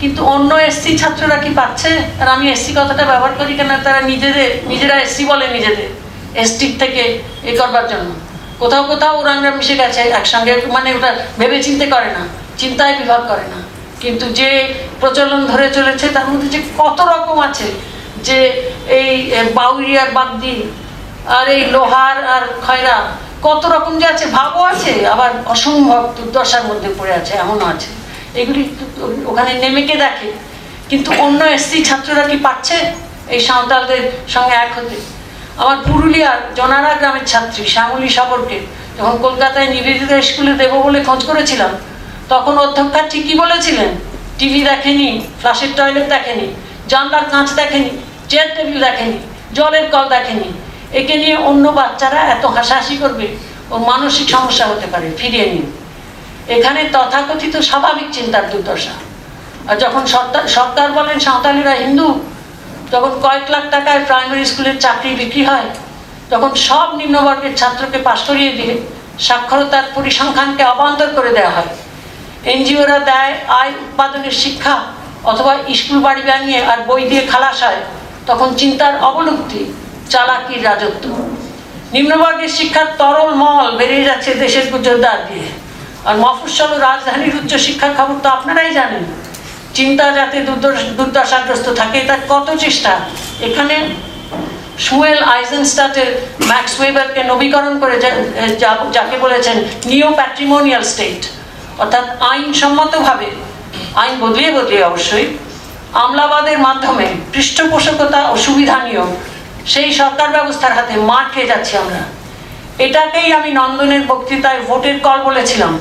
কিন্তু 0.00 0.20
অন্য 0.34 0.50
এসসি 0.68 0.90
ছাত্ররা 1.00 1.36
কি 1.44 1.50
পাচ্ছে? 1.60 1.90
আর 2.20 2.28
আমি 2.34 2.46
এসসি 2.54 2.72
কথাটা 2.78 3.04
ব্যবহার 3.10 3.34
করি 3.40 3.52
কেন? 3.58 3.70
তারা 3.86 4.00
নিজেদের, 4.10 4.50
নিজেরা 4.70 4.96
এসসি 5.04 5.22
বলে 5.30 5.46
নিজেদের 5.56 5.88
এসটির 6.42 6.74
থেকে 6.82 7.02
এ 7.50 7.52
করবার 7.60 7.86
জন্য। 7.92 8.08
কোথাও 8.62 8.82
কোথাও 8.90 9.12
ওরাংরা 9.20 9.50
মিশে 9.58 9.74
গেছে 9.80 10.00
একসঙ্গে 10.18 10.52
মানে 10.76 10.88
ওটা 10.96 11.10
ভেবে 11.40 11.58
চিন্তে 11.66 11.86
করে 11.94 12.10
না, 12.16 12.22
চিন্তায় 12.60 12.94
বিভাগ 13.00 13.22
করে 13.30 13.46
না। 13.52 13.58
কিন্তু 14.02 14.24
যে 14.38 14.48
প্রচলন 15.00 15.40
ধরে 15.52 15.66
চলেছে, 15.76 16.06
তার 16.16 16.26
মধ্যে 16.30 16.48
যে 16.54 16.60
কত 16.80 16.98
রকম 17.12 17.36
আছে 17.48 17.68
যে 18.26 18.38
এই 18.98 19.10
বাউরিয়ার 19.58 20.10
বাগদি 20.18 20.56
আর 21.36 21.46
এই 21.56 21.62
লোহার 21.74 22.16
আর 22.34 22.42
খয়রা, 22.64 22.96
কত 23.46 23.62
রকম 23.74 23.92
যে 24.00 24.06
আছে, 24.12 24.24
ভাবও 24.36 24.62
আছে, 24.72 24.92
আবার 25.14 25.30
অসম্ভব 25.54 26.02
দুর্দশার 26.16 26.64
মধ্যে 26.70 26.88
পড়ে 26.98 27.12
আছে, 27.20 27.32
এমনও 27.42 27.66
আছে। 27.74 27.90
এগুলি 28.40 28.62
ওখানে 29.30 29.52
নেমেকে 29.62 29.96
দেখে? 30.04 30.30
কিন্তু 30.90 31.10
অন্য 31.24 31.40
এসসি 31.56 31.78
ছাত্ররা 31.88 32.24
কি 32.30 32.36
পাচ্ছে? 32.46 32.76
এই 33.34 33.40
সাঁওতালদের 33.48 34.02
সঙ্গে 34.34 34.56
এক 34.64 34.70
হতে। 34.76 34.96
আমার 35.62 35.78
পুরুলিয়ার 35.88 36.38
জনারা 36.58 36.92
গ্রামের 37.00 37.24
ছাত্রী 37.32 37.62
শ্যামলী 37.74 38.08
সাগরকে 38.16 38.58
যখন 38.96 39.16
কলকাতায় 39.24 39.68
নিবেদিতা 39.74 40.16
স্কুলে 40.28 40.52
দেবো 40.62 40.76
বলে 40.86 41.00
খোঁজ 41.08 41.20
করেছিলাম, 41.30 41.72
তখন 42.32 42.54
অধ্যক্ষা 42.64 43.02
ঠিকই 43.12 43.34
বলেছিলেন, 43.42 43.90
টিভি 44.38 44.60
দেখেনি, 44.70 45.08
ফ্লাশের 45.40 45.72
টয়লেট 45.78 46.06
দেখেনি, 46.14 46.46
জানলার 46.90 47.24
কাঁচ 47.32 47.48
দেখেনি, 47.60 47.90
চেয়ার 48.30 48.48
টেবিল 48.56 48.78
দেখেনি, 48.86 49.18
জলের 49.56 49.86
কল 49.92 50.06
দেখেনি। 50.16 50.48
একে 51.00 51.14
নিয়ে 51.22 51.36
অন্য 51.50 51.64
বাচ্চারা 51.78 52.20
এত 52.34 52.44
হাসাহাসি 52.56 52.94
করবে 53.02 53.26
ও 53.72 53.74
মানসিক 53.90 54.26
সমস্যা 54.34 54.64
হতে 54.70 54.86
পারে, 54.92 55.06
ফিরিয়ে 55.18 55.46
নিন। 55.52 55.66
এখানে 56.54 56.80
তথাকথিত 56.94 57.54
স্বাভাবিক 57.68 58.08
চিন্তার 58.16 58.44
দুর্দশা। 58.52 58.94
আর 59.68 59.76
যখন 59.84 60.02
সরকার 60.56 60.88
বলেন 60.98 61.18
সাঁওতালিরা 61.26 61.74
হিন্দু, 61.84 62.08
যখন 62.92 63.12
কয়েক 63.24 63.46
লাখ 63.54 63.64
টাকায় 63.74 64.02
প্রাইমারি 64.08 64.44
স্কুলের 64.50 64.76
চাকরি 64.84 65.10
বিক্রি 65.20 65.42
হয়, 65.50 65.68
তখন 66.32 66.50
সব 66.68 66.88
নিম্নবর্গের 67.00 67.54
ছাত্রকে 67.60 67.98
পাশ 68.08 68.20
করিয়ে 68.28 68.52
দিয়ে 68.58 68.74
সাক্ষরতার 69.26 69.86
পরিসংখ্যানকে 69.96 70.62
অবান্তর 70.74 71.08
করে 71.16 71.30
দেওয়া 71.38 71.52
হয়। 71.56 71.70
এনজিওরা 72.52 72.98
দেয় 73.10 73.32
আয় 73.60 73.72
উৎপাদনের 73.84 74.34
শিক্ষা 74.42 74.74
অথবা 75.30 75.52
স্কুল 75.78 75.98
বাড়ি 76.06 76.22
বানিয়ে 76.28 76.60
আর 76.70 76.78
বই 76.88 77.02
দিয়ে 77.10 77.22
খালাস 77.32 77.58
হয় 77.66 77.80
তখন 78.28 78.48
চিন্তার 78.60 78.94
অবলুপ্তি, 79.10 79.62
চালাকির 80.12 80.60
রাজত্ব। 80.68 81.04
নিম্নবর্গের 81.94 82.52
শিক্ষার 82.58 82.88
তরল 83.00 83.30
মল 83.42 83.66
বেরিয়ে 83.80 84.04
যাচ্ছে 84.08 84.30
দেশের 84.44 84.66
গুজরদার 84.72 85.18
দিয়ে। 85.28 85.48
আর 86.06 86.16
মফস্বল 86.16 86.78
রাজধানীর 86.78 87.36
উচ্চ 87.36 87.54
শিক্ষার 87.54 87.90
খবর 87.96 88.20
তো 88.22 88.28
আপনারাই 88.28 88.74
জানেন। 88.74 89.04
চিন্তা 89.74 90.12
যাতে 90.12 90.40
দুর্দশ- 90.40 90.96
দুর্দশাগ্রস্ত 90.96 91.74
থাকে 91.74 92.00
তার 92.00 92.18
কত 92.28 92.56
চেষ্টা? 92.58 93.00
এখানে 93.40 93.88
সুয়েল 94.78 95.22
আইজেনস্টাটের 95.22 96.26
ম্যাক্স 96.46 96.80
ওয়েবারকে 96.80 97.24
নবীকরণ 97.24 97.80
করে 97.80 98.00
যাকে 98.92 99.18
বলেছেন 99.18 99.64
নিও 99.86 100.12
প্যাট্রিমোনিয়াল 100.12 100.82
স্টেট। 100.82 101.26
অর্থাৎ 101.80 102.22
আইনসম্মতভাবে, 102.22 103.26
আইন 103.94 104.18
বদলিয়ে 104.20 104.52
বদলিয়ে 104.52 104.84
অবশ্যই 104.84 105.38
আমলাবাদের 105.92 106.58
মাধ্যমে 106.58 107.06
পৃষ্ঠপোষকতা 107.32 108.28
ও 108.30 108.36
সুবিধা 108.36 108.78
নিয়োগ, 108.78 109.16
সেই 109.66 109.92
সরকার 109.92 110.28
ব্যবস্থার 110.28 110.72
হাতে 110.72 110.96
মার 110.96 111.24
খেয়ে 111.34 111.46
যাচ্ছি 111.46 111.76
আমরা। 111.76 112.15
এটাকেই 112.78 113.32
আমি 113.32 113.50
নন্দনের 113.52 114.02
বক্তৃতায় 114.06 114.60
ভোটের 114.60 115.00
কল 115.00 115.18
বলেছিলাম। 115.22 115.80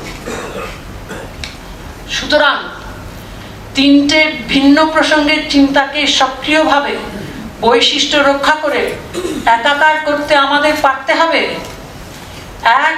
সুতরাং 2.11 2.55
তিনটে 3.75 4.19
ভিন্ন 4.47 4.77
প্রসঙ্গের 4.91 5.49
চিন্তাকে 5.49 6.07
সক্রিয়ভাবে 6.07 6.93
বৈশিষ্ট্য 7.61 8.17
রক্ষা 8.17 8.55
করে 8.55 8.81
একাকার 9.45 9.95
করতে 10.05 10.35
আমাদের 10.35 10.73
পারতে 10.81 11.13
হবে। 11.13 11.41
এক 12.63 12.97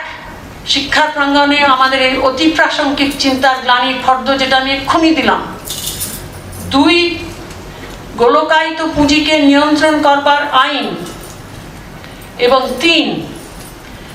শিক্ষা 0.68 1.06
প্রাঙ্গণে 1.06 1.60
আমাদের 1.64 2.02
এই 2.02 2.18
অতি 2.18 2.52
প্রাসঙ্গিক 2.52 3.12
চিন্তার 3.20 3.56
গ্লানির 3.62 3.95
ফর্দ 4.06 4.28
যেটা 4.38 4.58
আমি 4.58 4.72
এক্ষুনি 4.72 5.16
দিলাম। 5.16 5.41
দুই, 6.70 7.20
গোলকায়িত 8.18 8.82
পুঁজিকে 8.95 9.38
নিয়ন্ত্রণ 9.39 10.02
করবার 10.02 10.41
আইন। 10.52 10.95
এবং 12.38 12.62
তিন 12.82 13.06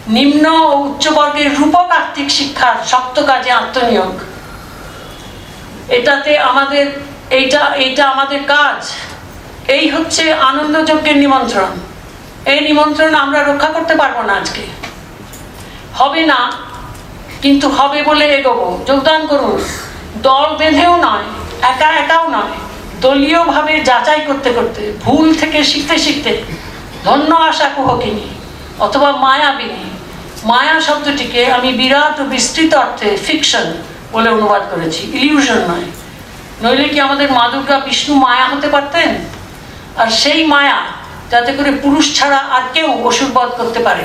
নিম্ন 0.06 0.50
ও 0.50 0.76
উচ্চবর্গের 0.76 1.56
রূপক 1.58 1.90
আর্থিক 1.90 2.30
শিক্ষার 2.30 2.74
শক্ত 2.86 3.20
কাজে 3.20 3.50
আত্মনিয়োগ। 3.50 4.20
এটাতে 5.88 6.38
আমাদের, 6.38 6.86
এইটা 7.30 7.74
এইটা 7.74 8.08
আমাদের 8.08 8.44
কাজ। 8.44 8.90
এই 9.68 9.88
হচ্ছে 9.88 10.32
আনন্দযজ্ঞের 10.32 11.16
নিমন্ত্রণ। 11.16 11.70
এই 12.46 12.60
নিমন্ত্রণ 12.60 13.14
আমরা 13.14 13.42
রক্ষা 13.42 13.68
করতে 13.68 13.94
পারব 13.94 14.22
না 14.22 14.32
আজকে। 14.32 14.60
হবে 15.94 16.26
না, 16.26 16.52
কিন্তু 17.42 17.68
হবে 17.68 18.02
বলে 18.02 18.24
এগোবো। 18.24 18.84
যোগদান 18.86 19.26
করুন। 19.26 19.64
দল 20.22 20.56
বেঁধেও 20.56 20.96
নয়, 20.96 21.24
একা 21.62 21.88
একাও 21.92 22.28
নয়। 22.30 22.54
দলীয়ভাবে 23.00 23.80
যাচাই 23.80 24.20
করতে 24.20 24.50
করতে, 24.50 24.92
ভুল 25.04 25.34
থেকে 25.34 25.64
শিখতে 25.64 25.98
শিখতে, 25.98 26.42
ধন্য 27.04 27.34
আশা 27.34 27.68
কুহকিনী 27.68 28.28
অথবা 28.80 29.12
মায়াবিনী 29.12 29.91
মায়া 30.44 30.80
শব্দটিকে 30.80 31.52
আমি 31.52 31.72
বিরাট 31.72 32.20
ও 32.20 32.24
বিস্তৃত 32.24 32.74
অর্থে 32.74 33.16
ফিকশন 33.26 33.66
বলে 34.12 34.28
অনুবাদ 34.28 34.62
করেছি 34.70 35.02
ইলিউশন 35.12 35.60
নয়। 35.70 35.88
নইলে 36.62 36.88
কি 36.88 37.00
আমাদের 37.00 37.32
মা 37.32 37.48
দুর্গা 37.48 37.80
বিষ্ণু 37.80 38.14
মায়া 38.14 38.46
হতে 38.48 38.68
পারতেন? 38.68 39.10
আর 39.96 40.08
সেই 40.10 40.46
মায়া 40.46 40.78
যাতে 41.30 41.52
করে 41.52 41.70
পুরুষ 41.82 42.18
ছাড়া 42.18 42.36
আর 42.36 42.62
কেউ 42.74 42.88
অসুরবধ 43.04 43.48
করতে 43.48 43.80
পারে। 43.80 44.04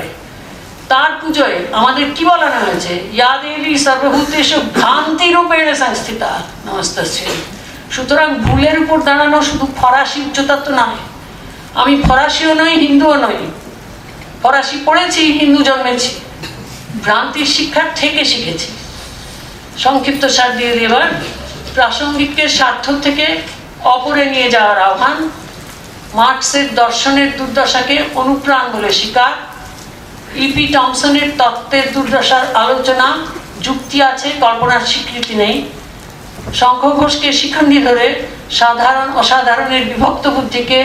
তার 0.88 1.10
পুজোয় 1.20 1.58
আমাদের 1.72 2.06
কি 2.14 2.24
বলানো 2.24 2.58
হয়েছে? 2.66 2.92
ইয়া 3.12 3.32
সর্বভূতেশ 3.84 4.54
ভ্রান্তি 4.54 5.32
রূপেণ 5.32 5.74
সংস্থিতা 5.74 6.30
নমস্তে 6.66 7.02
সুতরাং 7.90 8.28
ভুলের 8.34 8.76
উপর 8.82 8.98
দাঁড়ানো 9.00 9.42
শুধু 9.42 9.66
ফরাসি 9.76 10.20
উচ্চতা 10.20 10.56
তো 10.56 10.70
নয়। 10.74 10.98
আমি 11.74 12.02
ফরাসিও 12.02 12.54
নই, 12.54 12.72
হিন্দুও 12.86 13.16
নই। 13.16 13.38
ফরাসি 14.42 14.76
পড়েছি, 14.84 15.22
হিন্দু 15.32 15.62
জন্মেছি। 15.62 16.12
ভ্রান্তির 17.04 17.48
শিক্ষার 17.56 17.88
থেকে 18.00 18.24
শিখেছি। 18.24 18.68
সংক্ষিপ্ত 19.78 20.22
সার 20.26 20.50
দিয়ে 20.56 20.72
দিই 20.76 20.84
এবার 20.84 21.06
প্রাসঙ্গিকের 21.74 22.48
স্বার্থ 22.48 22.86
থেকে 23.02 23.26
অপরে 23.94 24.24
নিয়ে 24.24 24.48
যাওয়ার 24.50 24.78
আহ্বান, 24.78 25.18
মার্কসের 26.14 26.74
দর্শনের 26.74 27.28
দুর্দশাকে 27.38 27.96
অনুপ্রাণ 28.14 28.64
বলে 28.72 28.90
স্বীকার 28.92 29.32
ইপি 30.34 30.64
টমসনের 30.74 31.28
তত্ত্বের 31.38 31.86
দুর্দশার 31.94 32.44
আলোচনা, 32.54 33.08
যুক্তি 33.62 33.98
আছে, 34.02 34.28
কল্পনার 34.40 34.82
স্বীকৃতি 34.90 35.34
নেই। 35.34 35.56
শঙ্খ 36.54 36.82
ঘোষকে 37.00 37.28
শিখণ্ডী 37.32 37.78
ধরে 37.82 38.06
সাধারণ 38.50 39.08
অসাধারণের 39.16 39.84
বিভক্ত 39.84 40.24
বুদ্ধিকে 40.28 40.78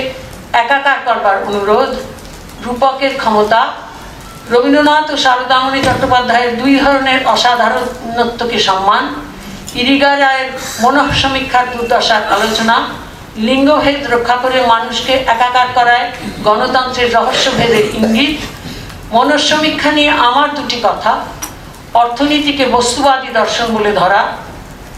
একাকার 0.54 1.00
করবার 1.06 1.38
অনুরোধ, 1.48 1.92
রূপকের 2.66 3.14
ক্ষমতা 3.18 3.62
রবীন্দ্রনাথ 4.52 5.08
ও 5.14 5.16
শারদামণি 5.26 5.80
চট্টোপাধ্যায়ের 5.88 6.52
দুই 6.62 6.74
ধরনের 6.84 7.20
অসাধারণত্বকে 7.34 8.60
সম্মান, 8.68 9.04
ইরিগা 9.82 10.12
রায়ের 10.14 10.50
মনঃ 10.84 11.10
সমীক্ষার 11.22 11.66
দুর্দশার 11.74 12.24
আলোচনা, 12.36 12.76
লিঙ্গভেদ 13.48 14.00
রক্ষা 14.14 14.38
করে 14.44 14.58
মানুষকে 14.74 15.14
একাকার 15.34 15.68
করায় 15.78 16.06
গণতন্ত্রের 16.48 17.10
রহস্যভেদের 17.18 17.86
ইঙ্গিত, 18.00 18.36
মনঃসমীক্ষা 19.16 19.92
নিয়ে 19.98 20.12
আমার 20.28 20.50
দুটি 20.58 20.78
কথা, 20.88 21.12
অর্থনীতিকে 22.02 22.66
বস্তুবাদী 22.76 23.30
দর্শন 23.40 23.68
বলে 23.78 23.92
ধরা, 24.00 24.22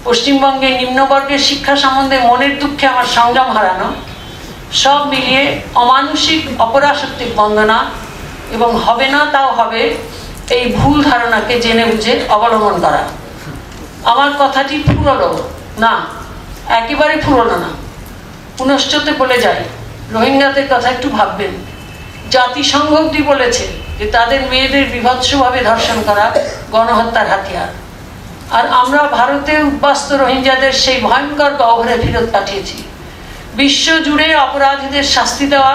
পশ্চিমবঙ্গে 0.07 0.69
নিম্নবর্গের 0.79 1.41
শিক্ষা 1.49 1.75
সম্বন্ধে 1.83 2.17
মনের 2.29 2.53
দুঃখে 2.61 2.85
আমার 2.93 3.07
সংযম 3.17 3.49
হারানো, 3.57 3.89
সব 4.83 4.99
মিলিয়ে 5.11 5.43
অমানসিক 5.83 6.41
অপরাশক্তিক 6.65 7.29
বন্দনা 7.41 7.77
এবং 8.55 8.71
হবে 8.85 9.07
না, 9.15 9.21
তাও 9.33 9.49
হবে। 9.59 9.81
এই 10.57 10.63
ভুল 10.77 10.97
ধারণাকে 11.09 11.53
জেনে 11.63 11.85
বুঝে 11.91 12.13
অবলম্বন 12.35 12.75
করা। 12.85 13.03
আমার 14.11 14.29
কথাটি 14.41 14.75
ফুরলো 14.87 15.29
না, 15.83 15.93
একেবারে 16.79 17.15
ফুরলো 17.25 17.55
না। 17.63 17.69
পুনশ্চতে 18.57 19.11
বলে 19.21 19.37
যাই, 19.45 19.61
রোহিঙ্গাদের 20.15 20.67
কথা 20.73 20.87
একটু 20.95 21.07
ভাববেন। 21.17 21.53
জাতিসংঘ 22.35 22.91
অব্দি 23.01 23.21
বলেছে 23.31 23.65
যে 23.99 24.05
তাদের 24.15 24.41
মেয়েদের 24.51 24.85
বিভৎসভাবে 24.93 25.59
ধর্ষণ 25.69 25.97
করা 26.07 26.25
গণহত্যার 26.73 27.27
হাতিয়ার। 27.33 27.71
আর 28.57 28.65
আমরা 28.81 29.01
ভারতে 29.17 29.53
উদ্বাস্ত 29.69 30.09
রোহিঙ্গাদের 30.21 30.73
সেই 30.83 30.97
ভয়ঙ্কর 31.07 31.51
গহ্বরে 31.61 31.95
ফেরত 32.03 32.27
পাঠিয়েছি। 32.35 32.77
বিশ্ব 33.55 33.99
জুড়ে 34.05 34.35
অপরাধীদের 34.35 35.03
শাস্তি 35.03 35.47
দেওয়া 35.47 35.73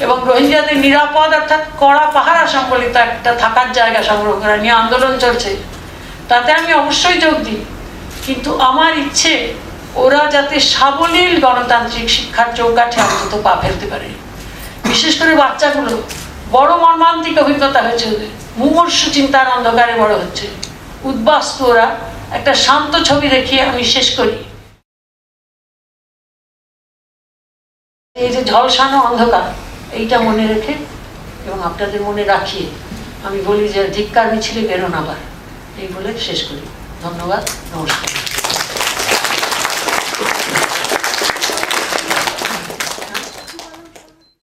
এবং 0.00 0.16
রোহিঙ্গাদের 0.26 0.76
নিরাপদ 0.76 1.34
অর্থাৎ 1.34 1.62
কড়া 1.80 2.06
পাহারা 2.06 2.46
সম্বলিত 2.46 2.96
একটা 2.96 3.34
থাকার 3.34 3.72
জায়গা 3.72 4.02
সংগ্রহ 4.02 4.40
করা 4.40 4.56
নিয়ে 4.56 4.72
আন্দোলন 4.72 5.18
চলছে। 5.18 5.56
তাতে 6.28 6.52
আমি 6.52 6.74
অবশ্যই 6.74 7.20
যোগ 7.20 7.34
দিই। 7.34 7.64
কিন্তু 8.26 8.60
আমার 8.60 8.98
ইচ্ছে, 8.98 9.54
ওরা 9.94 10.30
যাতে 10.30 10.60
সাবলীল 10.60 11.40
গণতান্ত্রিক 11.40 12.10
শিক্ষার 12.10 12.46
চৌকাঠে 12.56 13.00
অন্তত 13.00 13.40
পা 13.42 13.56
ফেলতে 13.62 13.86
পারে। 13.86 14.08
বিশেষ 14.84 15.18
করে 15.18 15.34
বাচ্চাগুলো, 15.34 16.02
বড় 16.50 16.76
মর্মান্তিক 16.76 17.38
অভিজ্ঞতা 17.38 17.82
হয়েছে 17.82 18.06
ওদের। 18.06 18.30
মুমূর্ষ 18.56 19.08
চিন্তার 19.12 19.46
অন্ধকারে 19.48 19.94
বড় 19.94 20.14
হচ্ছে। 20.14 20.46
উদ্বাস্তু 21.04 21.66
ওরা, 21.66 21.86
একটা 22.32 22.54
শান্ত 22.54 22.92
ছবি 23.02 23.28
দেখিয়ে 23.28 23.62
আমি 23.62 23.84
শেষ 23.84 24.16
করি। 24.16 24.36
এই 28.22 28.30
যে 28.34 28.40
ঝলসানো 28.50 28.98
অন্ধকার, 29.08 29.46
এইটা 29.98 30.16
মনে 30.28 30.44
রেখে 30.52 30.74
এবং 31.46 31.58
আপনাদের 31.68 32.00
মনে 32.08 32.22
রাখিয়ে 32.32 32.66
আমি 33.26 33.38
বলি 33.48 33.64
যে 33.74 33.80
ধিক্কার 33.96 34.26
মিছিলে 34.32 34.62
বেরোন 34.70 34.94
আবার। 35.02 35.18
এই 35.82 35.88
বলে 35.94 36.10
শেষ 36.26 36.40
করি। 36.48 36.64
ধন্যবাদ, 37.04 37.42
নমস্কার। 37.74 38.08